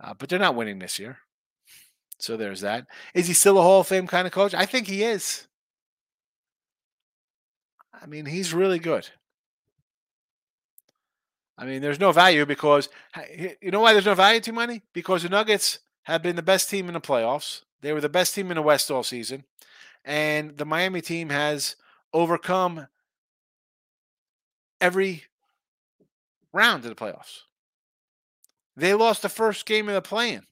uh, 0.00 0.14
but 0.14 0.28
they're 0.28 0.38
not 0.38 0.56
winning 0.56 0.78
this 0.78 0.98
year. 0.98 1.18
So 2.18 2.36
there's 2.36 2.62
that. 2.62 2.86
Is 3.14 3.28
he 3.28 3.34
still 3.34 3.58
a 3.58 3.62
Hall 3.62 3.80
of 3.80 3.86
Fame 3.86 4.06
kind 4.06 4.26
of 4.26 4.32
coach? 4.32 4.54
I 4.54 4.66
think 4.66 4.86
he 4.86 5.02
is. 5.02 5.46
I 7.92 8.06
mean, 8.06 8.26
he's 8.26 8.54
really 8.54 8.78
good. 8.78 9.08
I 11.58 11.64
mean, 11.64 11.80
there's 11.80 12.00
no 12.00 12.12
value 12.12 12.44
because 12.44 12.88
you 13.62 13.70
know 13.70 13.80
why 13.80 13.92
there's 13.92 14.06
no 14.06 14.14
value 14.14 14.40
to 14.40 14.52
money? 14.52 14.82
Because 14.92 15.22
the 15.22 15.28
Nuggets 15.28 15.78
have 16.04 16.22
been 16.22 16.36
the 16.36 16.42
best 16.42 16.68
team 16.68 16.88
in 16.88 16.94
the 16.94 17.00
playoffs. 17.00 17.62
They 17.80 17.92
were 17.92 18.00
the 18.00 18.08
best 18.08 18.34
team 18.34 18.50
in 18.50 18.56
the 18.56 18.62
West 18.62 18.90
all 18.90 19.02
season. 19.02 19.44
And 20.04 20.56
the 20.56 20.64
Miami 20.64 21.00
team 21.00 21.30
has 21.30 21.76
overcome 22.12 22.86
every 24.80 25.24
round 26.56 26.84
of 26.84 26.88
the 26.88 26.96
playoffs. 26.96 27.40
They 28.76 28.94
lost 28.94 29.22
the 29.22 29.28
first 29.28 29.66
game 29.66 29.88
of 29.88 29.94
the 29.94 30.02
play-in. 30.02 30.42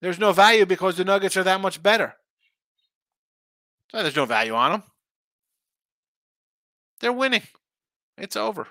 There's 0.00 0.18
no 0.18 0.32
value 0.32 0.66
because 0.66 0.96
the 0.96 1.04
Nuggets 1.04 1.36
are 1.36 1.44
that 1.44 1.60
much 1.60 1.82
better. 1.82 2.14
So 3.90 4.02
there's 4.02 4.16
no 4.16 4.26
value 4.26 4.54
on 4.54 4.72
them. 4.72 4.82
They're 7.00 7.12
winning. 7.12 7.42
It's 8.18 8.36
over. 8.36 8.66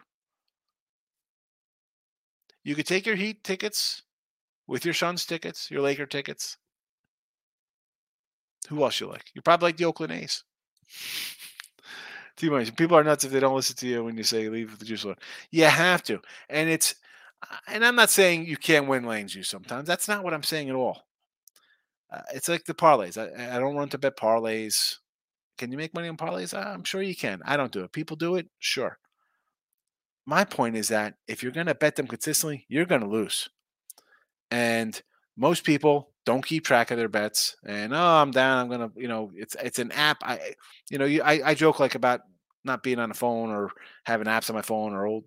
You 2.63 2.75
could 2.75 2.87
take 2.87 3.05
your 3.05 3.15
Heat 3.15 3.43
tickets 3.43 4.03
with 4.67 4.85
your 4.85 4.93
Suns 4.93 5.25
tickets, 5.25 5.69
your 5.69 5.81
Laker 5.81 6.05
tickets. 6.05 6.57
Who 8.69 8.83
else 8.83 8.99
you 8.99 9.07
like? 9.07 9.25
You 9.33 9.41
probably 9.41 9.67
like 9.67 9.77
the 9.77 9.85
Oakland 9.85 10.13
A's. 10.13 10.43
Too 12.35 12.51
much. 12.51 12.75
People 12.75 12.97
are 12.97 13.03
nuts 13.03 13.23
if 13.23 13.31
they 13.31 13.39
don't 13.39 13.55
listen 13.55 13.75
to 13.77 13.87
you 13.87 14.03
when 14.03 14.17
you 14.17 14.23
say 14.23 14.49
leave 14.49 14.79
the 14.79 14.85
juice 14.85 15.03
alone. 15.03 15.17
You 15.51 15.65
have 15.65 16.03
to, 16.03 16.19
and 16.49 16.69
it's. 16.69 16.95
And 17.67 17.83
I'm 17.85 17.95
not 17.95 18.09
saying 18.09 18.45
you 18.45 18.55
can't 18.55 18.87
win 18.87 19.03
lane 19.03 19.27
juice 19.27 19.49
sometimes. 19.49 19.85
That's 19.85 20.07
not 20.07 20.23
what 20.23 20.33
I'm 20.33 20.43
saying 20.43 20.69
at 20.69 20.75
all. 20.75 21.03
Uh, 22.09 22.21
it's 22.33 22.47
like 22.47 22.63
the 22.63 22.73
parlays. 22.73 23.17
I, 23.17 23.55
I 23.55 23.59
don't 23.59 23.75
run 23.75 23.89
to 23.89 23.97
bet 23.97 24.15
parlays. 24.15 24.95
Can 25.57 25.71
you 25.71 25.77
make 25.77 25.93
money 25.93 26.07
on 26.07 26.15
parlays? 26.15 26.57
I'm 26.57 26.85
sure 26.85 27.01
you 27.01 27.15
can. 27.15 27.41
I 27.45 27.57
don't 27.57 27.71
do 27.71 27.83
it. 27.83 27.91
People 27.91 28.15
do 28.15 28.35
it, 28.35 28.47
sure. 28.59 28.97
My 30.25 30.45
point 30.45 30.77
is 30.77 30.87
that 30.87 31.15
if 31.27 31.43
you're 31.43 31.51
going 31.51 31.67
to 31.67 31.75
bet 31.75 31.97
them 31.97 32.07
consistently, 32.07 32.65
you're 32.69 32.85
going 32.85 33.01
to 33.01 33.07
lose. 33.07 33.49
And 34.49 34.99
most 35.35 35.65
people 35.65 36.12
don't 36.25 36.45
keep 36.45 36.65
track 36.65 36.91
of 36.91 36.97
their 36.97 37.09
bets. 37.09 37.55
And 37.65 37.93
oh, 37.93 37.97
I'm 37.97 38.31
down. 38.31 38.59
I'm 38.59 38.69
gonna, 38.69 38.91
you 38.95 39.07
know, 39.07 39.31
it's 39.35 39.55
it's 39.61 39.79
an 39.79 39.91
app. 39.91 40.17
I, 40.23 40.53
you 40.89 40.97
know, 40.97 41.05
you, 41.05 41.21
I, 41.21 41.49
I 41.49 41.53
joke 41.53 41.79
like 41.79 41.95
about 41.95 42.21
not 42.63 42.83
being 42.83 42.99
on 42.99 43.11
a 43.11 43.15
phone 43.15 43.49
or 43.49 43.71
having 44.05 44.27
apps 44.27 44.49
on 44.49 44.55
my 44.55 44.61
phone 44.61 44.93
or 44.93 45.05
old. 45.05 45.25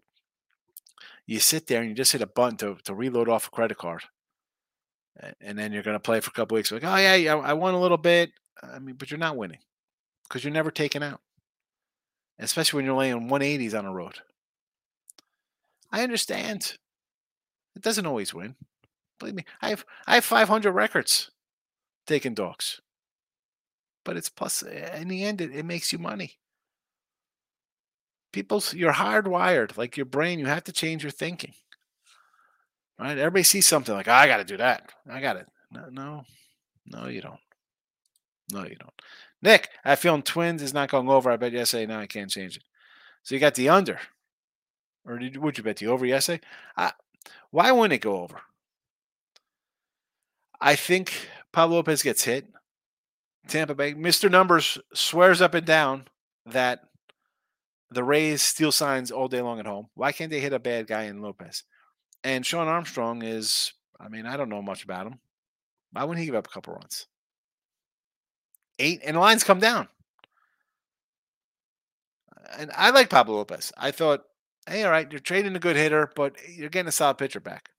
You 1.27 1.41
sit 1.41 1.67
there 1.67 1.81
and 1.81 1.91
you 1.91 1.95
just 1.95 2.13
hit 2.13 2.23
a 2.23 2.27
button 2.27 2.57
to 2.59 2.77
to 2.85 2.95
reload 2.95 3.29
off 3.29 3.49
a 3.49 3.51
credit 3.51 3.77
card, 3.77 4.05
and 5.41 5.59
then 5.59 5.73
you're 5.73 5.83
gonna 5.83 6.01
play 6.01 6.21
for 6.21 6.31
a 6.31 6.35
couple 6.35 6.55
weeks. 6.55 6.73
Like, 6.73 6.85
oh 6.85 6.97
yeah, 6.97 7.35
I 7.35 7.53
won 7.53 7.75
a 7.75 7.81
little 7.81 7.99
bit. 7.99 8.31
I 8.63 8.79
mean, 8.79 8.97
but 8.97 9.11
you're 9.11 9.19
not 9.19 9.37
winning 9.37 9.59
because 10.23 10.45
you're 10.45 10.53
never 10.53 10.71
taken 10.71 11.03
out, 11.03 11.21
especially 12.39 12.79
when 12.79 12.87
you're 12.87 12.97
laying 12.97 13.29
180s 13.29 13.79
on 13.79 13.85
a 13.85 13.93
road. 13.93 14.21
I 15.93 16.03
understand. 16.03 16.79
It 17.75 17.83
doesn't 17.83 18.07
always 18.07 18.33
win. 18.33 18.55
Believe 19.19 19.35
me, 19.35 19.45
I 19.63 19.71
have 19.71 19.85
I 20.07 20.15
have 20.17 20.25
500 20.25 20.73
records 20.73 21.31
taking 22.07 22.35
dogs, 22.35 22.81
but 24.05 24.17
it's 24.17 24.29
plus 24.29 24.63
in 24.63 25.09
the 25.09 25.25
end 25.25 25.41
it, 25.41 25.55
it 25.55 25.65
makes 25.65 25.93
you 25.93 25.99
money. 25.99 26.39
People's 28.33 28.75
you're 28.75 28.93
hardwired 28.93 29.77
like 29.77 29.97
your 29.97 30.07
brain. 30.07 30.39
You 30.39 30.47
have 30.47 30.65
to 30.65 30.73
change 30.73 31.03
your 31.03 31.11
thinking. 31.11 31.55
Right? 32.99 33.19
Everybody 33.19 33.45
sees 33.45 33.67
something 33.67 33.95
like 33.95 34.09
oh, 34.09 34.13
I 34.13 34.27
got 34.27 34.39
to 34.39 34.45
do 34.45 34.59
that. 34.59 34.91
I 35.11 35.21
got 35.21 35.37
it. 35.37 35.47
No, 35.71 35.89
no, 35.91 36.25
no, 36.87 37.09
you 37.09 37.21
don't. 37.23 37.41
No, 38.53 38.65
you 38.65 38.77
don't. 38.77 38.93
Nick, 39.43 39.71
I 39.85 39.97
feel 39.97 40.21
Twins 40.23 40.63
is 40.63 40.75
not 40.75 40.91
going 40.91 41.09
over. 41.09 41.31
I 41.31 41.37
bet 41.37 41.53
yesterday. 41.53 41.87
Now 41.87 42.01
I 42.01 42.07
can't 42.07 42.31
change 42.31 42.57
it. 42.57 42.63
So 43.23 43.35
you 43.35 43.41
got 43.41 43.55
the 43.55 43.69
under, 43.69 43.99
or 45.05 45.19
did 45.19 45.37
would 45.37 45.59
you 45.59 45.65
bet 45.65 45.79
the 45.79 45.89
over 45.89 46.07
yesterday? 46.07 46.45
Uh, 46.77 46.93
why 47.51 47.73
wouldn't 47.73 47.95
it 47.95 48.03
go 48.03 48.21
over? 48.21 48.41
I 50.61 50.77
think 50.77 51.13
Pablo 51.53 51.77
Lopez 51.77 52.03
gets 52.03 52.25
hit. 52.25 52.47
Tampa 53.49 53.75
Bay, 53.75 53.95
Mr. 53.95 54.31
Numbers 54.31 54.79
swears 54.93 55.41
up 55.41 55.55
and 55.55 55.67
down 55.67 56.09
that 56.47 56.81
the 57.91 58.03
Rays 58.03 58.43
steal 58.43 58.73
signs 58.73 59.11
all 59.11 59.29
day 59.29 59.41
long 59.41 59.61
at 59.61 59.67
home. 59.67 59.89
Why 59.95 60.13
can't 60.13 60.31
they 60.31 60.41
hit 60.41 60.53
a 60.53 60.59
bad 60.59 60.87
guy 60.87 61.05
in 61.05 61.23
Lopez? 61.23 61.63
And 62.25 62.45
Shawn 62.45 62.67
Armstrong 62.67 63.23
is, 63.23 63.73
I 64.01 64.09
mean, 64.09 64.27
I 64.27 64.37
don't 64.37 64.49
know 64.49 64.63
much 64.63 64.83
about 64.83 65.07
him. 65.07 65.21
Why 65.93 66.03
wouldn't 66.03 66.21
he 66.21 66.27
give 66.27 66.35
up 66.35 66.47
a 66.47 66.51
couple 66.51 66.75
runs? 66.75 67.07
Eight, 68.79 69.01
and 69.05 69.17
the 69.17 69.21
lines 69.21 69.45
come 69.45 69.61
down. 69.61 69.89
And 72.59 72.71
I 72.77 72.91
like 72.91 73.11
Pablo 73.11 73.37
Lopez. 73.37 73.73
I 73.77 73.91
thought, 73.93 74.25
hey, 74.69 74.83
all 74.85 74.91
right, 74.91 75.11
you're 75.11 75.21
trading 75.21 75.57
a 75.57 75.61
good 75.61 75.77
hitter, 75.77 76.11
but 76.17 76.37
you're 76.49 76.69
getting 76.69 76.89
a 76.89 76.93
solid 76.93 77.19
pitcher 77.19 77.41
back. 77.41 77.71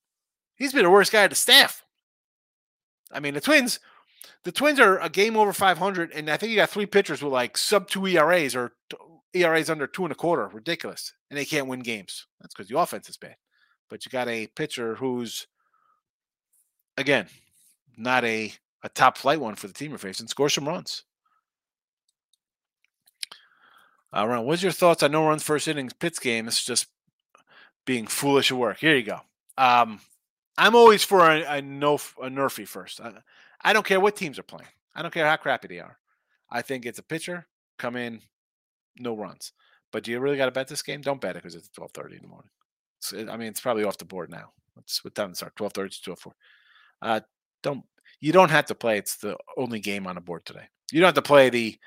He's 0.55 0.73
been 0.73 0.83
the 0.83 0.89
worst 0.89 1.11
guy 1.11 1.23
at 1.23 1.29
the 1.29 1.35
staff. 1.35 1.83
I 3.11 3.19
mean, 3.19 3.33
the 3.33 3.41
Twins, 3.41 3.79
the 4.43 4.51
Twins 4.51 4.79
are 4.79 4.99
a 4.99 5.09
game 5.09 5.37
over 5.37 5.53
500, 5.53 6.11
and 6.11 6.29
I 6.29 6.37
think 6.37 6.51
you 6.51 6.55
got 6.55 6.69
three 6.69 6.85
pitchers 6.85 7.21
with 7.21 7.33
like 7.33 7.57
sub 7.57 7.89
two 7.89 8.05
ERAs 8.05 8.55
or 8.55 8.73
ERAs 9.33 9.69
under 9.69 9.87
two 9.87 10.03
and 10.03 10.11
a 10.11 10.15
quarter. 10.15 10.47
Ridiculous. 10.47 11.13
And 11.29 11.37
they 11.37 11.45
can't 11.45 11.67
win 11.67 11.81
games. 11.81 12.25
That's 12.41 12.53
because 12.53 12.69
the 12.69 12.79
offense 12.79 13.09
is 13.09 13.17
bad. 13.17 13.35
But 13.89 14.05
you 14.05 14.11
got 14.11 14.27
a 14.27 14.47
pitcher 14.47 14.95
who's, 14.95 15.47
again, 16.97 17.27
not 17.97 18.23
a, 18.25 18.53
a 18.83 18.89
top 18.89 19.17
flight 19.17 19.39
one 19.39 19.55
for 19.55 19.67
the 19.67 19.73
team 19.73 19.91
you're 19.91 19.97
facing. 19.97 20.27
Score 20.27 20.49
some 20.49 20.67
runs. 20.67 21.03
Uh, 24.15 24.25
Ron, 24.25 24.45
what's 24.45 24.63
your 24.63 24.71
thoughts 24.71 25.03
on 25.03 25.11
no 25.11 25.27
runs 25.27 25.43
first 25.43 25.67
innings 25.67 25.93
Pitts 25.93 26.19
game? 26.19 26.47
It's 26.47 26.63
just 26.63 26.87
being 27.85 28.07
foolish 28.07 28.51
at 28.51 28.57
work. 28.57 28.77
Here 28.79 28.95
you 28.95 29.03
go. 29.03 29.19
Um, 29.57 29.99
I'm 30.57 30.75
always 30.75 31.03
for 31.03 31.19
a, 31.29 31.43
a 31.43 31.61
no 31.61 31.95
a 31.95 32.29
nerfy 32.29 32.67
first. 32.67 32.99
I, 33.01 33.13
I 33.61 33.73
don't 33.73 33.85
care 33.85 33.99
what 33.99 34.15
teams 34.15 34.39
are 34.39 34.43
playing. 34.43 34.69
I 34.95 35.01
don't 35.01 35.13
care 35.13 35.27
how 35.27 35.35
crappy 35.35 35.67
they 35.67 35.79
are. 35.79 35.97
I 36.49 36.61
think 36.61 36.85
it's 36.85 36.99
a 36.99 37.03
pitcher 37.03 37.47
come 37.77 37.95
in, 37.95 38.21
no 38.99 39.15
runs. 39.15 39.53
But 39.91 40.03
do 40.03 40.11
you 40.11 40.19
really 40.19 40.37
got 40.37 40.45
to 40.45 40.51
bet 40.51 40.67
this 40.67 40.81
game? 40.81 41.01
Don't 41.01 41.21
bet 41.21 41.35
it 41.35 41.43
because 41.43 41.55
it's 41.55 41.69
twelve 41.69 41.91
thirty 41.91 42.15
in 42.15 42.23
the 42.23 42.27
morning. 42.27 42.49
I 43.29 43.37
mean, 43.37 43.49
it's 43.49 43.61
probably 43.61 43.83
off 43.83 43.97
the 43.97 44.05
board 44.05 44.29
now. 44.29 44.51
It's 44.79 45.03
what 45.03 45.15
time? 45.15 45.33
Twelve 45.55 45.73
thirty 45.73 45.89
to 45.89 46.01
twelve 46.01 46.19
four. 46.19 46.35
Uh, 47.01 47.21
don't 47.61 47.83
you 48.19 48.31
don't 48.31 48.51
have 48.51 48.65
to 48.65 48.75
play. 48.75 48.97
It's 48.97 49.17
the 49.17 49.37
only 49.55 49.79
game 49.79 50.07
on 50.07 50.15
the 50.15 50.21
board 50.21 50.45
today. 50.45 50.67
You 50.91 50.99
don't 50.99 51.07
have 51.07 51.15
to 51.15 51.21
play 51.21 51.49
the 51.49 51.77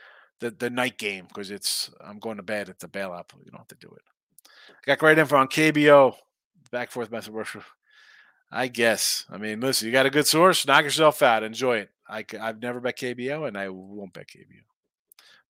the, 0.40 0.50
the 0.52 0.70
night 0.70 0.98
game 0.98 1.26
because 1.28 1.50
it's 1.50 1.90
I'm 2.00 2.18
going 2.18 2.38
to 2.38 2.42
bed. 2.42 2.68
It's 2.68 2.84
a 2.84 2.88
bailout. 2.88 3.32
You 3.44 3.50
don't 3.50 3.60
have 3.60 3.68
to 3.68 3.74
do 3.76 3.88
it. 3.88 4.02
I 4.68 4.86
got 4.86 4.98
great 4.98 5.18
info 5.18 5.36
on 5.36 5.48
KBO. 5.48 6.14
Back 6.70 6.90
forth 6.90 7.10
message 7.10 7.32
I 8.50 8.68
guess. 8.68 9.24
I 9.30 9.38
mean, 9.38 9.60
listen, 9.60 9.86
you 9.86 9.92
got 9.92 10.06
a 10.06 10.10
good 10.10 10.26
source, 10.26 10.66
knock 10.66 10.84
yourself 10.84 11.22
out, 11.22 11.42
enjoy 11.42 11.78
it. 11.78 11.90
I, 12.08 12.24
I've 12.40 12.60
never 12.60 12.80
bet 12.80 12.98
KBO, 12.98 13.46
and 13.46 13.56
I 13.56 13.68
won't 13.68 14.12
bet 14.12 14.26
KBO. 14.26 14.64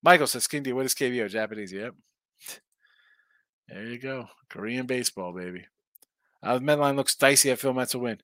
Michael 0.03 0.27
says, 0.27 0.47
King 0.47 0.63
D, 0.63 0.73
what 0.73 0.85
is 0.85 0.93
KBO? 0.93 1.29
Japanese. 1.29 1.73
Yep. 1.73 1.95
There 3.67 3.85
you 3.85 3.99
go. 3.99 4.27
Korean 4.49 4.85
baseball, 4.85 5.31
baby. 5.31 5.65
Uh, 6.43 6.55
the 6.55 6.65
Medline 6.65 6.95
looks 6.95 7.15
dicey. 7.15 7.51
I 7.51 7.55
feel 7.55 7.73
Mets 7.73 7.95
will 7.95 8.01
win. 8.01 8.19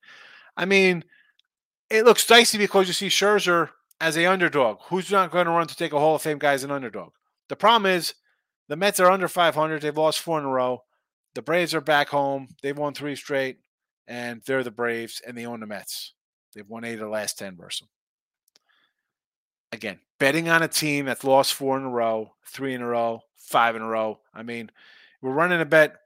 I 0.56 0.66
mean, 0.66 1.04
it 1.90 2.04
looks 2.04 2.26
dicey 2.26 2.58
because 2.58 2.88
you 2.88 2.94
see 2.94 3.08
Scherzer 3.08 3.70
as 4.02 4.18
a 4.18 4.26
underdog. 4.26 4.80
Who's 4.90 5.12
not 5.12 5.32
going 5.32 5.46
to 5.46 5.52
run 5.52 5.68
to 5.68 5.76
take 5.76 5.94
a 5.94 6.00
Hall 6.00 6.16
of 6.16 6.22
Fame 6.22 6.40
guy 6.40 6.54
as 6.54 6.64
an 6.64 6.72
underdog? 6.72 7.12
The 7.48 7.56
problem 7.56 7.92
is 7.92 8.16
the 8.68 8.76
Mets 8.76 9.00
are 9.00 9.10
under 9.10 9.28
500. 9.28 9.82
They've 9.82 9.96
lost 9.96 10.20
four 10.20 10.40
in 10.40 10.46
a 10.46 10.50
row. 10.50 10.84
The 11.36 11.42
Braves 11.42 11.74
are 11.74 11.82
back 11.82 12.10
home. 12.10 12.50
They've 12.62 12.78
won 12.78 12.94
three 12.94 13.16
straight 13.16 13.60
and 14.08 14.42
they're 14.46 14.64
the 14.64 14.72
Braves, 14.72 15.22
and 15.26 15.38
they 15.38 15.46
own 15.46 15.60
the 15.60 15.68
Mets. 15.68 16.14
They've 16.54 16.68
won 16.68 16.84
eight 16.84 16.94
of 16.94 17.00
the 17.02 17.08
last 17.08 17.38
10 17.38 17.58
versus 17.58 17.82
them. 17.82 17.90
Again, 19.72 20.00
betting 20.20 20.50
on 20.50 20.64
a 20.64 20.68
team 20.68 21.06
that's 21.06 21.24
lost 21.24 21.54
four 21.54 21.78
in 21.78 21.84
a 21.84 21.90
row, 21.90 22.34
three 22.46 22.74
in 22.74 22.82
a 22.82 22.88
row, 22.88 23.22
five 23.36 23.76
in 23.76 23.82
a 23.82 23.88
row. 23.88 24.20
I 24.34 24.44
mean, 24.44 24.72
we're 25.22 25.34
running 25.34 25.60
a 25.60 25.66
bet. 25.66 25.98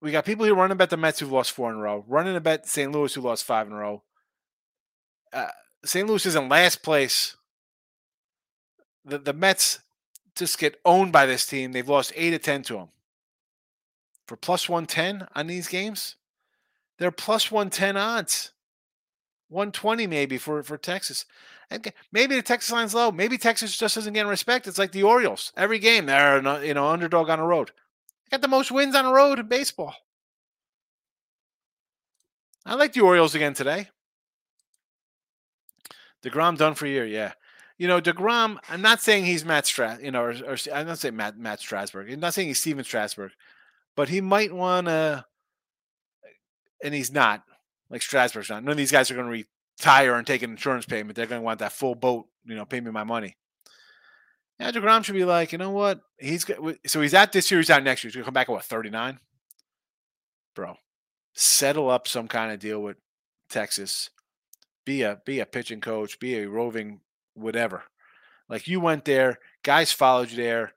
We 0.00 0.12
got 0.12 0.24
people 0.24 0.46
who 0.46 0.54
running 0.54 0.72
a 0.72 0.76
bet 0.76 0.90
the 0.90 0.96
Mets 0.96 1.20
who've 1.20 1.30
lost 1.30 1.52
four 1.52 1.70
in 1.70 1.76
a 1.76 1.80
row, 1.80 2.04
running 2.08 2.36
a 2.36 2.40
bet 2.40 2.66
St. 2.66 2.90
Louis 2.90 3.12
who 3.12 3.20
lost 3.20 3.44
five 3.44 3.66
in 3.66 3.74
a 3.74 3.76
row. 3.76 4.02
Uh, 5.32 5.48
St. 5.84 6.08
Louis 6.08 6.24
is 6.24 6.34
in 6.34 6.48
last 6.48 6.82
place. 6.82 7.36
The, 9.04 9.18
the 9.18 9.32
Mets 9.32 9.80
just 10.34 10.58
get 10.58 10.80
owned 10.84 11.12
by 11.12 11.26
this 11.26 11.46
team. 11.46 11.72
They've 11.72 11.88
lost 11.88 12.12
eight 12.16 12.34
of 12.34 12.42
10 12.42 12.62
to 12.64 12.74
them. 12.74 12.88
For 14.26 14.36
plus 14.36 14.68
110 14.68 15.28
on 15.34 15.46
these 15.46 15.68
games, 15.68 16.16
they're 17.00 17.10
plus 17.10 17.50
110 17.50 17.96
odds. 17.96 18.52
120 19.48 20.06
maybe 20.06 20.38
for, 20.38 20.62
for 20.62 20.78
Texas. 20.78 21.24
And 21.70 21.92
maybe 22.12 22.36
the 22.36 22.42
Texas 22.42 22.70
line's 22.70 22.94
low. 22.94 23.10
Maybe 23.10 23.38
Texas 23.38 23.76
just 23.76 23.96
isn't 23.96 24.12
getting 24.12 24.28
respect. 24.30 24.68
It's 24.68 24.78
like 24.78 24.92
the 24.92 25.02
Orioles. 25.02 25.52
Every 25.56 25.78
game 25.80 26.06
they're 26.06 26.46
uh, 26.46 26.60
you 26.60 26.74
know 26.74 26.86
underdog 26.86 27.30
on 27.30 27.38
the 27.38 27.44
road. 27.44 27.72
They 28.24 28.36
got 28.36 28.42
the 28.42 28.48
most 28.48 28.70
wins 28.70 28.94
on 28.94 29.06
the 29.06 29.12
road 29.12 29.38
in 29.40 29.48
baseball. 29.48 29.94
I 32.66 32.74
like 32.74 32.92
the 32.92 33.00
Orioles 33.00 33.34
again 33.34 33.54
today. 33.54 33.88
DeGrom 36.22 36.58
done 36.58 36.74
for 36.74 36.86
a 36.86 36.90
year, 36.90 37.06
yeah. 37.06 37.32
You 37.78 37.88
know, 37.88 38.00
DeGrom, 38.00 38.58
I'm 38.68 38.82
not 38.82 39.00
saying 39.00 39.24
he's 39.24 39.44
Matt 39.44 39.64
Stras, 39.64 40.04
you 40.04 40.10
know, 40.10 40.22
or, 40.22 40.34
or 40.46 40.56
I'm 40.72 40.86
not 40.86 40.98
saying 40.98 41.16
Matt 41.16 41.38
Matt 41.38 41.60
Strasburg. 41.60 42.12
I'm 42.12 42.20
not 42.20 42.34
saying 42.34 42.48
he's 42.48 42.60
Stephen 42.60 42.84
Strasburg, 42.84 43.32
but 43.96 44.10
he 44.10 44.20
might 44.20 44.52
want 44.52 44.86
to 44.88 45.24
and 46.82 46.94
he's 46.94 47.12
not 47.12 47.42
like 47.88 48.02
Strasburg's 48.02 48.50
not. 48.50 48.62
None 48.62 48.72
of 48.72 48.76
these 48.76 48.92
guys 48.92 49.10
are 49.10 49.14
going 49.14 49.26
to 49.26 49.44
retire 49.78 50.14
and 50.14 50.26
take 50.26 50.42
an 50.42 50.50
insurance 50.50 50.86
payment. 50.86 51.16
They're 51.16 51.26
going 51.26 51.40
to 51.40 51.44
want 51.44 51.60
that 51.60 51.72
full 51.72 51.94
boat. 51.94 52.26
You 52.44 52.54
know, 52.54 52.64
pay 52.64 52.80
me 52.80 52.90
my 52.90 53.04
money. 53.04 53.36
Yeah, 54.58 54.72
Degrom 54.72 55.04
should 55.04 55.14
be 55.14 55.24
like, 55.24 55.52
you 55.52 55.58
know 55.58 55.70
what? 55.70 56.00
He's 56.18 56.46
so 56.86 57.00
he's 57.00 57.14
at 57.14 57.32
this 57.32 57.50
year. 57.50 57.60
He's 57.60 57.70
out 57.70 57.82
next 57.82 58.04
year. 58.04 58.08
He's 58.08 58.16
going 58.16 58.24
to 58.24 58.26
come 58.26 58.34
back 58.34 58.48
at 58.48 58.52
what 58.52 58.64
thirty 58.64 58.90
nine, 58.90 59.18
bro. 60.54 60.76
Settle 61.34 61.88
up 61.88 62.06
some 62.06 62.28
kind 62.28 62.52
of 62.52 62.58
deal 62.58 62.82
with 62.82 62.96
Texas. 63.48 64.10
Be 64.84 65.02
a 65.02 65.20
be 65.24 65.40
a 65.40 65.46
pitching 65.46 65.80
coach. 65.80 66.18
Be 66.18 66.36
a 66.38 66.48
roving 66.48 67.00
whatever. 67.34 67.84
Like 68.48 68.68
you 68.68 68.80
went 68.80 69.04
there, 69.04 69.38
guys 69.62 69.92
followed 69.92 70.30
you 70.30 70.36
there. 70.36 70.74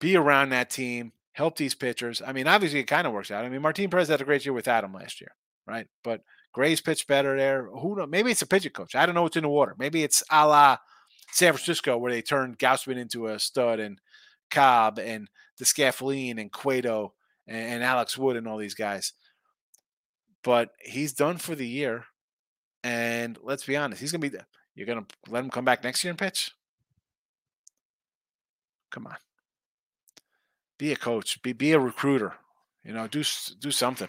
Be 0.00 0.16
around 0.16 0.50
that 0.50 0.70
team 0.70 1.12
help 1.36 1.58
these 1.58 1.74
pitchers. 1.74 2.22
I 2.26 2.32
mean, 2.32 2.48
obviously 2.48 2.80
it 2.80 2.84
kind 2.84 3.06
of 3.06 3.12
works 3.12 3.30
out. 3.30 3.44
I 3.44 3.50
mean, 3.50 3.60
Martin 3.60 3.90
Perez 3.90 4.08
had 4.08 4.22
a 4.22 4.24
great 4.24 4.46
year 4.46 4.54
with 4.54 4.66
Adam 4.66 4.94
last 4.94 5.20
year. 5.20 5.32
Right? 5.66 5.86
But 6.04 6.22
Gray's 6.52 6.80
pitched 6.80 7.06
better 7.06 7.36
there. 7.36 7.66
Who 7.66 7.96
knows? 7.96 8.08
Maybe 8.08 8.30
it's 8.30 8.42
a 8.42 8.46
pitching 8.46 8.72
coach. 8.72 8.94
I 8.94 9.04
don't 9.04 9.14
know 9.14 9.22
what's 9.22 9.36
in 9.36 9.42
the 9.42 9.48
water. 9.48 9.74
Maybe 9.78 10.02
it's 10.02 10.22
a 10.30 10.46
la 10.46 10.78
San 11.32 11.52
Francisco 11.52 11.98
where 11.98 12.12
they 12.12 12.22
turned 12.22 12.58
Gausman 12.58 12.96
into 12.96 13.26
a 13.26 13.38
stud 13.38 13.80
and 13.80 14.00
Cobb 14.50 14.98
and 14.98 15.28
the 15.58 15.64
Desclafani 15.64 16.38
and 16.38 16.52
Cueto 16.52 17.12
and, 17.46 17.74
and 17.74 17.84
Alex 17.84 18.16
Wood 18.16 18.36
and 18.36 18.46
all 18.46 18.58
these 18.58 18.74
guys. 18.74 19.12
But 20.42 20.70
he's 20.80 21.12
done 21.12 21.38
for 21.38 21.54
the 21.54 21.66
year. 21.66 22.04
And 22.84 23.36
let's 23.42 23.64
be 23.64 23.76
honest, 23.76 24.00
he's 24.00 24.12
gonna 24.12 24.30
be 24.30 24.36
you're 24.74 24.86
gonna 24.86 25.06
let 25.28 25.42
him 25.42 25.50
come 25.50 25.64
back 25.64 25.82
next 25.82 26.04
year 26.04 26.10
and 26.10 26.18
pitch? 26.18 26.52
Come 28.90 29.06
on. 29.06 29.16
Be 30.78 30.92
a 30.92 30.96
coach. 30.96 31.42
Be 31.42 31.52
be 31.52 31.72
a 31.72 31.80
recruiter. 31.80 32.34
You 32.84 32.92
know, 32.92 33.08
do 33.08 33.24
do 33.58 33.70
something. 33.70 34.08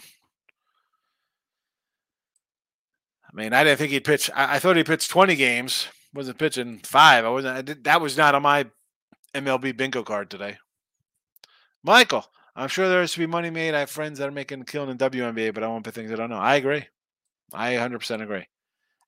I 3.30 3.36
mean, 3.36 3.54
I 3.54 3.64
didn't 3.64 3.80
think 3.80 3.92
he'd 3.92 4.04
pitch. 4.04 4.30
I, 4.34 4.56
I 4.56 4.60
thought 4.60 4.78
he 4.78 4.84
pitched 4.84 5.10
20 5.10 5.36
games. 5.36 5.88
Wasn't 6.14 6.38
pitching 6.38 6.80
five. 6.84 7.26
I 7.26 7.30
wasn't. 7.30 7.58
I 7.58 7.62
did, 7.62 7.84
that 7.84 8.02
was 8.02 8.18
not 8.18 8.36
on 8.36 8.42
my 8.42 8.66
MLB 9.34 9.76
bingo 9.76 10.04
card 10.04 10.30
today. 10.30 10.58
Michael, 11.84 12.26
I'm 12.56 12.70
sure 12.70 12.90
there 12.90 13.02
has 13.02 13.14
to 13.14 13.20
be 13.20 13.28
money 13.28 13.50
made. 13.50 13.76
I 13.76 13.82
have 13.82 13.90
friends 13.90 14.20
that 14.20 14.28
are 14.28 14.32
making 14.32 14.64
killing 14.64 14.90
in 14.90 14.98
WNBA, 14.98 15.54
but 15.54 15.64
I 15.64 15.68
won't 15.68 15.84
put 15.84 15.94
things 15.94 16.12
I 16.12 16.16
don't 16.16 16.30
know. 16.30 16.38
I 16.38 16.56
agree. 16.56 16.86
I 17.54 17.74
100% 17.74 18.22
agree. 18.22 18.48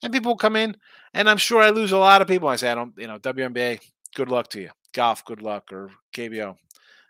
And 0.02 0.14
people 0.14 0.36
come 0.38 0.56
in, 0.56 0.78
and 1.14 1.30
I'm 1.30 1.38
sure 1.38 1.62
I 1.62 1.72
lose 1.72 1.92
a 1.92 1.98
lot 1.98 2.22
of 2.22 2.28
people. 2.28 2.48
I 2.48 2.56
say, 2.56 2.72
I 2.72 2.76
don't, 2.76 2.94
you 2.98 3.08
know, 3.08 3.20
WNBA, 3.20 3.82
good 4.16 4.30
luck 4.30 4.50
to 4.50 4.62
you. 4.62 4.70
Golf, 4.94 5.26
good 5.26 5.42
luck, 5.42 5.74
or 5.74 5.92
KBO. 6.14 6.56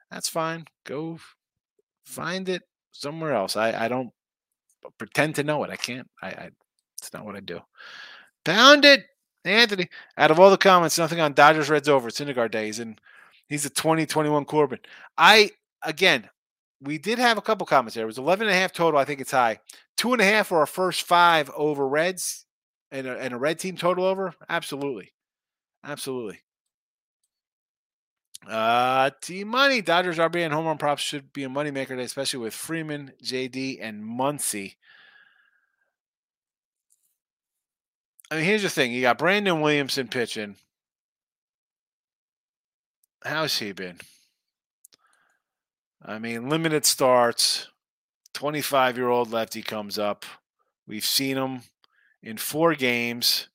That's 0.09 0.29
fine. 0.29 0.65
Go 0.85 1.19
find 2.05 2.49
it 2.49 2.63
somewhere 2.91 3.33
else. 3.33 3.55
I, 3.55 3.85
I 3.85 3.87
don't 3.87 4.11
pretend 4.97 5.35
to 5.35 5.43
know 5.43 5.63
it. 5.63 5.69
I 5.69 5.75
can't. 5.75 6.09
I, 6.21 6.27
I 6.27 6.49
it's 6.99 7.13
not 7.13 7.25
what 7.25 7.35
I 7.35 7.39
do. 7.39 7.59
Pound 8.45 8.85
it, 8.85 9.05
Anthony. 9.45 9.89
Out 10.17 10.31
of 10.31 10.39
all 10.39 10.49
the 10.49 10.57
comments, 10.57 10.97
nothing 10.97 11.19
on 11.19 11.33
Dodgers 11.33 11.69
Reds 11.69 11.89
over 11.89 12.09
Syndergaard 12.09 12.51
days, 12.51 12.79
and 12.79 12.99
he's 13.47 13.65
a 13.65 13.69
2021 13.69 14.45
Corbin. 14.45 14.79
I 15.17 15.51
again, 15.83 16.29
we 16.81 16.97
did 16.97 17.19
have 17.19 17.37
a 17.37 17.41
couple 17.41 17.65
comments 17.65 17.95
there. 17.95 18.03
It 18.03 18.07
was 18.07 18.17
11 18.17 18.47
and 18.47 18.55
a 18.55 18.59
half 18.59 18.71
total. 18.71 18.99
I 18.99 19.05
think 19.05 19.21
it's 19.21 19.31
high. 19.31 19.59
Two 19.97 20.13
and 20.13 20.21
a 20.21 20.25
half 20.25 20.47
for 20.47 20.59
our 20.59 20.65
first 20.65 21.03
five 21.03 21.49
over 21.55 21.87
Reds 21.87 22.45
and 22.91 23.07
a, 23.07 23.17
and 23.17 23.33
a 23.33 23.37
red 23.37 23.59
team 23.59 23.75
total 23.75 24.05
over. 24.05 24.33
Absolutely, 24.47 25.11
absolutely. 25.83 26.39
Uh, 28.47 29.09
team 29.21 29.49
money. 29.49 29.81
Dodgers 29.81 30.17
RBI 30.17 30.45
and 30.45 30.53
home 30.53 30.65
run 30.65 30.77
props 30.77 31.01
should 31.01 31.33
be 31.33 31.43
a 31.43 31.49
moneymaker 31.49 31.89
today, 31.89 32.03
especially 32.03 32.39
with 32.39 32.53
Freeman, 32.53 33.11
JD, 33.23 33.79
and 33.81 34.03
Muncy. 34.03 34.75
I 38.31 38.35
mean, 38.35 38.45
here's 38.45 38.63
the 38.63 38.69
thing: 38.69 38.91
you 38.91 39.01
got 39.01 39.17
Brandon 39.17 39.61
Williamson 39.61 40.07
pitching. 40.07 40.55
How's 43.23 43.57
he 43.57 43.71
been? 43.71 43.99
I 46.03 46.19
mean, 46.19 46.49
limited 46.49 46.85
starts. 46.85 47.67
25 48.33 48.97
year 48.97 49.09
old 49.09 49.31
lefty 49.31 49.61
comes 49.61 49.99
up. 49.99 50.25
We've 50.87 51.05
seen 51.05 51.35
him 51.35 51.63
in 52.21 52.37
four 52.37 52.75
games 52.75 53.47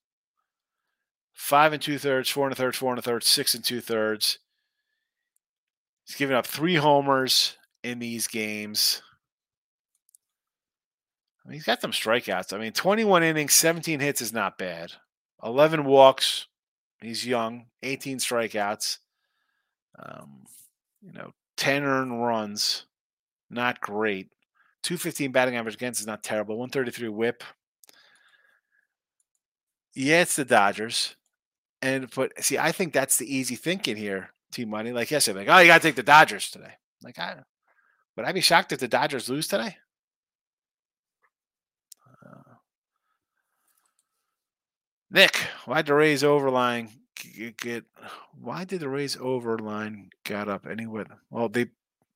five 1.44 1.72
and 1.74 1.82
two 1.82 1.98
thirds, 1.98 2.30
four 2.30 2.46
and 2.46 2.52
a 2.52 2.56
third, 2.56 2.74
four 2.74 2.90
and 2.90 2.98
a 2.98 3.02
third, 3.02 3.22
six 3.22 3.54
and 3.54 3.62
two 3.62 3.80
thirds. 3.80 4.38
He's 6.06 6.16
given 6.16 6.36
up 6.36 6.46
three 6.46 6.76
homers 6.76 7.58
in 7.82 7.98
these 7.98 8.26
games. 8.26 9.02
I 11.44 11.48
mean, 11.48 11.54
he's 11.54 11.64
got 11.64 11.82
some 11.82 11.92
strikeouts. 11.92 12.52
I 12.52 12.58
mean, 12.58 12.72
21 12.72 13.22
innings, 13.22 13.54
17 13.54 14.00
hits 14.00 14.22
is 14.22 14.32
not 14.32 14.58
bad. 14.58 14.92
11 15.42 15.84
walks. 15.84 16.46
He's 17.00 17.26
young. 17.26 17.66
18 17.82 18.18
strikeouts. 18.18 18.98
Um, 19.98 20.44
you 21.02 21.12
know, 21.12 21.32
10 21.58 21.84
earned 21.84 22.24
runs. 22.24 22.86
Not 23.50 23.80
great. 23.80 24.28
215 24.84 25.32
batting 25.32 25.56
average 25.56 25.74
against 25.74 26.00
is 26.00 26.06
not 26.06 26.22
terrible. 26.22 26.56
133 26.56 27.08
whip. 27.08 27.44
Yeah, 29.94 30.22
it's 30.22 30.36
the 30.36 30.44
Dodgers. 30.44 31.16
And 31.80 32.10
but 32.14 32.32
see, 32.42 32.58
I 32.58 32.72
think 32.72 32.92
that's 32.92 33.18
the 33.18 33.32
easy 33.32 33.56
thinking 33.56 33.96
here, 33.96 34.30
Team 34.52 34.70
Money. 34.70 34.92
Like 34.92 35.10
yesterday, 35.10 35.40
like, 35.40 35.48
oh, 35.48 35.60
you 35.60 35.68
gotta 35.68 35.82
take 35.82 35.96
the 35.96 36.02
Dodgers 36.02 36.50
today. 36.50 36.72
Like, 37.02 37.18
I 37.18 37.36
would 38.16 38.26
I 38.26 38.32
be 38.32 38.40
shocked 38.40 38.72
if 38.72 38.80
the 38.80 38.88
Dodgers 38.88 39.28
lose 39.28 39.46
today? 39.46 39.76
Nick, 45.14 45.36
why 45.64 45.76
did 45.76 45.86
the 45.86 45.94
Rays 45.94 46.24
overline 46.24 46.90
get? 47.56 47.84
Why 48.36 48.64
did 48.64 48.80
the 48.80 48.88
Rays 48.88 49.14
overline 49.14 50.08
got 50.24 50.48
up 50.48 50.66
anyway? 50.66 51.04
Well, 51.30 51.48
they, 51.48 51.68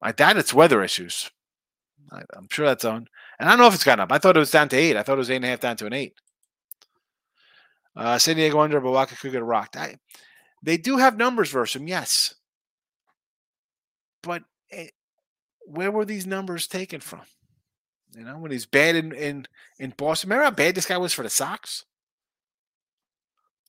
I 0.02 0.10
doubt 0.10 0.36
it's 0.36 0.52
weather 0.52 0.82
issues. 0.82 1.30
I, 2.10 2.22
am 2.36 2.48
sure 2.50 2.66
that's 2.66 2.84
on. 2.84 3.06
And 3.38 3.48
I 3.48 3.52
don't 3.52 3.60
know 3.60 3.68
if 3.68 3.74
it's 3.74 3.84
gotten 3.84 4.02
up. 4.02 4.10
I 4.10 4.18
thought 4.18 4.36
it 4.36 4.40
was 4.40 4.50
down 4.50 4.68
to 4.70 4.76
eight. 4.76 4.96
I 4.96 5.04
thought 5.04 5.14
it 5.14 5.18
was 5.18 5.30
eight 5.30 5.36
and 5.36 5.44
a 5.44 5.48
half 5.48 5.60
down 5.60 5.76
to 5.76 5.86
an 5.86 5.92
eight. 5.92 6.14
Uh, 7.94 8.18
San 8.18 8.34
Diego 8.34 8.58
under, 8.58 8.80
but 8.80 8.88
Wacha 8.88 9.16
could 9.16 9.30
get 9.30 9.44
rocked. 9.44 9.76
I, 9.76 9.98
they 10.64 10.76
do 10.76 10.96
have 10.96 11.16
numbers 11.16 11.50
versus 11.52 11.80
him, 11.80 11.86
yes. 11.86 12.34
But 14.24 14.42
it, 14.70 14.90
where 15.66 15.92
were 15.92 16.04
these 16.04 16.26
numbers 16.26 16.66
taken 16.66 16.98
from? 16.98 17.22
You 18.16 18.24
know, 18.24 18.38
when 18.38 18.50
he's 18.50 18.66
bad 18.66 18.96
in, 18.96 19.12
in, 19.12 19.46
in 19.78 19.94
Boston. 19.96 20.30
Remember 20.30 20.46
how 20.46 20.50
bad 20.50 20.74
this 20.74 20.86
guy 20.86 20.96
was 20.96 21.12
for 21.12 21.22
the 21.22 21.30
Sox? 21.30 21.84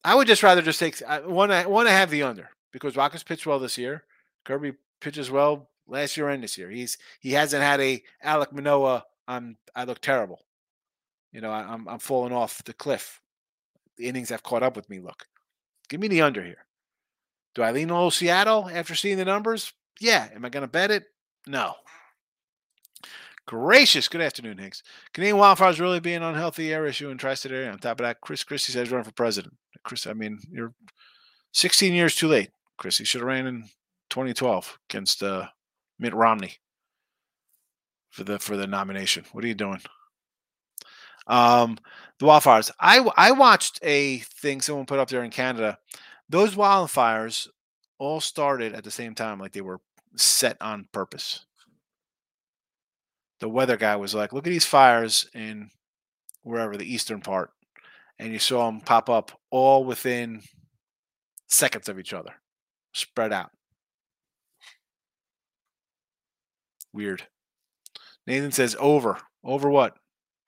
I 0.03 0.15
would 0.15 0.27
just 0.27 0.43
rather 0.43 0.61
just 0.61 0.79
take 0.79 1.01
uh, 1.01 1.21
I 1.23 1.27
want 1.27 1.51
to 1.51 1.91
have 1.91 2.09
the 2.09 2.23
under 2.23 2.49
because 2.71 2.95
Wacha's 2.95 3.23
pitched 3.23 3.45
well 3.45 3.59
this 3.59 3.77
year. 3.77 4.03
Kirby 4.45 4.73
pitches 5.01 5.29
well 5.29 5.69
last 5.87 6.15
year 6.17 6.29
and 6.29 6.43
this 6.43 6.57
year. 6.57 6.69
He's 6.69 6.97
he 7.19 7.31
hasn't 7.33 7.63
had 7.63 7.81
a 7.81 8.01
Alec 8.23 8.53
Manoah. 8.53 9.05
I'm 9.27 9.57
I 9.75 9.83
look 9.83 9.99
terrible. 9.99 10.39
You 11.31 11.41
know, 11.41 11.51
I, 11.51 11.61
I'm 11.61 11.87
I'm 11.87 11.99
falling 11.99 12.33
off 12.33 12.63
the 12.63 12.73
cliff. 12.73 13.21
The 13.97 14.07
innings 14.07 14.29
have 14.29 14.43
caught 14.43 14.63
up 14.63 14.75
with 14.75 14.89
me. 14.89 14.99
Look, 14.99 15.27
give 15.89 15.99
me 15.99 16.07
the 16.07 16.21
under 16.21 16.43
here. 16.43 16.65
Do 17.55 17.63
I 17.63 17.71
lean 17.71 17.89
little 17.89 18.11
Seattle 18.11 18.69
after 18.71 18.95
seeing 18.95 19.17
the 19.17 19.25
numbers? 19.25 19.73
Yeah. 19.99 20.29
Am 20.33 20.45
I 20.45 20.49
going 20.49 20.61
to 20.61 20.67
bet 20.67 20.91
it? 20.91 21.05
No. 21.47 21.73
Gracious. 23.49 24.07
Good 24.07 24.21
afternoon, 24.21 24.59
Higgs. 24.59 24.83
Canadian 25.11 25.37
wildfires 25.37 25.79
really 25.79 25.99
being 25.99 26.17
an 26.17 26.21
unhealthy 26.21 26.71
air 26.71 26.85
issue 26.85 27.09
in 27.09 27.17
tri-state 27.17 27.51
area. 27.51 27.71
On 27.71 27.79
top 27.79 27.99
of 27.99 28.03
that, 28.03 28.21
Chris 28.21 28.43
Christie 28.43 28.73
says 28.73 28.91
run 28.91 29.03
for 29.03 29.11
president. 29.11 29.55
Chris, 29.83 30.05
I 30.05 30.13
mean, 30.13 30.37
you're 30.51 30.75
16 31.53 31.91
years 31.91 32.15
too 32.15 32.27
late, 32.27 32.51
Chris. 32.77 32.99
You 32.99 33.05
should 33.05 33.21
have 33.21 33.27
ran 33.27 33.47
in 33.47 33.63
2012 34.11 34.77
against 34.87 35.23
uh, 35.23 35.47
Mitt 35.97 36.13
Romney 36.13 36.57
for 38.11 38.23
the 38.23 38.37
for 38.37 38.55
the 38.55 38.67
nomination. 38.67 39.25
What 39.31 39.43
are 39.43 39.47
you 39.47 39.55
doing? 39.55 39.81
Um, 41.25 41.79
the 42.19 42.27
wildfires. 42.27 42.69
I 42.79 42.99
I 43.17 43.31
watched 43.31 43.79
a 43.81 44.19
thing 44.19 44.61
someone 44.61 44.85
put 44.85 44.99
up 44.99 45.09
there 45.09 45.23
in 45.23 45.31
Canada. 45.31 45.79
Those 46.29 46.53
wildfires 46.53 47.47
all 47.97 48.21
started 48.21 48.75
at 48.75 48.83
the 48.83 48.91
same 48.91 49.15
time, 49.15 49.39
like 49.39 49.53
they 49.53 49.61
were 49.61 49.81
set 50.15 50.55
on 50.61 50.87
purpose 50.91 51.47
the 53.39 53.49
weather 53.49 53.77
guy 53.77 53.95
was 53.95 54.13
like, 54.13 54.33
look 54.33 54.45
at 54.45 54.51
these 54.51 54.65
fires 54.65 55.29
in 55.33 55.69
wherever 56.43 56.77
the 56.77 56.91
eastern 56.91 57.21
part. 57.21 57.51
And 58.17 58.33
you 58.33 58.39
saw 58.39 58.65
them 58.65 58.81
pop 58.81 59.09
up 59.09 59.31
all 59.49 59.85
within 59.85 60.41
seconds 61.47 61.87
of 61.87 61.99
each 61.99 62.13
other, 62.13 62.33
spread 62.93 63.31
out. 63.31 63.51
Weird. 66.91 67.23
Nathan 68.27 68.51
says 68.51 68.75
over. 68.79 69.17
Over 69.43 69.69
what? 69.69 69.97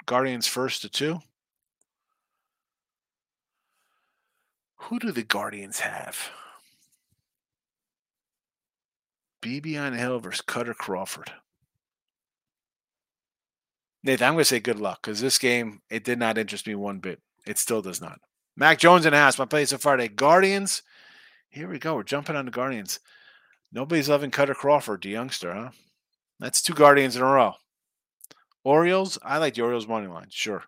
Guardians 0.05 0.47
first 0.47 0.81
to 0.81 0.89
two? 0.89 1.19
Who 4.75 4.99
do 4.99 5.11
the 5.11 5.23
Guardians 5.23 5.79
have? 5.79 6.31
Bibee 9.41 9.81
on 9.81 9.93
Hill 9.93 10.19
versus 10.19 10.43
Kutter 10.45 10.75
Crawford. 10.75 11.31
Nathan, 14.03 14.27
I'm 14.27 14.33
going 14.33 14.41
to 14.41 14.45
say 14.45 14.59
good 14.59 14.79
luck 14.79 14.99
because 15.01 15.21
this 15.21 15.37
game, 15.37 15.81
it 15.89 16.03
did 16.03 16.17
not 16.17 16.37
interest 16.37 16.67
me 16.67 16.75
one 16.75 16.99
bit. 16.99 17.19
It 17.45 17.57
still 17.57 17.81
does 17.81 18.01
not. 18.01 18.19
Mac 18.55 18.79
Jones 18.79 19.05
in 19.05 19.11
the 19.11 19.17
house. 19.17 19.37
My 19.37 19.45
play 19.45 19.65
so 19.65 19.77
far 19.77 19.97
today. 19.97 20.07
Guardians. 20.13 20.83
Here 21.49 21.67
we 21.67 21.79
go. 21.79 21.95
We're 21.95 22.03
jumping 22.03 22.35
on 22.35 22.45
the 22.45 22.51
Guardians. 22.51 22.99
Nobody's 23.71 24.09
loving 24.09 24.31
Kutter 24.31 24.55
Crawford, 24.55 25.03
the 25.03 25.09
youngster, 25.09 25.53
huh? 25.53 25.69
That's 26.39 26.61
two 26.61 26.73
Guardians 26.73 27.15
in 27.15 27.21
a 27.21 27.25
row. 27.25 27.53
Orioles. 28.63 29.17
I 29.23 29.37
like 29.37 29.53
the 29.53 29.61
Orioles 29.61 29.87
money 29.87 30.07
line. 30.07 30.27
Sure. 30.29 30.63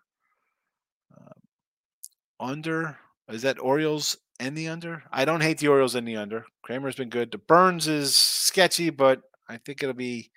Uh, 1.16 1.34
under. 2.40 2.98
Is 3.28 3.42
that 3.42 3.58
Orioles 3.58 4.16
and 4.38 4.56
the 4.56 4.68
under? 4.68 5.04
I 5.10 5.24
don't 5.24 5.42
hate 5.42 5.58
the 5.58 5.68
Orioles 5.68 5.94
and 5.94 6.06
the 6.06 6.16
under. 6.16 6.46
Kremer's 6.66 6.96
been 6.96 7.08
good. 7.08 7.32
The 7.32 7.38
Burnes 7.38 7.88
is 7.88 8.14
sketchy, 8.16 8.90
but 8.90 9.22
I 9.48 9.56
think 9.56 9.82
it'll 9.82 9.94
be 9.94 10.30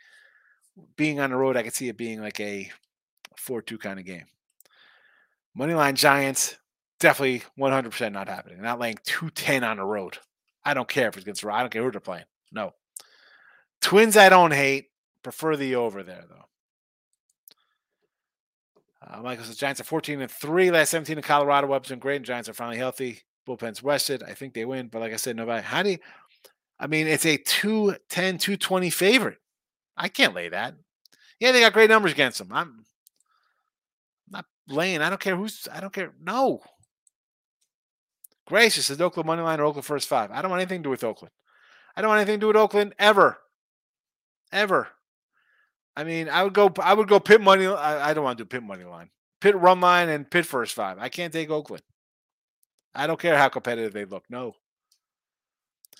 being 0.95 1.19
on 1.19 1.29
the 1.29 1.35
road. 1.35 1.57
I 1.57 1.63
could 1.63 1.73
see 1.73 1.89
it 1.89 1.97
being 1.97 2.21
like 2.21 2.39
a 2.39 2.71
four 3.47 3.61
two 3.61 3.77
kind 3.77 3.97
of 3.97 4.05
game. 4.05 4.25
Moneyline 5.57 5.95
Giants, 5.95 6.57
definitely 6.99 7.41
100% 7.57 8.11
not 8.11 8.27
happening. 8.27 8.61
Not 8.61 8.79
laying 8.79 8.97
210 9.05 9.63
on 9.63 9.77
the 9.77 9.85
road. 9.85 10.17
I 10.63 10.73
don't 10.73 10.87
care 10.87 11.07
if 11.07 11.15
it's 11.15 11.23
against 11.23 11.45
I 11.45 11.61
don't 11.61 11.71
care 11.71 11.81
who 11.81 11.91
they're 11.91 11.99
playing. 11.99 12.25
No. 12.51 12.73
Twins, 13.81 14.17
I 14.17 14.29
don't 14.29 14.51
hate. 14.51 14.89
Prefer 15.23 15.55
the 15.55 15.75
over 15.75 16.03
there, 16.03 16.25
though. 16.29 16.45
Uh, 19.09 19.21
Michael 19.21 19.45
says 19.45 19.55
Giants 19.55 19.79
are 19.79 19.85
14 19.85 20.21
and 20.21 20.29
3, 20.29 20.71
last 20.71 20.89
17 20.89 21.17
in 21.17 21.23
Colorado. 21.23 21.67
Weapons 21.67 21.91
and 21.91 22.01
great. 22.01 22.17
And 22.17 22.25
Giants 22.25 22.49
are 22.49 22.53
finally 22.53 22.77
healthy. 22.77 23.21
Bullpen's 23.47 23.81
rested. 23.81 24.23
I 24.23 24.33
think 24.33 24.53
they 24.53 24.65
win. 24.65 24.87
But 24.87 24.99
like 24.99 25.13
I 25.13 25.17
said, 25.17 25.37
nobody. 25.37 25.63
How 25.63 25.83
do 25.83 25.91
you? 25.91 25.97
I 26.79 26.87
mean, 26.87 27.07
it's 27.07 27.25
a 27.25 27.37
210, 27.37 28.37
220 28.37 28.89
favorite. 28.89 29.37
I 29.95 30.09
can't 30.09 30.35
lay 30.35 30.49
that. 30.49 30.75
Yeah, 31.39 31.51
they 31.51 31.61
got 31.61 31.73
great 31.73 31.89
numbers 31.89 32.11
against 32.11 32.39
them. 32.39 32.49
I'm 32.51 32.83
laying. 34.67 35.01
I 35.01 35.09
don't 35.09 35.21
care 35.21 35.35
who's. 35.35 35.67
I 35.71 35.79
don't 35.79 35.93
care. 35.93 36.13
No. 36.21 36.61
Gracious 38.47 38.85
says 38.85 39.01
Oakland 39.01 39.27
money 39.27 39.41
line 39.41 39.59
or 39.59 39.65
Oakland 39.65 39.85
first 39.85 40.07
five. 40.07 40.31
I 40.31 40.41
don't 40.41 40.49
want 40.49 40.61
anything 40.61 40.81
to 40.81 40.87
do 40.87 40.89
with 40.89 41.03
Oakland. 41.03 41.33
I 41.95 42.01
don't 42.01 42.09
want 42.09 42.21
anything 42.21 42.39
to 42.39 42.43
do 42.43 42.47
with 42.47 42.55
Oakland 42.55 42.93
ever, 42.97 43.37
ever. 44.51 44.87
I 45.95 46.03
mean, 46.03 46.29
I 46.29 46.43
would 46.43 46.53
go. 46.53 46.71
I 46.79 46.93
would 46.93 47.07
go 47.07 47.19
pit 47.19 47.41
money. 47.41 47.65
I, 47.67 48.11
I 48.11 48.13
don't 48.13 48.23
want 48.23 48.37
to 48.37 48.43
do 48.43 48.47
pit 48.47 48.63
money 48.63 48.83
line, 48.83 49.09
pit 49.41 49.55
run 49.55 49.81
line, 49.81 50.09
and 50.09 50.29
pit 50.29 50.45
first 50.45 50.75
five. 50.75 50.97
I 50.99 51.09
can't 51.09 51.33
take 51.33 51.49
Oakland. 51.49 51.83
I 52.93 53.07
don't 53.07 53.19
care 53.19 53.37
how 53.37 53.49
competitive 53.49 53.93
they 53.93 54.05
look. 54.05 54.23
No. 54.29 54.53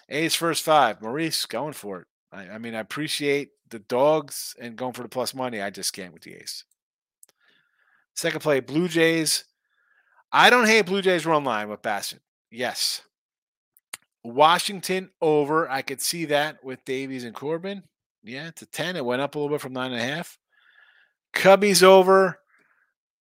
A's 0.10 0.36
first 0.36 0.64
five. 0.64 1.02
Maurice 1.02 1.46
going 1.46 1.74
for 1.74 2.02
it. 2.02 2.08
I, 2.32 2.50
I 2.50 2.58
mean, 2.60 2.76
I 2.76 2.80
appreciate 2.80 3.50
the 3.70 3.80
dogs 3.80 4.56
and 4.60 4.76
going 4.76 4.94
for 4.94 5.04
the 5.04 5.10
plus 5.10 5.34
money. 5.34 5.62
I 5.62 5.70
just 5.70 5.94
can't 5.94 6.14
with 6.14 6.24
the 6.24 6.36
A's. 6.36 6.64
Second 8.18 8.42
play, 8.42 8.60
Blue 8.60 8.88
Jays. 8.88 9.46
I 10.32 10.50
don't 10.50 10.66
hate 10.66 10.88
Blue 10.88 11.04
Jays 11.04 11.26
run 11.26 11.44
line 11.44 11.70
with 11.70 11.84
Bassitt. 11.84 12.20
Yes. 12.50 13.04
Washington 14.24 15.12
over. 15.22 15.70
I 15.70 15.84
could 15.84 16.02
see 16.02 16.26
that 16.26 16.64
with 16.64 16.84
Davies 16.84 17.24
and 17.24 17.36
Corbin. 17.36 17.84
Yeah, 18.24 18.50
to 18.56 18.66
10. 18.66 18.96
It 18.96 19.06
went 19.06 19.22
up 19.22 19.36
a 19.36 19.40
little 19.40 19.54
bit 19.54 19.62
from 19.62 19.74
nine 19.74 19.94
and 19.94 20.02
a 20.02 20.04
half. 20.04 20.40
Cubbies 21.34 21.84
over. 21.84 22.40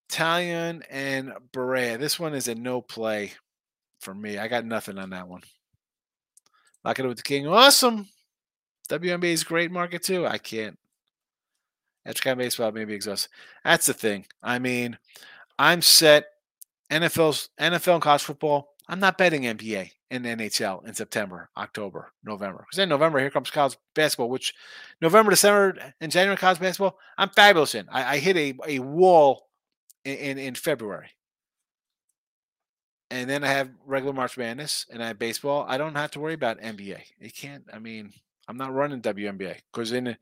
Taillon 0.09 0.83
and 0.89 1.33
Barria. 1.53 1.99
This 1.99 2.19
one 2.19 2.33
is 2.33 2.49
a 2.49 2.55
no 2.55 2.81
play 2.81 3.33
for 4.01 4.15
me. 4.15 4.39
I 4.39 4.49
got 4.49 4.65
nothing 4.65 4.99
on 4.99 5.11
that 5.11 5.29
one. 5.29 5.43
Lock 6.85 6.99
it 6.99 7.03
up 7.03 7.09
with 7.09 7.19
the 7.19 7.23
King. 7.23 7.47
Awesome. 7.47 8.09
WNBA 8.89 9.33
is 9.33 9.45
great 9.45 9.71
market 9.71 10.03
too. 10.03 10.27
I 10.27 10.39
can't. 10.39 10.79
Edge 12.07 12.23
baseball 12.23 12.73
maybe 12.73 12.95
exhaust. 12.95 13.29
That's 13.65 13.87
the 13.87 13.95
thing. 13.95 14.27
I 14.43 14.59
mean, 14.59 14.99
I'm 15.59 15.83
set. 15.83 16.27
NFL's 16.91 17.49
NFL 17.61 17.95
and 17.95 18.03
college 18.03 18.23
football. 18.23 18.69
I'm 18.89 19.01
not 19.01 19.19
betting 19.19 19.43
NBA 19.43 19.91
and 20.13 20.25
NHL 20.25 20.87
in 20.87 20.95
September, 20.95 21.51
October, 21.57 22.13
November. 22.23 22.65
Because 22.69 22.79
in 22.79 22.89
November, 22.89 23.19
here 23.19 23.31
comes 23.31 23.51
college 23.51 23.77
basketball, 23.95 24.29
which 24.29 24.55
November, 25.01 25.31
December, 25.31 25.93
and 26.01 26.13
January 26.13 26.37
college 26.37 26.61
basketball, 26.61 26.97
I'm 27.19 27.31
fabulous 27.31 27.75
in. 27.75 27.89
I, 27.91 28.15
I 28.15 28.19
hit 28.19 28.37
a, 28.37 28.55
a 28.69 28.79
wall 28.79 29.49
in, 30.05 30.15
in, 30.17 30.39
in 30.39 30.55
February. 30.55 31.09
And 33.11 33.29
then 33.29 33.43
I 33.43 33.49
have 33.49 33.71
regular 33.85 34.15
March 34.15 34.39
Madness 34.39 34.87
and 34.93 35.03
I 35.03 35.09
have 35.09 35.19
baseball. 35.19 35.65
I 35.69 35.79
don't 35.79 35.97
have 35.97 36.13
to 36.13 36.21
worry 36.21 36.35
about 36.35 36.61
NBA. 36.61 37.01
It 37.21 37.35
can't, 37.35 37.65
I 37.73 37.81
mean, 37.81 38.13
I'm 38.49 38.57
not 38.57 38.75
running 38.75 39.01
WNBA 39.01 39.57
because 39.73 39.93
in 39.93 40.17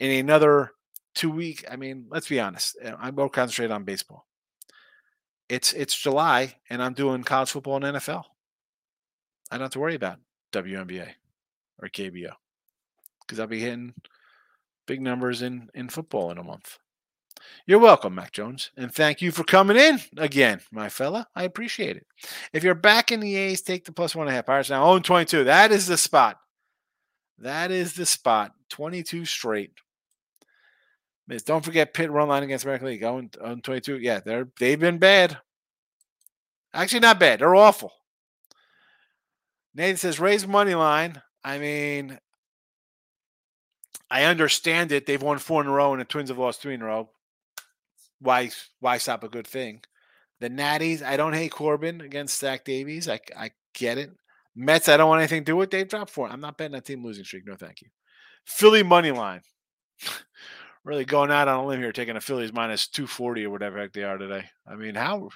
in 0.00 0.10
another 0.10 0.72
two 1.14 1.30
week, 1.30 1.64
I 1.70 1.76
mean, 1.76 2.06
let's 2.08 2.28
be 2.28 2.40
honest, 2.40 2.76
uh, 2.84 2.92
I'm 2.98 3.14
more 3.14 3.30
concentrated 3.30 3.72
on 3.72 3.84
baseball. 3.84 4.26
It's 5.48 5.72
it's 5.72 5.98
July 5.98 6.56
and 6.70 6.82
I'm 6.82 6.94
doing 6.94 7.22
college 7.22 7.50
football 7.50 7.76
and 7.76 7.96
NFL. 7.96 8.24
I 9.50 9.56
don't 9.56 9.64
have 9.64 9.72
to 9.72 9.80
worry 9.80 9.94
about 9.94 10.18
WNBA 10.52 11.08
or 11.80 11.88
KBO 11.88 12.32
because 13.20 13.38
I'll 13.38 13.46
be 13.46 13.60
hitting 13.60 13.94
big 14.86 15.02
numbers 15.02 15.42
in 15.42 15.68
in 15.74 15.88
football 15.88 16.30
in 16.30 16.38
a 16.38 16.42
month. 16.42 16.78
You're 17.66 17.78
welcome, 17.78 18.14
Mac 18.14 18.32
Jones, 18.32 18.70
and 18.76 18.94
thank 18.94 19.20
you 19.20 19.30
for 19.30 19.44
coming 19.44 19.76
in 19.76 20.00
again, 20.16 20.60
my 20.70 20.88
fella. 20.88 21.26
I 21.34 21.44
appreciate 21.44 21.96
it. 21.96 22.06
If 22.52 22.64
you're 22.64 22.74
back 22.74 23.12
in 23.12 23.20
the 23.20 23.36
A's, 23.36 23.60
take 23.60 23.84
the 23.84 23.92
plus 23.92 24.14
one 24.14 24.26
and 24.26 24.32
a 24.32 24.36
half. 24.36 24.46
Pirates 24.46 24.70
now 24.70 24.84
own 24.84 25.02
22. 25.02 25.44
That 25.44 25.72
is 25.72 25.86
the 25.86 25.96
spot. 25.96 26.38
That 27.38 27.70
is 27.70 27.94
the 27.94 28.06
spot. 28.06 28.52
22 28.70 29.24
straight. 29.24 29.72
Miss, 31.26 31.42
don't 31.42 31.64
forget 31.64 31.94
Pitt 31.94 32.10
run 32.10 32.28
line 32.28 32.42
against 32.42 32.64
American 32.64 32.88
League. 32.88 33.02
Oh 33.02 33.16
on, 33.16 33.30
on 33.42 33.60
22. 33.62 33.98
Yeah, 33.98 34.20
they're 34.20 34.48
they've 34.58 34.78
been 34.78 34.98
bad. 34.98 35.38
Actually, 36.72 37.00
not 37.00 37.20
bad. 37.20 37.40
They're 37.40 37.54
awful. 37.54 37.92
Nathan 39.74 39.96
says 39.96 40.20
Rays 40.20 40.46
money 40.46 40.74
line. 40.74 41.22
I 41.42 41.58
mean, 41.58 42.18
I 44.10 44.24
understand 44.24 44.92
it. 44.92 45.06
They've 45.06 45.22
won 45.22 45.38
four 45.38 45.60
in 45.60 45.66
a 45.66 45.72
row, 45.72 45.92
and 45.92 46.00
the 46.00 46.04
Twins 46.04 46.28
have 46.28 46.38
lost 46.38 46.60
three 46.60 46.74
in 46.74 46.82
a 46.82 46.86
row. 46.86 47.10
Why 48.20 48.50
why 48.80 48.98
stop 48.98 49.24
a 49.24 49.28
good 49.28 49.46
thing? 49.46 49.82
The 50.40 50.50
Natties, 50.50 51.02
I 51.02 51.16
don't 51.16 51.32
hate 51.32 51.52
Corbin 51.52 52.00
against 52.00 52.38
Zach 52.38 52.64
Davies. 52.64 53.08
I 53.08 53.20
I 53.36 53.50
get 53.74 53.98
it. 53.98 54.10
Mets, 54.56 54.88
I 54.88 54.96
don't 54.96 55.08
want 55.08 55.20
anything 55.20 55.40
to 55.40 55.52
do 55.52 55.56
with. 55.56 55.70
They've 55.70 55.88
dropped 55.88 56.10
four. 56.10 56.28
I'm 56.28 56.40
not 56.40 56.56
betting 56.56 56.72
that 56.72 56.84
team 56.84 57.04
losing 57.04 57.24
streak. 57.24 57.46
No, 57.46 57.56
thank 57.56 57.82
you. 57.82 57.88
Philly 58.44 58.82
money 58.82 59.10
line. 59.10 59.42
really 60.84 61.04
going 61.04 61.30
out 61.30 61.48
on 61.48 61.64
a 61.64 61.66
limb 61.66 61.80
here, 61.80 61.92
taking 61.92 62.16
a 62.16 62.20
Phillies 62.20 62.52
minus 62.52 62.86
240 62.88 63.46
or 63.46 63.50
whatever 63.50 63.78
heck 63.78 63.92
they 63.92 64.04
are 64.04 64.18
today. 64.18 64.44
I 64.66 64.76
mean, 64.76 64.94
how 64.94 65.30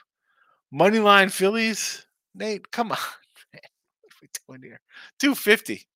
money 0.71 0.99
line 0.99 1.31
Phillies? 1.31 2.07
Nate, 2.35 2.71
come 2.71 2.93
on. 2.93 2.99
Man. 3.53 3.63
What 4.03 4.13
are 4.13 4.19
we 4.23 4.59
doing 4.59 4.71
here? 4.71 4.81
250. 5.19 5.87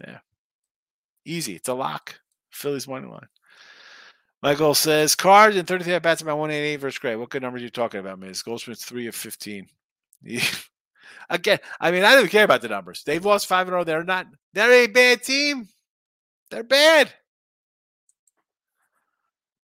Yeah. 0.00 0.18
Easy. 1.24 1.56
It's 1.56 1.68
a 1.68 1.74
lock. 1.74 2.16
Phillies 2.50 2.88
money 2.88 3.06
line. 3.06 3.28
Michael 4.42 4.74
says 4.74 5.14
cards 5.14 5.56
and 5.56 5.66
33 5.66 5.94
at 5.94 6.02
bats 6.02 6.20
about 6.20 6.36
188 6.36 6.76
versus 6.76 6.98
Gray. 6.98 7.16
What 7.16 7.30
good 7.30 7.40
numbers 7.40 7.62
are 7.62 7.64
you 7.64 7.70
talking 7.70 8.00
about, 8.00 8.18
Miz? 8.18 8.42
Goldschmidt's 8.42 8.84
three 8.84 9.06
of 9.06 9.14
15. 9.14 9.66
Again, 11.30 11.58
I 11.80 11.90
mean, 11.90 12.04
I 12.04 12.14
don't 12.14 12.30
care 12.30 12.44
about 12.44 12.60
the 12.60 12.68
numbers. 12.68 13.02
They've 13.04 13.24
lost 13.24 13.46
five 13.46 13.66
in 13.66 13.72
a 13.72 13.76
row. 13.76 13.84
They're 13.84 14.04
not, 14.04 14.26
they're 14.52 14.84
a 14.84 14.86
bad 14.86 15.22
team. 15.22 15.68
They're 16.50 16.62
bad. 16.62 17.10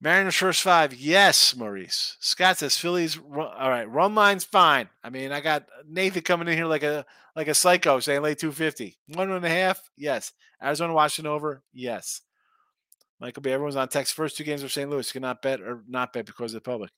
Mariners 0.03 0.37
first 0.37 0.63
five. 0.63 0.95
Yes, 0.95 1.55
Maurice. 1.55 2.17
Scott 2.21 2.59
says 2.59 2.77
Phillies. 2.77 3.19
All 3.19 3.71
right, 3.71 3.89
run 3.91 4.15
line's 4.15 4.45
fine. 4.45 4.89
I 5.05 5.11
mean, 5.11 5.31
I 5.31 5.41
got 5.41 5.67
Nathan 5.87 6.23
coming 6.23 6.49
in 6.49 6.55
here 6.57 6.67
like 6.67 6.83
a 6.83 7.05
like 7.37 7.49
a 7.49 7.55
psycho 7.55 8.01
saying 8.01 8.23
late 8.23 8.39
250. 8.39 8.99
One 9.09 9.31
and 9.31 9.45
a 9.45 9.49
half. 9.49 9.81
Yes. 9.97 10.33
Arizona, 10.63 10.95
Washington 10.95 11.33
over. 11.33 11.63
Yes. 11.73 12.23
Michael 13.21 13.43
B. 13.43 13.51
Everyone's 13.51 13.77
on 13.77 13.89
text. 13.89 14.15
First 14.15 14.37
two 14.37 14.45
games 14.45 14.63
of 14.63 14.73
St. 14.73 14.89
Louis 14.89 15.07
You 15.09 15.21
cannot 15.21 15.43
bet 15.43 15.61
or 15.61 15.83
not 15.87 16.13
bet 16.13 16.27
because 16.27 16.55
of 16.55 16.63
the 16.63 16.71
public. 16.71 16.91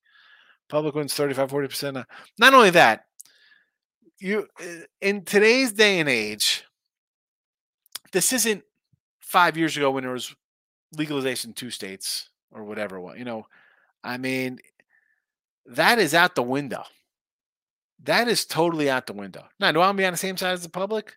Public 0.68 0.94
wins 0.94 1.14
35, 1.14 1.50
40%. 1.50 2.04
Not 2.38 2.54
only 2.54 2.70
that, 2.70 3.04
you 4.20 4.46
eh, 4.60 4.82
in 5.00 5.24
today's 5.24 5.72
day 5.72 5.98
and 5.98 6.08
age, 6.08 6.64
this 8.12 8.32
isn't 8.32 8.62
five 9.20 9.56
years 9.56 9.76
ago 9.76 9.90
when 9.90 10.04
there 10.04 10.12
was 10.12 10.34
legalization 10.96 11.50
in 11.50 11.54
two 11.54 11.70
states 11.70 12.30
or 12.52 12.64
whatever. 12.64 13.00
What 13.00 13.18
you 13.18 13.24
know, 13.24 13.46
I 14.02 14.18
mean, 14.18 14.58
that 15.66 15.98
is 15.98 16.14
out 16.14 16.34
the 16.34 16.42
window. 16.42 16.84
That 18.04 18.28
is 18.28 18.44
totally 18.44 18.90
out 18.90 19.06
the 19.06 19.12
window. 19.12 19.44
Now, 19.60 19.70
do 19.70 19.80
I 19.80 19.86
want 19.86 19.96
to 19.96 20.00
be 20.00 20.06
on 20.06 20.12
the 20.12 20.18
same 20.18 20.36
side 20.36 20.52
as 20.52 20.62
the 20.62 20.68
public? 20.68 21.16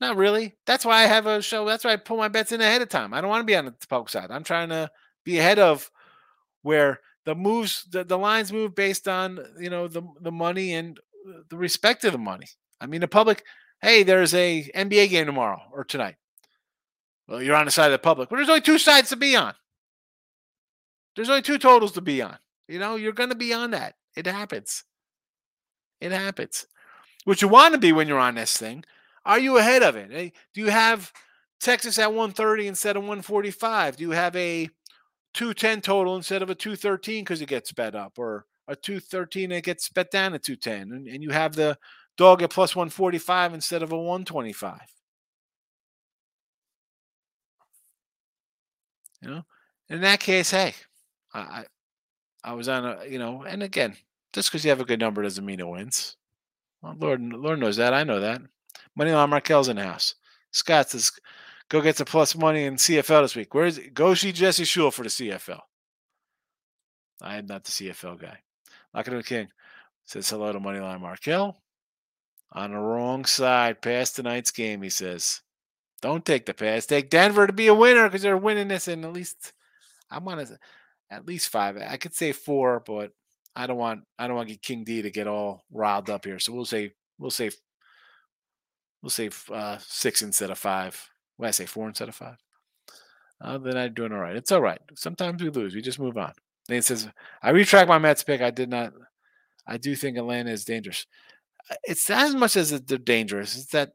Not 0.00 0.16
really. 0.16 0.56
That's 0.66 0.84
why 0.84 1.02
I 1.02 1.06
have 1.06 1.26
a 1.26 1.40
show. 1.40 1.64
That's 1.64 1.84
why 1.84 1.92
I 1.92 1.96
pull 1.96 2.16
my 2.16 2.28
bets 2.28 2.52
in 2.52 2.60
ahead 2.60 2.82
of 2.82 2.88
time. 2.88 3.14
I 3.14 3.20
don't 3.20 3.30
want 3.30 3.42
to 3.42 3.46
be 3.46 3.56
on 3.56 3.64
the 3.64 3.74
public 3.88 4.08
side. 4.08 4.30
I'm 4.30 4.44
trying 4.44 4.70
to 4.70 4.90
be 5.24 5.38
ahead 5.38 5.58
of 5.58 5.90
where 6.62 7.00
the 7.24 7.34
moves, 7.34 7.84
the, 7.90 8.04
the 8.04 8.18
lines 8.18 8.52
move 8.52 8.74
based 8.74 9.06
on 9.06 9.38
you 9.58 9.70
know 9.70 9.88
the 9.88 10.02
the 10.20 10.32
money 10.32 10.74
and 10.74 10.98
uh, 11.28 11.40
the 11.48 11.56
respect 11.56 12.04
of 12.04 12.12
the 12.12 12.18
money. 12.18 12.46
I 12.80 12.86
mean, 12.86 13.00
the 13.00 13.08
public. 13.08 13.44
Hey, 13.80 14.02
there's 14.02 14.34
a 14.34 14.70
NBA 14.74 15.10
game 15.10 15.26
tomorrow 15.26 15.60
or 15.72 15.84
tonight. 15.84 16.16
Well, 17.28 17.42
you're 17.42 17.56
on 17.56 17.64
the 17.64 17.70
side 17.70 17.86
of 17.86 17.92
the 17.92 17.98
public. 17.98 18.28
But 18.28 18.36
there's 18.36 18.48
only 18.48 18.60
two 18.60 18.78
sides 18.78 19.10
to 19.10 19.16
be 19.16 19.36
on. 19.36 19.54
There's 21.14 21.28
only 21.28 21.42
two 21.42 21.58
totals 21.58 21.92
to 21.92 22.00
be 22.00 22.22
on. 22.22 22.36
You 22.68 22.78
know, 22.78 22.96
you're 22.96 23.12
going 23.12 23.28
to 23.28 23.34
be 23.34 23.52
on 23.52 23.70
that. 23.72 23.94
It 24.16 24.26
happens. 24.26 24.84
It 26.00 26.12
happens. 26.12 26.66
What 27.24 27.42
you 27.42 27.48
want 27.48 27.74
to 27.74 27.80
be 27.80 27.92
when 27.92 28.08
you're 28.08 28.18
on 28.18 28.34
this 28.34 28.56
thing, 28.56 28.84
are 29.24 29.38
you 29.38 29.56
ahead 29.58 29.82
of 29.82 29.96
it? 29.96 30.34
Do 30.52 30.60
you 30.60 30.70
have 30.70 31.12
Texas 31.60 31.98
at 31.98 32.10
130 32.10 32.66
instead 32.66 32.96
of 32.96 33.02
145? 33.02 33.96
Do 33.96 34.02
you 34.02 34.10
have 34.10 34.36
a 34.36 34.68
210 35.34 35.80
total 35.80 36.16
instead 36.16 36.42
of 36.42 36.50
a 36.50 36.54
213 36.54 37.24
because 37.24 37.40
it 37.40 37.48
gets 37.48 37.70
sped 37.70 37.94
up 37.94 38.18
or 38.18 38.46
a 38.68 38.76
213 38.76 39.52
it 39.52 39.64
gets 39.64 39.84
sped 39.84 40.08
down 40.10 40.32
to 40.32 40.38
210 40.38 40.96
and, 40.96 41.08
and 41.08 41.22
you 41.22 41.30
have 41.30 41.54
the 41.54 41.76
dog 42.16 42.42
at 42.42 42.50
plus 42.50 42.74
145 42.74 43.52
instead 43.52 43.82
of 43.82 43.92
a 43.92 43.96
125 43.96 44.80
you 49.22 49.28
know 49.28 49.42
in 49.88 50.00
that 50.00 50.20
case 50.20 50.52
hey 50.52 50.74
I, 51.34 51.64
I 52.44 52.52
was 52.54 52.68
on 52.68 52.84
a, 52.84 53.04
you 53.08 53.18
know, 53.18 53.42
and 53.42 53.62
again, 53.62 53.96
Just 54.32 54.50
because 54.50 54.64
you 54.64 54.70
have 54.70 54.80
a 54.80 54.84
good 54.84 55.00
number 55.00 55.22
doesn't 55.22 55.44
mean 55.44 55.60
it 55.60 55.68
wins. 55.68 56.16
Well, 56.82 56.96
Lord, 56.98 57.22
Lord 57.22 57.58
knows 57.58 57.76
that. 57.76 57.94
I 57.94 58.04
know 58.04 58.20
that. 58.20 58.42
Money 58.96 59.10
Moneyline 59.10 59.30
Markel's 59.30 59.68
in 59.68 59.76
the 59.76 59.84
house. 59.84 60.14
Scott 60.52 60.90
says, 60.90 61.10
go 61.68 61.80
get 61.80 61.96
the 61.96 62.04
plus 62.04 62.36
money 62.36 62.64
in 62.64 62.76
CFL 62.76 63.22
this 63.22 63.36
week. 63.36 63.52
Where's 63.54 63.78
go 63.92 64.14
see 64.14 64.32
Jesse 64.32 64.64
Shule 64.64 64.92
for 64.92 65.02
the 65.02 65.08
CFL? 65.08 65.60
I 67.22 67.36
am 67.36 67.46
not 67.46 67.64
the 67.64 67.70
CFL 67.70 68.20
guy. 68.20 68.38
Locking 68.92 69.16
the 69.16 69.22
King 69.22 69.48
says 70.04 70.28
hello 70.28 70.52
to 70.52 70.60
Moneyline 70.60 71.00
Markel. 71.00 71.56
On 72.52 72.70
the 72.70 72.78
wrong 72.78 73.24
side, 73.24 73.82
past 73.82 74.16
tonight's 74.16 74.52
game, 74.52 74.82
he 74.82 74.90
says. 74.90 75.40
Don't 76.02 76.24
take 76.24 76.46
the 76.46 76.54
pass. 76.54 76.86
Take 76.86 77.10
Denver 77.10 77.46
to 77.46 77.52
be 77.52 77.66
a 77.66 77.74
winner 77.74 78.04
because 78.04 78.22
they're 78.22 78.36
winning 78.36 78.68
this. 78.68 78.88
And 78.88 79.04
at 79.04 79.12
least 79.12 79.52
I'm 80.10 80.24
want 80.24 80.46
to 80.46 80.58
at 81.10 81.26
least 81.26 81.48
five. 81.48 81.76
I 81.76 81.96
could 81.96 82.14
say 82.14 82.32
four, 82.32 82.82
but 82.84 83.12
I 83.56 83.66
don't 83.66 83.76
want 83.76 84.02
I 84.18 84.26
don't 84.26 84.36
want 84.36 84.48
to 84.48 84.54
get 84.54 84.62
King 84.62 84.84
D 84.84 85.02
to 85.02 85.10
get 85.10 85.26
all 85.26 85.64
riled 85.70 86.10
up 86.10 86.24
here. 86.24 86.38
So 86.38 86.52
we'll 86.52 86.64
say 86.64 86.92
we'll 87.18 87.30
say 87.30 87.50
we'll 89.02 89.10
say 89.10 89.30
uh, 89.52 89.78
six 89.80 90.22
instead 90.22 90.50
of 90.50 90.58
five. 90.58 91.00
What 91.36 91.48
I 91.48 91.52
say 91.52 91.66
four 91.66 91.88
instead 91.88 92.08
of 92.08 92.14
five. 92.14 92.36
Uh, 93.40 93.58
then 93.58 93.76
I'm 93.76 93.92
doing 93.92 94.12
all 94.12 94.18
right. 94.18 94.36
It's 94.36 94.52
all 94.52 94.62
right. 94.62 94.80
Sometimes 94.94 95.42
we 95.42 95.50
lose. 95.50 95.74
We 95.74 95.82
just 95.82 95.98
move 95.98 96.16
on. 96.16 96.32
It 96.68 96.84
says, 96.84 97.08
I 97.42 97.50
retract 97.50 97.88
my 97.88 97.98
Mets 97.98 98.24
pick. 98.24 98.40
I 98.40 98.50
did 98.50 98.70
not. 98.70 98.92
I 99.66 99.76
do 99.76 99.94
think 99.94 100.16
Atlanta 100.16 100.50
is 100.50 100.64
dangerous. 100.64 101.06
Uh, 101.70 101.74
it's 101.84 102.08
not 102.08 102.24
as 102.24 102.34
much 102.34 102.56
as 102.56 102.70
they're 102.82 102.98
dangerous. 102.98 103.56
It's 103.56 103.66
that 103.72 103.92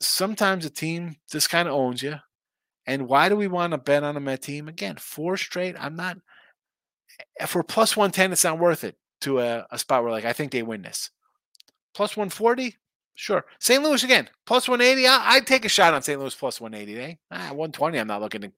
sometimes 0.00 0.64
a 0.64 0.70
team 0.70 1.16
just 1.30 1.50
kind 1.50 1.68
of 1.68 1.74
owns 1.74 2.02
you. 2.02 2.16
And 2.86 3.08
why 3.08 3.28
do 3.28 3.36
we 3.36 3.46
want 3.46 3.72
to 3.72 3.78
bet 3.78 4.02
on 4.02 4.16
a 4.16 4.20
Met 4.20 4.42
team? 4.42 4.68
Again, 4.68 4.96
four 4.96 5.36
straight. 5.36 5.76
I'm 5.78 5.96
not. 5.96 6.18
For 7.46 7.62
plus 7.62 7.96
110, 7.96 8.32
it's 8.32 8.44
not 8.44 8.58
worth 8.58 8.84
it 8.84 8.96
to 9.20 9.40
a, 9.40 9.66
a 9.70 9.78
spot 9.78 10.02
where, 10.02 10.12
like, 10.12 10.24
I 10.24 10.32
think 10.32 10.50
they 10.50 10.62
win 10.62 10.82
this. 10.82 11.10
Plus 11.94 12.16
140, 12.16 12.76
Sure. 13.14 13.44
St. 13.58 13.82
Louis 13.82 14.02
again, 14.02 14.28
plus 14.46 14.68
180. 14.68 15.06
I, 15.06 15.36
would 15.36 15.46
take 15.46 15.64
a 15.64 15.68
shot 15.68 15.94
on 15.94 16.02
St. 16.02 16.18
Louis 16.18 16.34
plus 16.34 16.60
180. 16.60 17.00
Eh? 17.00 17.14
Ah, 17.30 17.48
120. 17.50 17.98
I'm 17.98 18.06
not 18.06 18.22
looking 18.22 18.40
to. 18.42 18.52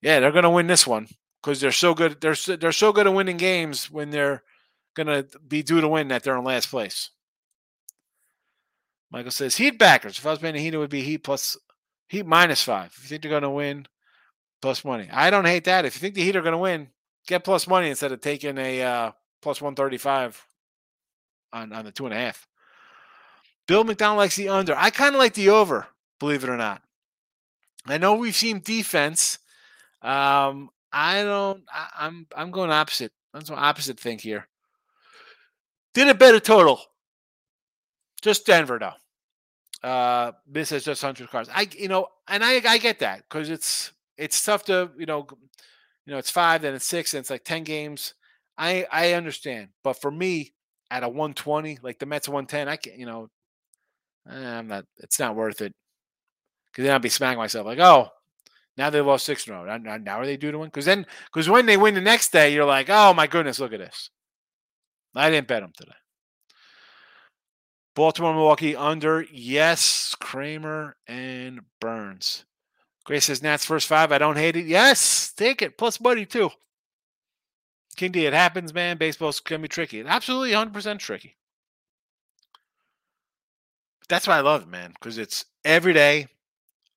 Yeah, 0.00 0.20
they're 0.20 0.32
going 0.32 0.44
to 0.44 0.50
win 0.50 0.66
this 0.66 0.86
one 0.86 1.08
because 1.42 1.60
they're 1.60 1.72
so 1.72 1.94
good. 1.94 2.20
They're 2.20 2.34
so, 2.34 2.56
they're 2.56 2.72
so 2.72 2.92
good 2.92 3.06
at 3.06 3.14
winning 3.14 3.36
games 3.36 3.90
when 3.90 4.10
they're 4.10 4.42
going 4.94 5.08
to 5.08 5.26
be 5.46 5.62
due 5.62 5.80
to 5.80 5.88
win 5.88 6.08
that 6.08 6.22
they're 6.22 6.36
in 6.36 6.44
last 6.44 6.70
place. 6.70 7.10
Michael 9.10 9.30
says 9.30 9.56
Heat 9.56 9.78
backers. 9.78 10.18
If 10.18 10.26
I 10.26 10.30
was 10.30 10.38
betting 10.38 10.62
Heat, 10.62 10.74
it 10.74 10.78
would 10.78 10.90
be 10.90 11.02
Heat 11.02 11.18
plus 11.18 11.56
Heat 12.12 12.26
minus 12.26 12.62
five. 12.62 12.92
If 12.94 13.04
you 13.04 13.08
think 13.08 13.22
they're 13.22 13.30
going 13.30 13.42
to 13.42 13.48
win, 13.48 13.86
plus 14.60 14.84
money. 14.84 15.08
I 15.10 15.30
don't 15.30 15.46
hate 15.46 15.64
that. 15.64 15.86
If 15.86 15.94
you 15.94 16.00
think 16.00 16.14
the 16.14 16.22
Heat 16.22 16.36
are 16.36 16.42
going 16.42 16.52
to 16.52 16.58
win, 16.58 16.88
get 17.26 17.42
plus 17.42 17.66
money 17.66 17.88
instead 17.88 18.12
of 18.12 18.20
taking 18.20 18.58
a 18.58 18.82
uh, 18.82 19.12
plus 19.40 19.62
135 19.62 20.46
on 21.54 21.72
on 21.72 21.86
the 21.86 21.90
two 21.90 22.04
and 22.04 22.12
a 22.12 22.18
half. 22.18 22.46
Bill 23.66 23.82
McDonald 23.82 24.18
likes 24.18 24.36
the 24.36 24.50
under. 24.50 24.76
I 24.76 24.90
kind 24.90 25.14
of 25.14 25.20
like 25.20 25.32
the 25.32 25.48
over, 25.48 25.86
believe 26.20 26.44
it 26.44 26.50
or 26.50 26.58
not. 26.58 26.82
I 27.86 27.96
know 27.96 28.16
we've 28.16 28.36
seen 28.36 28.60
defense. 28.60 29.38
Um, 30.02 30.68
I 30.92 31.22
don't. 31.22 31.62
I, 31.72 31.88
I'm 31.96 32.26
I'm 32.36 32.50
going 32.50 32.70
opposite. 32.70 33.12
That's 33.32 33.48
what 33.48 33.58
opposite 33.58 33.98
thing 33.98 34.18
here. 34.18 34.48
Did 35.94 36.08
a 36.08 36.14
better 36.14 36.40
total. 36.40 36.78
Just 38.20 38.44
Denver 38.44 38.78
though. 38.78 38.92
Uh, 39.82 40.32
this 40.46 40.72
is 40.72 40.84
just 40.84 41.02
hundred 41.02 41.28
cards. 41.30 41.48
I 41.52 41.68
you 41.76 41.88
know, 41.88 42.06
and 42.28 42.44
I 42.44 42.60
I 42.66 42.78
get 42.78 43.00
that 43.00 43.24
because 43.28 43.50
it's 43.50 43.92
it's 44.16 44.44
tough 44.44 44.64
to 44.66 44.90
you 44.98 45.06
know, 45.06 45.26
you 46.06 46.12
know 46.12 46.18
it's 46.18 46.30
five 46.30 46.62
then 46.62 46.74
it's 46.74 46.86
six 46.86 47.14
and 47.14 47.20
it's 47.20 47.30
like 47.30 47.44
ten 47.44 47.64
games. 47.64 48.14
I 48.58 48.86
I 48.92 49.12
understand, 49.14 49.68
but 49.82 50.00
for 50.00 50.10
me 50.10 50.52
at 50.90 51.02
a 51.02 51.08
120, 51.08 51.78
like 51.82 51.98
the 51.98 52.06
Mets 52.06 52.28
110, 52.28 52.68
I 52.68 52.76
can 52.76 52.98
you 52.98 53.06
know 53.06 53.28
eh, 54.30 54.58
I'm 54.58 54.68
not. 54.68 54.84
It's 54.98 55.18
not 55.18 55.36
worth 55.36 55.60
it. 55.60 55.72
Because 56.70 56.84
then 56.84 56.92
I'll 56.94 57.00
be 57.00 57.08
smacking 57.08 57.38
myself 57.38 57.66
like, 57.66 57.78
oh, 57.80 58.08
now 58.76 58.90
they 58.90 59.00
lost 59.00 59.26
six 59.26 59.46
in 59.46 59.54
a 59.54 59.62
row. 59.62 59.76
Now, 59.76 59.96
now 59.98 60.20
are 60.20 60.26
they 60.26 60.36
due 60.36 60.52
to 60.52 60.58
win? 60.58 60.68
Because 60.68 60.86
then, 60.86 61.06
because 61.26 61.48
when 61.48 61.66
they 61.66 61.76
win 61.76 61.94
the 61.94 62.00
next 62.00 62.32
day, 62.32 62.52
you're 62.54 62.64
like, 62.64 62.88
oh 62.88 63.12
my 63.12 63.26
goodness, 63.26 63.60
look 63.60 63.72
at 63.72 63.80
this. 63.80 64.10
I 65.14 65.30
didn't 65.30 65.48
bet 65.48 65.62
them 65.62 65.72
today. 65.76 65.92
Baltimore, 67.94 68.34
Milwaukee 68.34 68.76
under. 68.76 69.26
Yes, 69.30 70.14
Kremer 70.20 70.96
and 71.06 71.60
Burnes. 71.80 72.44
Grace 73.04 73.26
says 73.26 73.42
Nats 73.42 73.64
first 73.64 73.88
five. 73.88 74.12
I 74.12 74.18
don't 74.18 74.36
hate 74.36 74.56
it. 74.56 74.66
Yes, 74.66 75.32
take 75.32 75.62
it. 75.62 75.76
Plus 75.76 76.00
money 76.00 76.24
too. 76.24 76.50
King 77.96 78.12
D, 78.12 78.26
it 78.26 78.32
happens, 78.32 78.72
man. 78.72 78.96
Baseball's 78.96 79.40
gonna 79.40 79.62
be 79.62 79.68
tricky. 79.68 80.02
Absolutely 80.02 80.52
100% 80.52 80.98
tricky 80.98 81.36
that's 84.12 84.26
why 84.26 84.36
I 84.36 84.40
love 84.40 84.62
it, 84.62 84.68
man, 84.68 84.92
because 84.92 85.16
it's 85.16 85.46
every 85.64 85.94
day, 85.94 86.26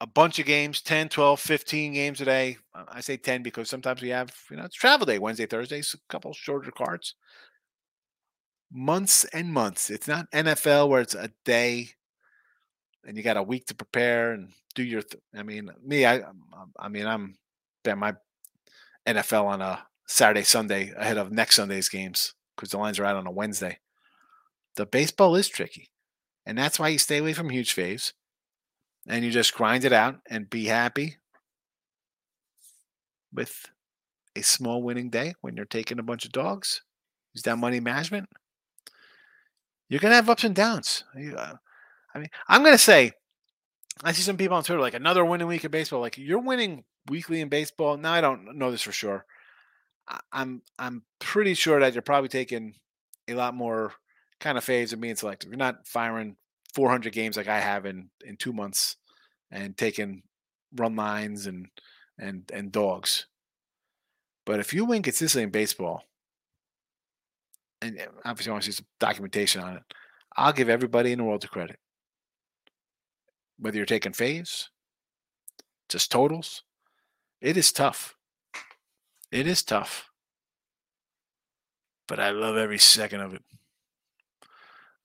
a 0.02 0.08
bunch 0.08 0.38
of 0.38 0.46
games 0.46 0.82
10, 0.82 1.08
12, 1.08 1.40
15 1.40 1.94
games 1.94 2.20
a 2.20 2.26
day. 2.26 2.58
I 2.74 3.00
say 3.00 3.16
10 3.16 3.42
because 3.42 3.70
sometimes 3.70 4.02
we 4.02 4.10
have, 4.10 4.36
you 4.52 4.58
know, 4.58 4.66
it's 4.66 4.76
travel 4.76 5.06
day, 5.06 5.18
Wednesday, 5.18 5.46
Thursdays, 5.46 5.94
a 5.94 6.12
couple 6.12 6.34
shorter 6.34 6.72
cards. 6.72 7.16
Months 8.78 9.24
and 9.26 9.54
months. 9.54 9.90
It's 9.90 10.08
not 10.08 10.30
NFL 10.32 10.90
where 10.90 11.00
it's 11.00 11.16
a 11.16 11.32
day 11.46 11.92
and 13.06 13.16
you 13.16 13.24
got 13.24 13.38
a 13.38 13.44
week 13.44 13.68
to 13.68 13.76
prepare 13.76 14.34
and 14.34 14.50
do 14.74 14.84
your. 14.84 15.02
Th- 15.02 15.22
I 15.34 15.44
mean, 15.44 15.70
me, 15.84 16.06
I, 16.06 16.20
um, 16.20 16.44
um, 16.54 16.72
I 16.78 16.90
mean, 16.90 17.06
I'm 17.06 17.38
bet 17.84 17.98
my 17.98 18.16
NFL 19.06 19.46
on 19.46 19.62
a 19.62 19.86
Saturday, 20.08 20.44
Sunday 20.44 20.92
ahead 20.98 21.18
of 21.18 21.32
next 21.32 21.56
Sunday's 21.56 21.90
games 21.90 22.34
because 22.56 22.72
the 22.72 22.78
lines 22.78 23.00
are 23.00 23.06
out 23.06 23.16
on 23.16 23.28
a 23.28 23.32
Wednesday. 23.32 23.80
The 24.76 24.86
baseball 24.86 25.36
is 25.36 25.48
tricky. 25.48 25.90
And 26.46 26.58
that's 26.58 26.80
why 26.80 26.90
you 26.90 27.00
stay 27.00 27.18
away 27.18 27.34
from 27.34 27.50
huge 27.50 27.76
faves 27.76 28.14
and 29.08 29.24
you 29.24 29.32
just 29.32 29.54
grind 29.54 29.86
it 29.86 29.94
out 29.94 30.20
and 30.30 30.50
be 30.50 30.66
happy 30.66 31.18
with 33.34 33.66
a 34.36 34.42
small 34.42 34.84
winning 34.84 35.10
day 35.10 35.34
when 35.42 35.56
you're 35.56 35.66
taking 35.66 36.00
a 36.00 36.04
bunch 36.04 36.26
of 36.26 36.32
dogs. 36.32 36.82
Use 37.34 37.44
that 37.44 37.58
money 37.58 37.80
management. 37.80 38.30
You're 39.90 40.00
to 40.12 40.16
have 40.16 40.30
ups 40.30 40.44
and 40.44 40.56
downs. 40.56 41.04
Uh, 41.16 41.56
I 42.14 42.20
mean, 42.20 42.30
I'm 42.48 42.64
to 42.64 42.78
say, 42.78 43.12
I 44.04 44.12
see 44.12 44.22
some 44.22 44.38
people 44.38 44.58
on 44.58 44.64
Twitter 44.64 44.82
like 44.82 44.94
another 44.94 45.24
winning 45.24 45.48
week 45.48 45.64
of 45.64 45.72
baseball. 45.72 46.02
Like 46.02 46.18
you're 46.18 46.40
winning 46.40 46.84
weekly 47.08 47.42
in 47.42 47.50
baseball. 47.50 47.98
Now 47.98 48.14
I 48.14 48.22
don't 48.22 48.58
know 48.58 48.72
this 48.72 48.82
for 48.82 48.92
sure. 48.92 49.26
I'm 50.32 50.62
I'm 50.78 51.04
pretty 51.20 51.54
sure 51.54 51.80
that 51.80 51.94
you're 51.94 52.02
probably 52.02 52.30
taking 52.30 52.76
a 53.28 53.34
lot 53.34 53.56
more 53.56 53.94
kind 54.40 54.58
of 54.58 54.64
phase 54.64 54.94
of 54.94 55.02
being 55.02 55.16
selective. 55.16 55.50
You're 55.50 55.58
not 55.58 55.88
firing 55.88 56.36
400 56.74 57.12
games 57.14 57.38
like 57.38 57.48
I 57.48 57.60
have 57.60 57.86
in 57.86 58.10
in 58.24 58.38
two 58.38 58.54
months 58.54 58.98
and 59.50 59.78
taking 59.78 60.24
run 60.76 60.96
lines 60.96 61.48
and 61.48 61.68
and 62.20 62.50
and 62.54 62.72
dogs. 62.72 63.26
But 64.46 64.60
if 64.60 64.74
you 64.74 64.86
win 64.86 65.02
consistently 65.02 65.44
in 65.44 65.50
baseball, 65.50 66.04
and 67.86 68.08
obviously 68.26 68.52
I 68.52 68.54
want 68.54 68.64
to 68.64 68.72
see 68.72 68.78
some 68.78 68.86
documentation 69.00 69.62
on 69.62 69.78
it, 69.78 69.84
I'll 70.36 70.54
give 70.54 70.70
everybody 70.70 71.12
in 71.12 71.20
the 71.20 71.24
world 71.24 71.42
the 71.42 71.48
credit. 71.48 71.80
Whether 73.58 73.78
you're 73.78 73.86
taking 73.86 74.14
phase, 74.14 74.70
just 75.90 76.12
totals, 76.12 76.64
it 77.42 77.58
is 77.58 77.72
tough. 77.72 78.16
It 79.32 79.48
is 79.48 79.64
tough. 79.64 80.10
But 82.08 82.20
I 82.20 82.32
love 82.32 82.58
every 82.58 82.78
second 82.78 83.22
of 83.22 83.34
it. 83.34 83.44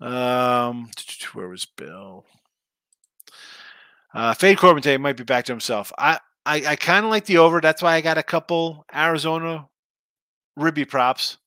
Um, 0.07 0.91
where 1.35 1.49
was 1.49 1.65
Bill? 1.65 2.25
Uh, 4.13 4.35
Fade 4.35 4.59
Corbin 4.59 5.01
might 5.01 5.17
be 5.17 5.25
back 5.25 5.45
to 5.45 5.53
himself. 5.53 5.93
I 5.97 6.19
I, 6.47 6.63
I 6.69 6.77
kind 6.77 7.05
of 7.05 7.11
like 7.11 7.27
the 7.27 7.39
over. 7.39 7.61
That's 7.61 7.83
why 7.83 7.95
I 7.95 8.01
got 8.01 8.19
a 8.19 8.23
couple 8.23 8.85
Arizona 8.95 9.69
ribby 10.57 10.85
props. 10.85 11.39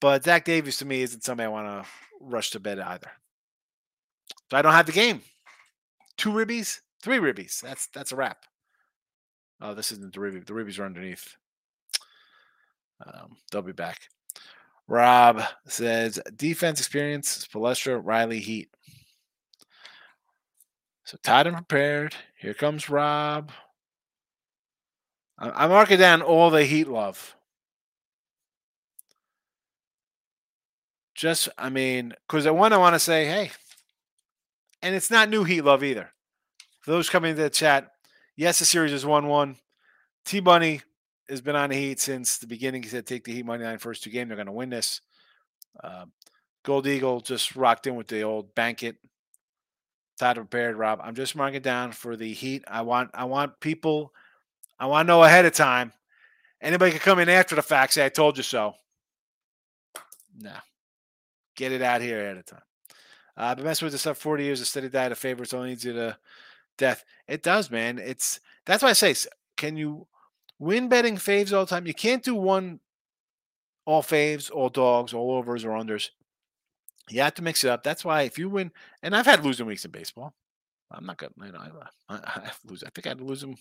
But 0.00 0.24
Zach 0.24 0.44
Davies 0.44 0.78
to 0.78 0.84
me 0.84 1.02
isn't 1.02 1.24
somebody 1.24 1.46
I 1.46 1.50
want 1.50 1.66
to 1.66 1.90
rush 2.20 2.50
to 2.50 2.60
bed 2.60 2.78
either. 2.78 3.10
So 4.50 4.56
I 4.56 4.62
don't 4.62 4.72
have 4.72 4.86
the 4.86 4.92
game. 4.92 5.22
Two 6.16 6.30
ribbies, 6.30 6.80
three 7.02 7.18
ribbies. 7.18 7.60
That's 7.60 7.86
that's 7.88 8.12
a 8.12 8.16
wrap. 8.16 8.44
Oh, 9.60 9.74
this 9.74 9.90
isn't 9.92 10.12
the 10.12 10.20
ribby. 10.20 10.40
The 10.40 10.52
ribbies 10.52 10.78
are 10.78 10.84
underneath. 10.84 11.34
Um, 13.04 13.36
they'll 13.50 13.62
be 13.62 13.72
back. 13.72 14.08
Rob 14.88 15.42
says 15.66 16.20
defense 16.36 16.78
experience, 16.78 17.46
Spoelstra, 17.46 18.00
Riley, 18.02 18.38
Heat. 18.38 18.68
So 21.04 21.18
tied 21.22 21.46
and 21.46 21.56
prepared. 21.56 22.14
Here 22.38 22.54
comes 22.54 22.88
Rob. 22.88 23.50
I'm 25.38 25.70
marking 25.70 25.98
down 25.98 26.22
all 26.22 26.50
the 26.50 26.64
Heat 26.64 26.88
love. 26.88 27.36
Just, 31.16 31.48
I 31.56 31.70
mean, 31.70 32.12
because 32.28 32.46
I 32.46 32.50
want 32.50 32.74
to 32.74 32.78
want 32.78 32.94
to 32.94 33.00
say, 33.00 33.24
hey, 33.24 33.50
and 34.82 34.94
it's 34.94 35.10
not 35.10 35.30
new 35.30 35.44
Heat 35.44 35.62
love 35.62 35.82
either. 35.82 36.10
For 36.80 36.90
those 36.90 37.08
coming 37.08 37.30
into 37.30 37.42
the 37.42 37.50
chat, 37.50 37.90
yes, 38.36 38.58
the 38.58 38.64
series 38.64 38.92
is 38.92 39.06
1 39.06 39.26
1. 39.26 39.56
T 40.26 40.40
Bunny 40.40 40.82
has 41.28 41.40
been 41.40 41.56
on 41.56 41.70
the 41.70 41.76
Heat 41.76 42.00
since 42.00 42.38
the 42.38 42.46
beginning. 42.46 42.82
He 42.82 42.88
said, 42.88 43.06
take 43.06 43.24
the 43.24 43.32
Heat 43.32 43.46
money 43.46 43.64
line 43.64 43.78
first 43.78 44.04
two 44.04 44.10
games. 44.10 44.28
They're 44.28 44.36
going 44.36 44.46
to 44.46 44.52
win 44.52 44.70
this. 44.70 45.00
Uh, 45.82 46.04
Gold 46.64 46.86
Eagle 46.86 47.20
just 47.20 47.56
rocked 47.56 47.86
in 47.86 47.94
with 47.96 48.08
the 48.08 48.22
old 48.22 48.54
bank 48.54 48.82
it. 48.82 48.96
Title 50.18 50.44
prepared, 50.44 50.76
Rob. 50.76 51.00
I'm 51.02 51.14
just 51.14 51.36
marking 51.36 51.62
down 51.62 51.92
for 51.92 52.16
the 52.16 52.32
Heat. 52.32 52.64
I 52.66 52.82
want 52.82 53.10
I 53.12 53.24
want 53.24 53.60
people. 53.60 54.12
I 54.78 54.86
want 54.86 55.06
to 55.06 55.12
know 55.12 55.22
ahead 55.22 55.44
of 55.44 55.52
time. 55.52 55.92
Anybody 56.60 56.92
can 56.92 57.00
come 57.00 57.18
in 57.18 57.28
after 57.28 57.54
the 57.54 57.62
fact, 57.62 57.92
say 57.92 58.04
I 58.04 58.08
told 58.08 58.36
you 58.36 58.42
so. 58.42 58.74
No, 60.38 60.54
get 61.56 61.72
it 61.72 61.82
out 61.82 62.00
here 62.00 62.20
ahead 62.20 62.36
of 62.36 62.46
time. 62.46 62.60
Uh, 63.36 63.54
been 63.54 63.64
messing 63.64 63.86
with 63.86 63.92
this 63.92 64.02
stuff 64.02 64.18
40 64.18 64.44
years. 64.44 64.60
A 64.60 64.64
steady 64.64 64.88
diet 64.88 65.12
of 65.12 65.18
favorites 65.18 65.52
only 65.52 65.70
leads 65.70 65.84
you 65.84 65.92
to 65.92 66.16
death. 66.78 67.04
It 67.28 67.42
does, 67.42 67.70
man. 67.70 67.98
It's 67.98 68.40
that's 68.64 68.82
why 68.82 68.90
I 68.90 68.94
say, 68.94 69.14
can 69.56 69.76
you 69.76 70.06
win 70.58 70.88
betting 70.88 71.16
faves 71.16 71.52
all 71.52 71.64
the 71.64 71.70
time? 71.70 71.86
You 71.86 71.94
can't 71.94 72.22
do 72.22 72.34
one 72.34 72.80
all 73.84 74.02
faves, 74.02 74.50
all 74.50 74.68
dogs, 74.68 75.12
all 75.12 75.32
overs 75.32 75.64
or 75.64 75.70
unders. 75.70 76.10
You 77.08 77.20
have 77.22 77.34
to 77.34 77.42
mix 77.42 77.62
it 77.62 77.70
up. 77.70 77.82
That's 77.82 78.04
why 78.04 78.22
if 78.22 78.38
you 78.38 78.48
win, 78.48 78.72
and 79.02 79.14
I've 79.14 79.26
had 79.26 79.44
losing 79.44 79.66
weeks 79.66 79.84
in 79.84 79.90
baseball. 79.90 80.34
I'm 80.90 81.06
not 81.06 81.16
gonna, 81.16 81.32
you 81.44 81.52
know, 81.52 81.58
I, 82.08 82.14
I, 82.14 82.16
I 82.16 82.50
lose. 82.64 82.84
I 82.84 82.90
think 82.90 83.06
I 83.06 83.10
had 83.10 83.18
to 83.18 83.24
lose 83.24 83.40
them 83.40 83.56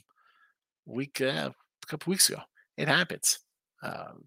week 0.85 1.21
uh, 1.21 1.49
a 1.49 1.87
couple 1.87 2.11
weeks 2.11 2.29
ago. 2.29 2.41
It 2.77 2.87
happens. 2.87 3.39
Um, 3.81 4.25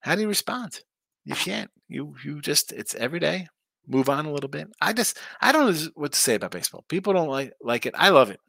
how 0.00 0.14
do 0.14 0.20
you 0.20 0.28
respond? 0.28 0.80
You 1.26 1.34
can't. 1.34 1.70
You 1.88 2.14
you 2.24 2.40
just 2.40 2.72
it's 2.72 2.94
every 2.94 3.18
day. 3.18 3.48
Move 3.86 4.08
on 4.08 4.26
a 4.26 4.32
little 4.32 4.48
bit. 4.48 4.68
I 4.80 4.92
just 4.92 5.18
I 5.40 5.52
don't 5.52 5.70
know 5.70 5.90
what 5.94 6.12
to 6.12 6.18
say 6.18 6.36
about 6.36 6.52
baseball. 6.52 6.84
People 6.88 7.12
don't 7.12 7.28
like 7.28 7.52
like 7.60 7.84
it. 7.84 7.94
I 7.98 8.10
love 8.10 8.30
it. 8.30 8.40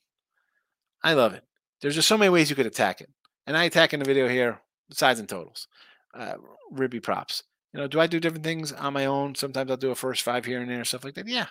I 1.04 1.14
love 1.14 1.34
it. 1.34 1.44
There's 1.82 1.96
just 1.96 2.08
so 2.08 2.18
many 2.18 2.30
ways 2.30 2.50
you 2.50 2.56
could 2.56 2.66
attack 2.66 3.02
it, 3.02 3.10
and 3.46 3.58
I 3.58 3.66
attack 3.66 3.94
in 3.94 4.00
the 4.00 4.06
video 4.06 4.28
here 4.28 4.62
sides 4.92 5.20
and 5.20 5.28
totals, 5.28 5.68
uh, 6.14 6.36
ribby 6.72 7.00
props. 7.00 7.44
You 7.74 7.82
know, 7.82 7.88
do 7.88 8.00
I 8.00 8.08
do 8.08 8.20
different 8.20 8.46
things 8.46 8.72
on 8.72 8.94
my 8.94 9.06
own? 9.06 9.36
Sometimes 9.36 9.70
I'll 9.70 9.78
do 9.78 9.92
a 9.92 9.96
first 9.96 10.24
five 10.24 10.46
here 10.46 10.62
and 10.62 10.70
there, 10.70 10.86
stuff 10.86 11.04
like 11.04 11.16
that. 11.16 11.28
Yeah. 11.28 11.48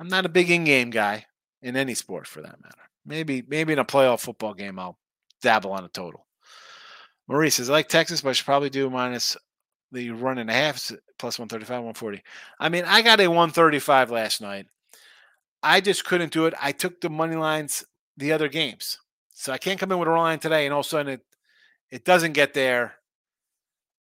I'm 0.00 0.08
not 0.08 0.26
a 0.26 0.30
big 0.30 0.50
in-game 0.50 0.90
guy 0.90 1.26
in 1.60 1.76
any 1.76 1.94
sport 1.94 2.26
for 2.26 2.40
that 2.40 2.62
matter. 2.62 2.82
Maybe 3.04 3.42
maybe 3.46 3.72
in 3.72 3.78
a 3.78 3.84
playoff 3.84 4.20
football 4.20 4.54
game 4.54 4.78
I'll 4.78 4.98
dabble 5.42 5.72
on 5.72 5.84
a 5.84 5.88
total. 5.88 6.26
Maurice 7.26 7.56
says 7.56 7.68
I 7.68 7.72
like 7.72 7.88
Texas, 7.88 8.20
but 8.20 8.30
I 8.30 8.32
should 8.32 8.46
probably 8.46 8.70
do 8.70 8.88
minus 8.88 9.36
the 9.92 10.10
run 10.10 10.38
and 10.38 10.50
a 10.50 10.52
half 10.52 10.90
plus 11.18 11.38
135, 11.38 11.70
140. 11.70 12.22
I 12.60 12.68
mean, 12.68 12.84
I 12.84 13.02
got 13.02 13.20
a 13.20 13.28
135 13.28 14.10
last 14.10 14.40
night. 14.40 14.66
I 15.62 15.80
just 15.80 16.04
couldn't 16.04 16.32
do 16.32 16.46
it. 16.46 16.54
I 16.60 16.72
took 16.72 17.00
the 17.00 17.10
money 17.10 17.36
lines 17.36 17.84
the 18.16 18.32
other 18.32 18.48
games. 18.48 18.98
So 19.32 19.52
I 19.52 19.58
can't 19.58 19.78
come 19.78 19.92
in 19.92 19.98
with 19.98 20.08
a 20.08 20.12
line 20.12 20.38
today 20.38 20.66
and 20.66 20.74
all 20.74 20.80
of 20.80 20.86
a 20.86 20.88
sudden 20.88 21.12
it 21.14 21.20
it 21.90 22.04
doesn't 22.04 22.32
get 22.32 22.52
there 22.52 22.96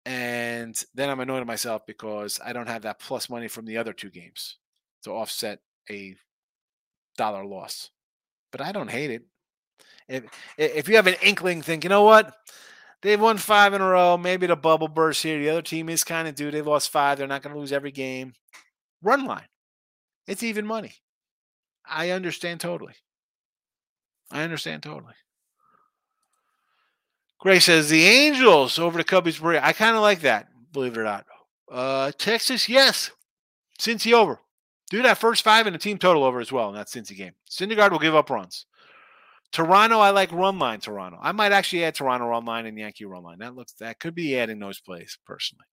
and 0.06 0.82
then 0.94 1.08
I'm 1.08 1.20
annoyed 1.20 1.40
at 1.40 1.46
myself 1.46 1.82
because 1.86 2.40
I 2.44 2.52
don't 2.52 2.68
have 2.68 2.82
that 2.82 3.00
plus 3.00 3.30
money 3.30 3.48
from 3.48 3.64
the 3.64 3.78
other 3.78 3.92
two 3.92 4.10
games 4.10 4.56
to 5.02 5.10
offset 5.10 5.60
a 5.90 6.14
dollar 7.16 7.44
loss. 7.44 7.90
But 8.50 8.60
I 8.60 8.72
don't 8.72 8.90
hate 8.90 9.10
it. 9.10 9.22
If 10.08 10.24
if 10.58 10.88
you 10.88 10.96
have 10.96 11.06
an 11.06 11.16
inkling, 11.22 11.62
think 11.62 11.84
you 11.84 11.90
know 11.90 12.02
what, 12.02 12.34
they've 13.04 13.20
won 13.20 13.38
five 13.38 13.74
in 13.74 13.80
a 13.80 13.86
row. 13.88 14.16
Maybe 14.16 14.48
the 14.48 14.56
bubble 14.56 14.88
burst 14.88 15.22
here. 15.22 15.38
The 15.38 15.50
other 15.50 15.62
team 15.62 15.88
is 15.88 16.02
kind 16.02 16.26
of 16.26 16.34
due. 16.34 16.50
They've 16.50 16.66
lost 16.66 16.90
five. 16.90 17.18
They're 17.18 17.28
not 17.28 17.42
going 17.42 17.54
to 17.54 17.60
lose 17.60 17.72
every 17.72 17.92
game. 17.92 18.32
Run 19.02 19.26
line. 19.26 19.46
It's 20.26 20.42
even 20.42 20.66
money. 20.66 20.94
I 21.86 22.10
understand 22.10 22.60
totally. 22.60 22.94
I 24.32 24.42
understand 24.42 24.82
totally. 24.82 25.12
Gray 27.38 27.60
says 27.60 27.90
the 27.90 28.06
Angels 28.06 28.78
over 28.78 28.96
the 28.96 29.04
Cubbies. 29.04 29.62
I 29.62 29.74
kind 29.74 29.94
of 29.94 30.02
like 30.02 30.22
that, 30.22 30.48
believe 30.72 30.96
it 30.96 31.00
or 31.00 31.04
not. 31.04 31.26
Uh, 31.70 32.10
Texas, 32.16 32.68
yes. 32.68 33.10
Cincy 33.78 34.14
over. 34.14 34.40
Do 34.90 35.02
that 35.02 35.18
first 35.18 35.42
five 35.44 35.66
and 35.66 35.74
the 35.74 35.78
team 35.78 35.98
total 35.98 36.24
over 36.24 36.40
as 36.40 36.50
well 36.50 36.70
in 36.70 36.74
that 36.76 36.86
Cincy 36.86 37.14
game. 37.16 37.32
Syndergaard 37.50 37.90
will 37.90 37.98
give 37.98 38.14
up 38.14 38.30
runs. 38.30 38.64
Toronto, 39.54 40.00
I 40.00 40.10
like 40.10 40.32
run 40.32 40.58
line. 40.58 40.80
Toronto. 40.80 41.16
I 41.22 41.30
might 41.30 41.52
actually 41.52 41.84
add 41.84 41.94
Toronto 41.94 42.26
run 42.26 42.44
line 42.44 42.66
and 42.66 42.76
Yankee 42.76 43.04
run 43.04 43.22
line. 43.22 43.38
That 43.38 43.54
looks 43.54 43.72
that 43.74 44.00
could 44.00 44.14
be 44.14 44.36
adding 44.36 44.58
those 44.58 44.80
plays 44.80 45.16
personally. 45.24 45.64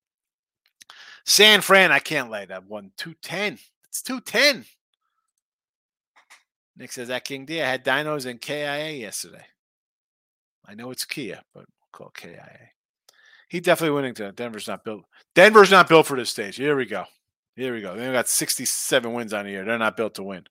San 1.26 1.62
Fran, 1.62 1.92
I 1.92 1.98
can't 1.98 2.30
lay 2.30 2.46
that 2.46 2.66
one. 2.66 2.92
210. 2.98 3.58
It's 3.90 4.04
210. 4.04 4.66
Nick 6.78 6.92
says 6.92 7.08
that 7.08 7.26
King 7.26 7.46
D. 7.46 7.60
I 7.60 7.68
had 7.68 7.84
dinos 7.84 8.28
and 8.28 8.40
KIA 8.40 8.92
yesterday. 8.92 9.46
I 10.64 10.76
know 10.76 10.92
it's 10.92 11.04
Kia, 11.04 11.42
but 11.52 11.66
we'll 11.66 11.92
call 11.92 12.12
KIA. 12.12 12.70
He 13.50 13.60
definitely 13.60 13.96
winning 13.96 14.14
to 14.14 14.32
Denver's 14.32 14.68
not 14.68 14.84
built. 14.84 15.06
Denver's 15.34 15.72
not 15.72 15.90
built 15.90 16.06
for 16.06 16.18
this 16.18 16.30
stage. 16.30 16.56
Here 16.56 16.76
we 16.76 16.86
go. 16.86 17.06
Here 17.56 17.74
we 17.74 17.82
go. 17.82 17.96
They've 17.96 18.14
got 18.14 18.30
67 18.30 19.12
wins 19.12 19.34
on 19.34 19.46
the 19.46 19.52
year. 19.52 19.66
They're 19.66 19.80
not 19.80 19.98
built 19.98 20.14
to 20.16 20.24
win. 20.24 20.44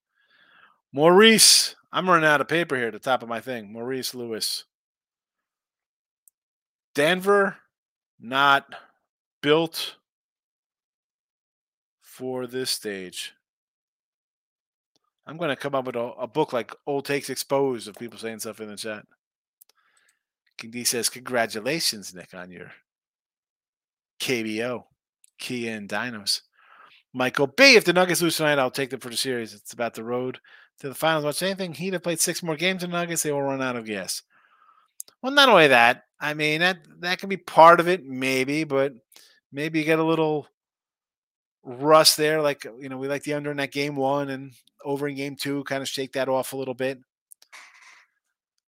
Maurice, 0.93 1.77
I'm 1.93 2.09
running 2.09 2.29
out 2.29 2.41
of 2.41 2.49
paper 2.49 2.77
here 2.77 2.89
at 2.89 2.93
the 2.93 2.99
top 2.99 3.23
of 3.23 3.29
my 3.29 3.41
thing. 3.41 3.73
Maurice 3.73 4.15
Lewis. 4.15 4.65
Denver, 6.95 7.57
not 8.19 8.75
built 9.43 9.97
for 12.01 12.47
this 12.47 12.71
stage. 12.71 13.35
I'm 15.27 15.37
going 15.37 15.51
to 15.51 15.57
come 15.57 15.77
up 15.77 15.85
with 15.87 15.95
a, 15.95 16.13
a 16.19 16.27
book 16.27 16.53
like 16.53 16.75
Old 16.87 17.05
Takes 17.05 17.31
Exposed 17.31 17.87
of 17.87 17.97
people 17.97 18.19
saying 18.19 18.41
stuff 18.41 18.61
in 18.61 18.69
the 18.69 18.77
chat. 18.77 19.05
King 20.59 20.73
D 20.73 20.85
says, 20.85 21.09
Congratulations, 21.09 22.13
Nick, 22.13 22.35
on 22.35 22.51
your 22.51 22.73
KBO, 24.21 24.85
Kia 25.39 25.77
and 25.77 25.89
Dinos. 25.89 26.41
Michael 27.15 27.47
B. 27.47 27.77
If 27.77 27.85
the 27.85 27.93
Nuggets 27.93 28.23
lose 28.23 28.37
tonight, 28.37 28.59
I'll 28.59 28.71
take 28.71 28.91
them 28.91 29.01
for 29.01 29.09
the 29.09 29.17
series. 29.17 29.55
It's 29.55 29.73
about 29.73 29.95
the 29.95 30.05
road 30.05 30.39
to 30.81 30.89
the 30.89 30.95
finals. 30.95 31.25
Watch 31.25 31.43
anything. 31.43 31.73
He'd 31.73 31.93
have 31.93 32.03
played 32.03 32.21
six 32.21 32.43
more 32.43 32.57
games 32.57 32.83
than 32.83 32.91
Nuggets. 32.91 33.23
They 33.23 33.33
will 33.33 33.43
run 33.43 33.63
out 33.63 33.77
of 33.77 33.87
gas. 33.87 34.23
Well, 35.23 35.33
not 35.33 35.49
only 35.49 35.69
that. 35.69 36.05
I 36.19 36.35
mean 36.35 36.61
that 36.61 36.79
that 37.01 37.19
can 37.19 37.29
be 37.29 37.39
part 37.39 37.81
of 37.81 37.89
it, 37.89 38.05
maybe, 38.05 38.65
but 38.65 38.93
maybe 39.53 39.79
you 39.79 39.85
get 39.85 39.99
a 39.99 40.05
little 40.05 40.47
rust 41.63 42.17
there. 42.17 42.43
Like 42.43 42.65
you 42.79 42.89
know, 42.89 42.99
we 42.99 43.09
like 43.09 43.23
the 43.23 43.35
under 43.35 43.51
in 43.51 43.57
that 43.57 43.73
game 43.73 43.97
one 43.97 44.31
and 44.31 44.53
over 44.85 45.09
in 45.09 45.17
game 45.17 45.37
two, 45.37 45.65
kind 45.65 45.83
of 45.83 45.89
shake 45.89 46.13
that 46.13 46.29
off 46.29 46.53
a 46.53 46.57
little 46.57 46.75
bit. 46.75 46.99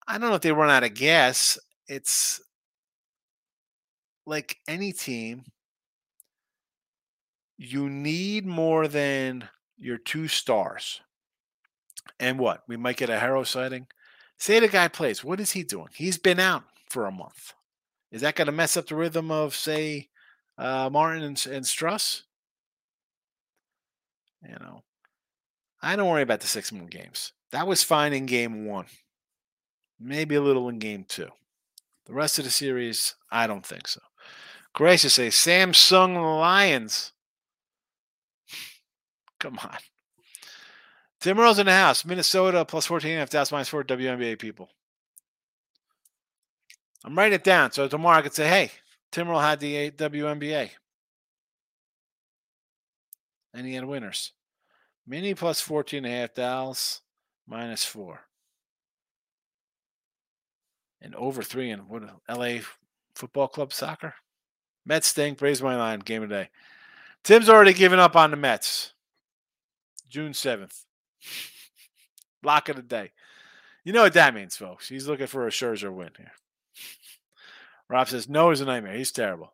I 0.07 0.17
don't 0.17 0.29
know 0.29 0.35
if 0.35 0.41
they 0.41 0.51
run 0.51 0.69
out 0.69 0.83
of 0.83 0.93
gas 0.93 1.57
it's 1.87 2.41
like 4.25 4.57
any 4.67 4.93
team, 4.93 5.43
you 7.57 7.89
need 7.89 8.45
more 8.45 8.87
than 8.87 9.47
your 9.77 9.97
two 9.97 10.27
stars. 10.27 11.01
And 12.19 12.39
what? 12.39 12.63
We 12.67 12.77
might 12.77 12.97
get 12.97 13.09
a 13.09 13.17
Herro 13.17 13.45
sighting. 13.45 13.87
Say 14.37 14.59
the 14.59 14.67
guy 14.67 14.87
plays. 14.87 15.23
What 15.23 15.39
is 15.39 15.51
he 15.51 15.63
doing? 15.63 15.89
He's 15.95 16.17
been 16.17 16.39
out 16.39 16.63
for 16.89 17.05
a 17.05 17.11
month. 17.11 17.53
Is 18.11 18.21
that 18.21 18.35
going 18.35 18.45
to 18.45 18.51
mess 18.51 18.77
up 18.77 18.87
the 18.87 18.95
rhythm 18.95 19.31
of, 19.31 19.55
say, 19.55 20.09
uh, 20.57 20.89
Martin 20.91 21.23
and, 21.23 21.47
and 21.47 21.65
Strus? 21.65 22.23
You 24.47 24.55
know, 24.59 24.83
I 25.81 25.95
don't 25.95 26.09
worry 26.09 26.21
about 26.21 26.41
the 26.41 26.47
six 26.47 26.71
more 26.71 26.87
games. 26.87 27.31
That 27.51 27.67
was 27.67 27.83
fine 27.83 28.13
in 28.13 28.25
game 28.25 28.65
one, 28.65 28.87
maybe 29.99 30.35
a 30.35 30.41
little 30.41 30.67
in 30.69 30.79
game 30.79 31.05
two. 31.07 31.29
The 32.05 32.13
rest 32.13 32.37
of 32.39 32.45
the 32.45 32.51
series, 32.51 33.15
I 33.31 33.47
don't 33.47 33.65
think 33.65 33.87
so. 33.87 34.01
Gracious 34.73 35.13
say 35.13 35.27
Samsung 35.27 36.15
Lions. 36.39 37.13
Come 39.39 39.59
on. 39.59 39.77
Tim 41.23 41.39
in 41.39 41.65
the 41.65 41.71
house. 41.71 42.03
Minnesota 42.03 42.65
plus 42.65 42.85
14 42.85 43.09
and 43.11 43.33
a 43.33 43.37
half, 43.37 43.49
minus 43.49 43.69
four 43.69 43.81
WNBA 43.81 44.37
people. 44.37 44.67
I'm 47.05 47.17
writing 47.17 47.35
it 47.35 47.45
down. 47.45 47.71
So 47.71 47.87
tomorrow 47.87 48.17
I 48.17 48.21
could 48.21 48.33
say, 48.33 48.49
hey, 48.49 48.71
Tim 49.09 49.29
Earl 49.29 49.39
had 49.39 49.61
the 49.61 49.87
uh, 49.87 49.91
WNBA. 49.91 50.71
And 53.53 53.65
he 53.65 53.73
had 53.75 53.85
winners. 53.85 54.33
Mini 55.07 55.33
plus 55.33 55.61
14 55.61 56.03
and 56.03 56.13
a 56.13 56.17
half, 56.17 56.33
Dallas 56.33 56.99
minus 57.47 57.85
four 57.85 58.19
and 61.01 61.15
over 61.15 61.41
three 61.41 61.69
in 61.69 61.79
what 61.87 62.03
LA 62.29 62.59
Football 63.15 63.47
Club 63.47 63.71
soccer. 63.71 64.13
Mets 64.85 65.07
stink. 65.07 65.41
Rays 65.41 65.61
my 65.61 65.77
line. 65.77 65.99
Game 65.99 66.23
of 66.23 66.29
the 66.29 66.35
day. 66.35 66.49
Tim's 67.23 67.47
already 67.47 67.73
given 67.73 67.99
up 67.99 68.17
on 68.17 68.31
the 68.31 68.37
Mets. 68.37 68.91
June 70.09 70.33
seventh. 70.33 70.83
Lock 72.43 72.69
of 72.69 72.75
the 72.75 72.81
day. 72.81 73.11
You 73.83 73.93
know 73.93 74.03
what 74.03 74.13
that 74.13 74.33
means, 74.33 74.55
folks. 74.55 74.87
He's 74.87 75.07
looking 75.07 75.27
for 75.27 75.47
a 75.47 75.51
Scherzer 75.51 75.93
win 75.93 76.11
here. 76.17 76.31
Rob 77.89 78.07
says 78.07 78.29
no 78.29 78.51
is 78.51 78.61
a 78.61 78.65
nightmare. 78.65 78.95
He's 78.95 79.11
terrible. 79.11 79.53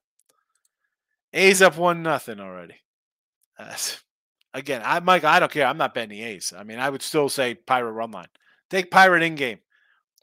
A's 1.34 1.62
up 1.62 1.78
one 1.78 2.04
nothing 2.04 2.40
already. 2.40 2.76
Uh, 3.58 3.76
again, 4.54 4.82
I 4.84 5.00
Mike, 5.00 5.24
I 5.24 5.40
don't 5.40 5.52
care. 5.52 5.66
I'm 5.66 5.78
not 5.78 5.94
betting 5.94 6.10
the 6.10 6.24
A's. 6.24 6.54
I 6.58 6.64
mean, 6.64 6.80
I 6.80 6.90
would 6.90 7.02
still 7.02 7.30
say 7.30 7.56
Pirate 7.56 7.92
run 7.92 8.12
line. 8.12 8.28
Take 8.70 8.92
Pirate 8.92 9.24
in 9.24 9.36
game. 9.36 9.60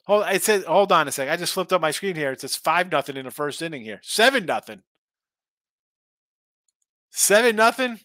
Hold, 0.05 0.25
it 0.29 0.41
says, 0.41 0.63
hold 0.63 0.93
on 0.93 1.07
a 1.09 1.11
sec. 1.11 1.27
I 1.27 1.35
just 1.35 1.53
flipped 1.53 1.73
up 1.73 1.81
my 1.81 1.91
screen 1.91 2.15
here. 2.15 2.31
It 2.31 2.39
says 2.39 2.55
five 2.55 2.89
nothing 2.89 3.17
in 3.17 3.25
the 3.25 3.31
first 3.31 3.61
inning 3.61 3.81
here. 3.81 3.99
Seven 4.03 4.45
nothing. 4.45 4.83
Seven 7.11 7.57
nothing. 7.57 7.99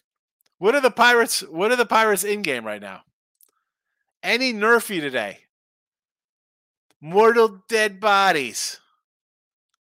What 0.57 0.75
are 0.75 0.81
the 0.81 0.91
Pirates? 0.91 1.41
What 1.41 1.71
are 1.71 1.77
the 1.77 1.85
Pirates 1.85 2.25
in 2.25 2.41
game 2.41 2.65
right 2.65 2.81
now? 2.81 3.03
Any 4.23 4.53
NRFI 4.53 5.01
today? 5.01 5.39
Mortal 7.01 7.61
dead 7.67 7.99
bodies. 7.99 8.79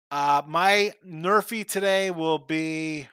Uh, 0.10 0.42
my 0.48 0.92
NRFI 1.08 1.68
today 1.68 2.10
will 2.10 2.40
be. 2.40 3.08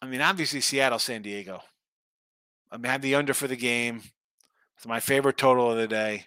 I 0.00 0.06
mean, 0.06 0.20
obviously 0.20 0.60
Seattle, 0.60 1.00
San 1.00 1.22
Diego. 1.22 1.62
I 2.70 2.76
mean, 2.76 2.90
have 2.90 3.02
the 3.02 3.16
under 3.16 3.34
for 3.34 3.48
the 3.48 3.56
game. 3.56 4.02
It's 4.76 4.86
my 4.86 5.00
favorite 5.00 5.36
total 5.36 5.72
of 5.72 5.76
the 5.76 5.88
day. 5.88 6.26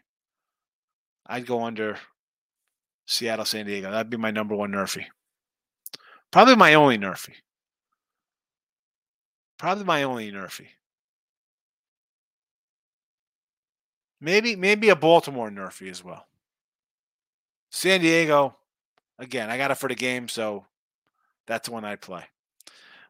I'd 1.25 1.45
go 1.45 1.63
under 1.63 1.97
Seattle, 3.05 3.45
San 3.45 3.65
Diego. 3.65 3.89
That'd 3.89 4.09
be 4.09 4.17
my 4.17 4.31
number 4.31 4.55
one 4.55 4.71
NRFI. 4.71 5.05
Probably 6.35 6.57
my 6.57 6.73
only 6.73 6.97
NRFI. 6.97 7.31
Probably 9.57 9.85
my 9.85 10.03
only 10.03 10.29
NRFI. 10.29 10.67
Maybe 14.19 14.57
maybe 14.57 14.89
a 14.89 14.97
Baltimore 14.97 15.49
NRFI 15.49 15.89
as 15.89 16.03
well. 16.03 16.27
San 17.71 18.01
Diego, 18.01 18.53
again, 19.17 19.49
I 19.49 19.55
got 19.55 19.71
it 19.71 19.75
for 19.75 19.87
the 19.87 19.95
game, 19.95 20.27
so 20.27 20.65
that's 21.47 21.69
the 21.69 21.73
one 21.73 21.85
I'd 21.85 22.01
play. 22.01 22.25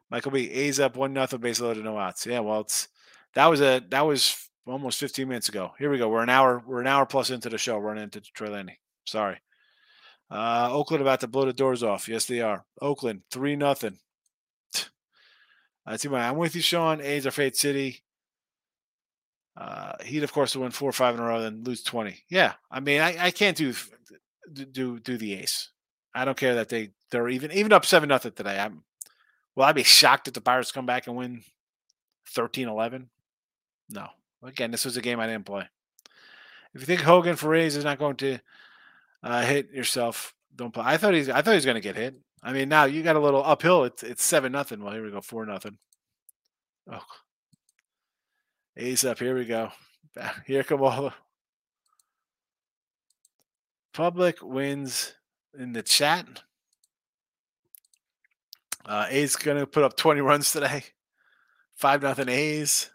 Michael 0.08 0.30
B. 0.30 0.48
A's 0.48 0.78
up 0.78 0.94
one 0.94 1.12
nothing, 1.12 1.40
base 1.40 1.60
loaded, 1.60 1.82
no 1.82 1.98
outs. 1.98 2.26
Yeah, 2.26 2.38
well, 2.38 2.60
it's 2.60 2.86
that 3.34 3.46
was 3.46 3.60
a 3.60 3.82
that 3.88 4.06
was 4.06 4.48
almost 4.68 5.00
15 5.00 5.26
minutes 5.26 5.48
ago. 5.48 5.72
Here 5.80 5.90
we 5.90 5.98
go. 5.98 6.08
We're 6.08 6.22
an 6.22 6.30
hour 6.30 6.62
we're 6.64 6.80
an 6.80 6.86
hour 6.86 7.04
plus 7.04 7.30
into 7.30 7.48
the 7.48 7.58
show. 7.58 7.76
Running 7.76 8.04
into 8.04 8.20
Troy 8.20 8.50
Landing. 8.50 8.76
Sorry. 9.04 9.40
Uh, 10.30 10.68
Oakland 10.72 11.02
about 11.02 11.20
to 11.20 11.28
blow 11.28 11.44
the 11.44 11.52
doors 11.52 11.82
off. 11.82 12.08
Yes, 12.08 12.26
they 12.26 12.40
are. 12.40 12.64
Oakland 12.80 13.22
three 13.30 13.56
nothing. 13.56 13.98
I 15.86 15.96
see 15.96 16.08
my. 16.08 16.28
I'm 16.28 16.36
with 16.36 16.56
you, 16.56 16.62
Sean. 16.62 17.00
A's 17.00 17.26
are 17.26 17.30
Fate 17.30 17.56
City. 17.56 18.02
Uh, 19.56 19.92
he'd 20.04 20.24
of 20.24 20.32
course 20.32 20.54
win 20.54 20.70
four 20.70 20.90
or 20.90 20.92
five 20.92 21.14
in 21.14 21.20
a 21.20 21.24
row, 21.24 21.40
then 21.40 21.62
lose 21.62 21.82
twenty. 21.82 22.24
Yeah, 22.28 22.54
I 22.70 22.80
mean, 22.80 23.00
I, 23.00 23.26
I 23.26 23.30
can't 23.30 23.56
do 23.56 23.72
do 24.52 24.98
do 24.98 25.16
the 25.16 25.34
ace. 25.34 25.70
I 26.14 26.24
don't 26.24 26.36
care 26.36 26.56
that 26.56 26.68
they 26.68 26.90
they're 27.10 27.28
even 27.28 27.52
even 27.52 27.72
up 27.72 27.86
seven 27.86 28.08
nothing 28.08 28.32
today. 28.32 28.58
I'm 28.58 28.82
well, 29.54 29.68
I'd 29.68 29.74
be 29.74 29.84
shocked 29.84 30.28
if 30.28 30.34
the 30.34 30.40
Pirates 30.40 30.72
come 30.72 30.84
back 30.84 31.06
and 31.06 31.16
win 31.16 31.42
13-11. 32.34 33.06
No, 33.88 34.08
again, 34.42 34.70
this 34.70 34.84
was 34.84 34.98
a 34.98 35.02
game 35.02 35.18
I 35.18 35.26
didn't 35.26 35.46
play. 35.46 35.66
If 36.74 36.82
you 36.82 36.86
think 36.86 37.00
Hogan 37.00 37.36
for 37.36 37.48
Rays 37.48 37.76
is 37.76 37.84
not 37.84 37.98
going 37.98 38.16
to 38.16 38.38
uh, 39.26 39.42
hit 39.42 39.72
yourself, 39.72 40.34
don't 40.54 40.72
play. 40.72 40.84
I 40.86 40.96
thought 40.96 41.14
he's 41.14 41.28
I 41.28 41.42
thought 41.42 41.50
he 41.50 41.56
was 41.56 41.64
going 41.64 41.74
to 41.74 41.80
get 41.80 41.96
hit. 41.96 42.14
I 42.42 42.52
mean, 42.52 42.68
now 42.68 42.84
you 42.84 43.02
got 43.02 43.16
a 43.16 43.20
little 43.20 43.44
uphill. 43.44 43.84
It's 43.84 44.02
it's 44.02 44.24
seven 44.24 44.52
nothing. 44.52 44.82
Well, 44.82 44.92
here 44.92 45.04
we 45.04 45.10
go, 45.10 45.20
four 45.20 45.44
nothing. 45.44 45.78
Oh, 46.90 47.02
A's 48.76 49.04
up. 49.04 49.18
Here 49.18 49.36
we 49.36 49.44
go. 49.44 49.70
Here 50.46 50.62
come 50.62 50.82
all 50.82 51.02
the 51.02 51.14
public 53.92 54.38
wins 54.42 55.14
in 55.58 55.72
the 55.72 55.82
chat. 55.82 56.42
Uh, 58.84 59.06
A's 59.10 59.34
going 59.34 59.58
to 59.58 59.66
put 59.66 59.82
up 59.82 59.96
20 59.96 60.20
runs 60.20 60.52
today. 60.52 60.84
Five 61.74 62.02
nothing 62.02 62.28
A's. 62.28 62.90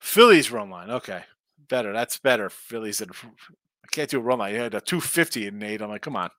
Phillies 0.00 0.50
run 0.50 0.70
line. 0.70 0.90
Okay, 0.90 1.24
better. 1.68 1.92
That's 1.92 2.18
better. 2.18 2.48
Phillies. 2.48 3.02
Can't 3.92 4.10
do 4.10 4.18
a 4.18 4.22
run 4.22 4.38
line. 4.38 4.54
You 4.54 4.60
had 4.60 4.74
a 4.74 4.80
250 4.80 5.46
in 5.46 5.62
eight. 5.62 5.80
I'm 5.80 5.88
like, 5.88 6.02
come 6.02 6.16
on. 6.16 6.30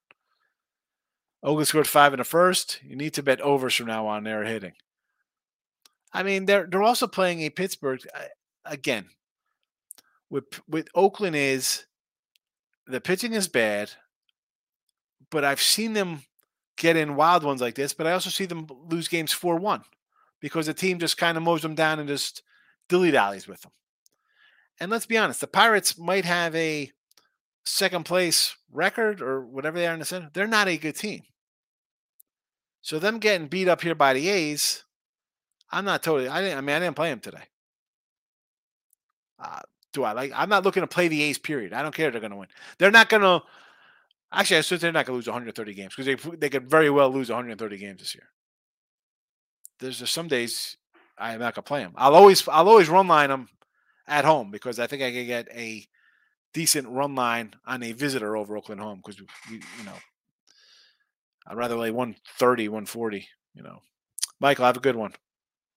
Oakland 1.41 1.67
scored 1.67 1.87
five 1.87 2.13
in 2.13 2.19
the 2.19 2.23
first. 2.23 2.79
You 2.83 2.95
need 2.95 3.13
to 3.13 3.23
bet 3.23 3.41
overs 3.41 3.75
from 3.75 3.87
now 3.87 4.07
on. 4.07 4.23
They're 4.23 4.43
hitting. 4.43 4.73
I 6.13 6.23
mean, 6.23 6.45
they're 6.45 6.67
they're 6.67 6.83
also 6.83 7.07
playing 7.07 7.41
a 7.41 7.49
Pittsburgh 7.49 8.01
uh, 8.15 8.23
again. 8.65 9.05
With 10.29 10.45
with 10.67 10.87
Oakland 10.95 11.35
is 11.35 11.85
the 12.87 12.99
pitching 12.99 13.33
is 13.33 13.47
bad, 13.47 13.91
but 15.29 15.45
I've 15.45 15.61
seen 15.61 15.93
them 15.93 16.23
get 16.77 16.97
in 16.97 17.15
wild 17.15 17.43
ones 17.43 17.61
like 17.61 17.75
this. 17.75 17.93
But 17.93 18.07
I 18.07 18.13
also 18.13 18.29
see 18.29 18.45
them 18.45 18.67
lose 18.89 19.07
games 19.07 19.31
four 19.31 19.55
one 19.57 19.83
because 20.41 20.65
the 20.65 20.73
team 20.73 20.99
just 20.99 21.17
kind 21.17 21.37
of 21.37 21.43
mows 21.43 21.61
them 21.61 21.75
down 21.75 21.99
and 21.99 22.09
just 22.09 22.43
dilly 22.89 23.11
dallies 23.11 23.47
with 23.47 23.61
them. 23.61 23.71
And 24.79 24.89
let's 24.91 25.05
be 25.05 25.17
honest, 25.17 25.41
the 25.41 25.47
Pirates 25.47 25.97
might 25.97 26.25
have 26.25 26.55
a 26.55 26.91
second 27.69 28.05
place 28.05 28.55
record 28.71 29.21
or 29.21 29.41
whatever 29.41 29.77
they 29.77 29.87
are 29.87 29.93
in 29.93 29.99
the 29.99 30.05
center. 30.05 30.29
They're 30.33 30.47
not 30.47 30.67
a 30.67 30.77
good 30.77 30.95
team. 30.95 31.21
So 32.81 32.99
them 32.99 33.19
getting 33.19 33.47
beat 33.47 33.67
up 33.67 33.81
here 33.81 33.95
by 33.95 34.13
the 34.13 34.29
A's, 34.29 34.83
I'm 35.71 35.85
not 35.85 36.01
totally. 36.01 36.27
I 36.27 36.41
didn't. 36.41 36.57
I 36.57 36.61
mean, 36.61 36.75
I 36.75 36.79
didn't 36.79 36.95
play 36.95 37.09
them 37.09 37.19
today. 37.19 37.43
Uh, 39.37 39.59
do 39.93 40.03
I 40.03 40.13
like? 40.13 40.31
I'm 40.35 40.49
not 40.49 40.63
looking 40.63 40.81
to 40.81 40.87
play 40.87 41.07
the 41.07 41.21
A's. 41.23 41.37
Period. 41.37 41.73
I 41.73 41.81
don't 41.81 41.93
care. 41.93 42.09
They're 42.11 42.21
going 42.21 42.31
to 42.31 42.37
win. 42.37 42.47
They're 42.77 42.91
not 42.91 43.09
going 43.09 43.21
to. 43.21 43.43
Actually, 44.31 44.57
I 44.57 44.59
assume 44.59 44.79
they're 44.79 44.91
not 44.91 45.05
going 45.05 45.13
to 45.13 45.17
lose 45.17 45.27
130 45.27 45.73
games 45.73 45.95
because 45.95 46.05
they 46.05 46.37
they 46.37 46.49
could 46.49 46.69
very 46.69 46.89
well 46.89 47.09
lose 47.09 47.29
130 47.29 47.77
games 47.77 47.99
this 47.99 48.15
year. 48.15 48.29
There's 49.79 49.99
just 49.99 50.13
some 50.13 50.27
days 50.27 50.77
I 51.17 51.33
am 51.33 51.39
not 51.39 51.55
going 51.55 51.63
to 51.63 51.67
play 51.67 51.81
them. 51.81 51.93
I'll 51.95 52.15
always 52.15 52.47
I'll 52.47 52.69
always 52.69 52.89
run 52.89 53.07
line 53.07 53.29
them 53.29 53.49
at 54.07 54.25
home 54.25 54.51
because 54.51 54.79
I 54.79 54.87
think 54.87 55.03
I 55.03 55.11
can 55.11 55.27
get 55.27 55.47
a 55.53 55.85
decent 56.53 56.87
run 56.87 57.15
line 57.15 57.53
on 57.65 57.83
a 57.83 57.91
visitor 57.91 58.35
over 58.35 58.57
Oakland 58.57 58.81
home 58.81 59.01
because 59.03 59.21
we, 59.49 59.57
you 59.57 59.85
know 59.85 59.93
I'd 61.49 61.57
rather 61.57 61.75
lay 61.75 61.91
130, 61.91 62.69
140. 62.69 63.27
You 63.55 63.63
know, 63.63 63.81
Michael, 64.39 64.65
have 64.65 64.77
a 64.77 64.81
good 64.81 64.95
one. 64.95 65.13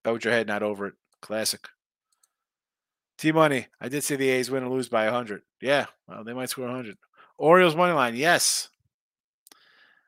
Bet 0.05 0.25
your 0.25 0.33
head, 0.33 0.47
not 0.47 0.62
over 0.62 0.87
it. 0.87 0.95
Classic. 1.23 1.66
T 3.16 3.33
Money. 3.33 3.66
I 3.81 3.89
did 3.89 4.05
say 4.05 4.16
the 4.16 4.29
A's 4.29 4.51
win 4.51 4.64
or 4.64 4.70
lose 4.70 4.89
by 4.89 5.05
100. 5.05 5.43
Yeah, 5.61 5.87
well, 6.07 6.25
they 6.25 6.35
might 6.35 6.51
score 6.51 6.66
100. 6.66 6.97
Orioles 7.39 7.75
money 7.75 7.93
line. 7.93 8.16
Yes. 8.16 8.68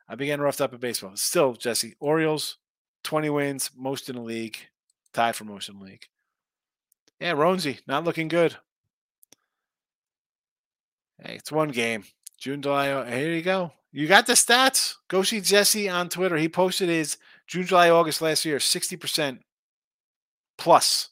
I 0.09 0.17
began 0.17 0.41
roughed 0.41 0.61
up 0.61 0.75
in 0.75 0.81
baseball. 0.81 1.13
Still, 1.15 1.55
Jesse. 1.55 1.95
Orioles, 1.99 2.59
20 3.05 3.31
wins, 3.31 3.71
most 3.75 4.11
in 4.11 4.17
the 4.17 4.23
league, 4.23 4.59
tied 5.13 5.35
for 5.35 5.45
most 5.45 5.69
in 5.69 5.79
the 5.79 5.85
league. 5.85 6.07
Yeah, 7.21 7.33
Ronzi, 7.33 7.81
not 7.87 8.05
looking 8.05 8.29
good. 8.29 8.57
Hey, 11.23 11.37
it's 11.37 11.53
one 11.53 11.71
game. 11.71 12.05
June, 12.39 12.63
July. 12.63 13.09
Here 13.09 13.33
you 13.33 13.43
go. 13.43 13.73
You 13.93 14.09
got 14.09 14.27
the 14.27 14.33
stats. 14.33 14.97
Go 15.09 15.23
see 15.23 15.41
Jesse 15.41 15.89
on 15.89 16.09
Twitter. 16.09 16.37
He 16.37 16.49
posted 16.49 16.89
his 16.89 17.17
June, 17.47 17.67
July, 17.67 17.91
August 17.91 18.21
last 18.21 18.45
year, 18.45 18.59
60% 18.59 19.39
plus. 20.59 21.11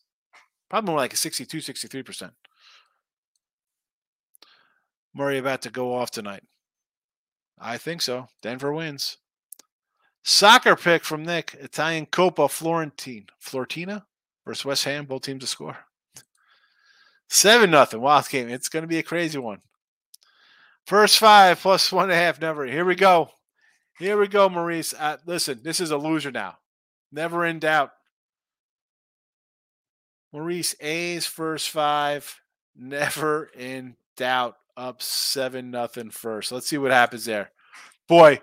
Probably 0.69 0.91
more 0.91 0.99
like 0.99 1.13
a 1.13 1.17
62, 1.17 1.59
63%. 1.59 2.31
Murray 5.15 5.39
about 5.39 5.63
to 5.63 5.71
go 5.71 5.95
off 5.95 6.11
tonight. 6.11 6.43
I 7.59 7.79
think 7.79 8.03
so. 8.03 8.29
Denver 8.41 8.73
wins. 8.73 9.19
Soccer 10.25 10.75
pick 10.77 11.05
from 11.05 11.25
Nick. 11.25 11.57
Italian 11.61 12.07
Copa 12.07 12.49
Florentine. 12.49 13.27
Fiorentina 13.41 14.05
versus 14.45 14.65
West 14.65 14.85
Ham. 14.85 15.05
Both 15.05 15.23
teams 15.23 15.43
to 15.43 15.47
score. 15.47 15.77
Seven 17.29 17.71
nothing. 17.71 18.01
Wild 18.01 18.29
game. 18.29 18.49
It's 18.49 18.69
going 18.69 18.83
to 18.83 18.89
be 18.89 18.99
a 18.99 19.03
crazy 19.03 19.39
one. 19.39 19.61
First 20.87 21.19
five 21.19 21.61
plus 21.61 21.93
one 21.93 22.05
and 22.05 22.13
a 22.13 22.17
half. 22.17 22.41
Never. 22.41 22.67
Here 22.67 22.85
we 22.85 22.95
go. 22.95 23.31
Here 23.99 24.19
we 24.19 24.27
go, 24.27 24.49
Maurice. 24.49 24.95
Uh, 24.99 25.19
listen, 25.27 25.61
this 25.63 25.81
is 25.81 25.91
a 25.91 25.97
loser 25.97 26.31
now. 26.31 26.57
Never 27.13 27.45
in 27.45 27.59
doubt. 27.59 27.91
Maurice 30.33 30.75
A's 30.81 31.27
first 31.27 31.71
five, 31.71 32.41
never 32.75 33.51
in 33.57 33.97
doubt. 34.17 34.57
Up 34.75 35.03
seven 35.03 35.71
nothing 35.71 36.09
first. 36.09 36.51
Let's 36.51 36.67
see 36.67 36.79
what 36.79 36.91
happens 36.91 37.27
there. 37.27 37.51
Boy, 38.09 38.41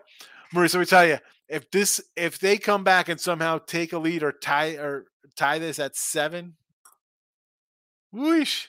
Maurice, 0.53 0.75
let 0.75 0.79
me 0.81 0.85
tell 0.85 1.07
you, 1.07 1.17
if 1.47 1.71
this 1.71 1.99
if 2.15 2.37
they 2.37 2.59
come 2.59 2.83
back 2.83 3.09
and 3.09 3.19
somehow 3.19 3.57
take 3.57 3.93
a 3.93 3.97
lead 3.97 4.21
or 4.21 4.31
tie 4.31 4.73
or 4.73 5.05
tie 5.35 5.57
this 5.57 5.79
at 5.79 5.95
seven, 5.95 6.55
whoosh. 8.11 8.67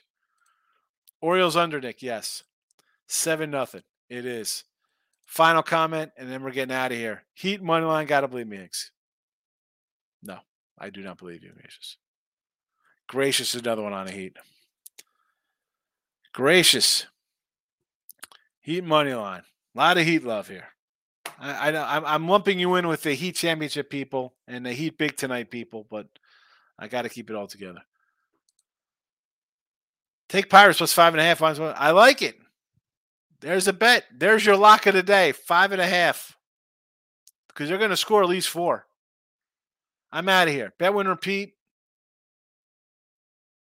Orioles 1.21 1.55
under 1.55 1.79
Nick, 1.79 2.01
yes. 2.01 2.43
Seven 3.11 3.51
nothing. 3.51 3.81
It 4.09 4.25
is. 4.25 4.63
Final 5.25 5.63
comment, 5.63 6.13
and 6.15 6.31
then 6.31 6.41
we're 6.41 6.51
getting 6.51 6.73
out 6.73 6.93
of 6.93 6.97
here. 6.97 7.23
Heat 7.33 7.61
money 7.61 7.85
line, 7.85 8.07
gotta 8.07 8.29
believe 8.29 8.47
me, 8.47 8.55
Higgs. 8.55 8.91
No, 10.23 10.37
I 10.79 10.91
do 10.91 11.01
not 11.01 11.17
believe 11.17 11.43
you, 11.43 11.51
Gracious. 11.51 11.97
Gracious 13.07 13.53
another 13.53 13.81
one 13.81 13.91
on 13.91 14.05
the 14.05 14.13
Heat. 14.13 14.37
Gracious. 16.31 17.05
Heat 18.61 18.85
money 18.85 19.13
line. 19.13 19.43
A 19.75 19.77
lot 19.77 19.97
of 19.97 20.05
Heat 20.05 20.23
love 20.23 20.47
here. 20.47 20.69
I, 21.37 21.71
I 21.71 21.97
I'm, 21.97 22.05
I'm 22.05 22.27
lumping 22.29 22.59
you 22.59 22.75
in 22.75 22.87
with 22.87 23.03
the 23.03 23.13
Heat 23.13 23.35
championship 23.35 23.89
people 23.89 24.35
and 24.47 24.65
the 24.65 24.71
Heat 24.71 24.97
big 24.97 25.17
tonight 25.17 25.51
people, 25.51 25.85
but 25.91 26.07
I 26.79 26.87
got 26.87 27.01
to 27.01 27.09
keep 27.09 27.29
it 27.29 27.35
all 27.35 27.47
together. 27.47 27.81
Take 30.29 30.49
Pirates 30.49 30.77
plus 30.77 30.93
five 30.93 31.13
and 31.13 31.19
a 31.19 31.25
half. 31.25 31.41
I 31.41 31.91
like 31.91 32.21
it. 32.21 32.37
There's 33.41 33.67
a 33.67 33.73
bet. 33.73 34.05
There's 34.15 34.45
your 34.45 34.55
lock 34.55 34.85
of 34.85 34.93
the 34.93 35.03
day. 35.03 35.31
Five 35.31 35.71
and 35.71 35.81
a 35.81 35.87
half. 35.87 36.37
Because 37.47 37.67
they're 37.67 37.77
going 37.77 37.89
to 37.89 37.97
score 37.97 38.23
at 38.23 38.29
least 38.29 38.49
four. 38.49 38.85
I'm 40.11 40.29
out 40.29 40.47
of 40.47 40.53
here. 40.53 40.73
Bet 40.77 40.93
win 40.93 41.07
repeat. 41.07 41.55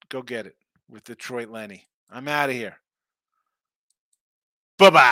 Go 0.10 0.22
get 0.22 0.46
it 0.46 0.56
with 0.90 1.06
Detroit 1.06 1.50
Lenny. 1.50 1.88
I'm 2.10 2.28
out 2.28 2.50
of 2.50 2.56
here. 2.56 2.78
Bye 4.78 4.90
bye. 4.90 5.10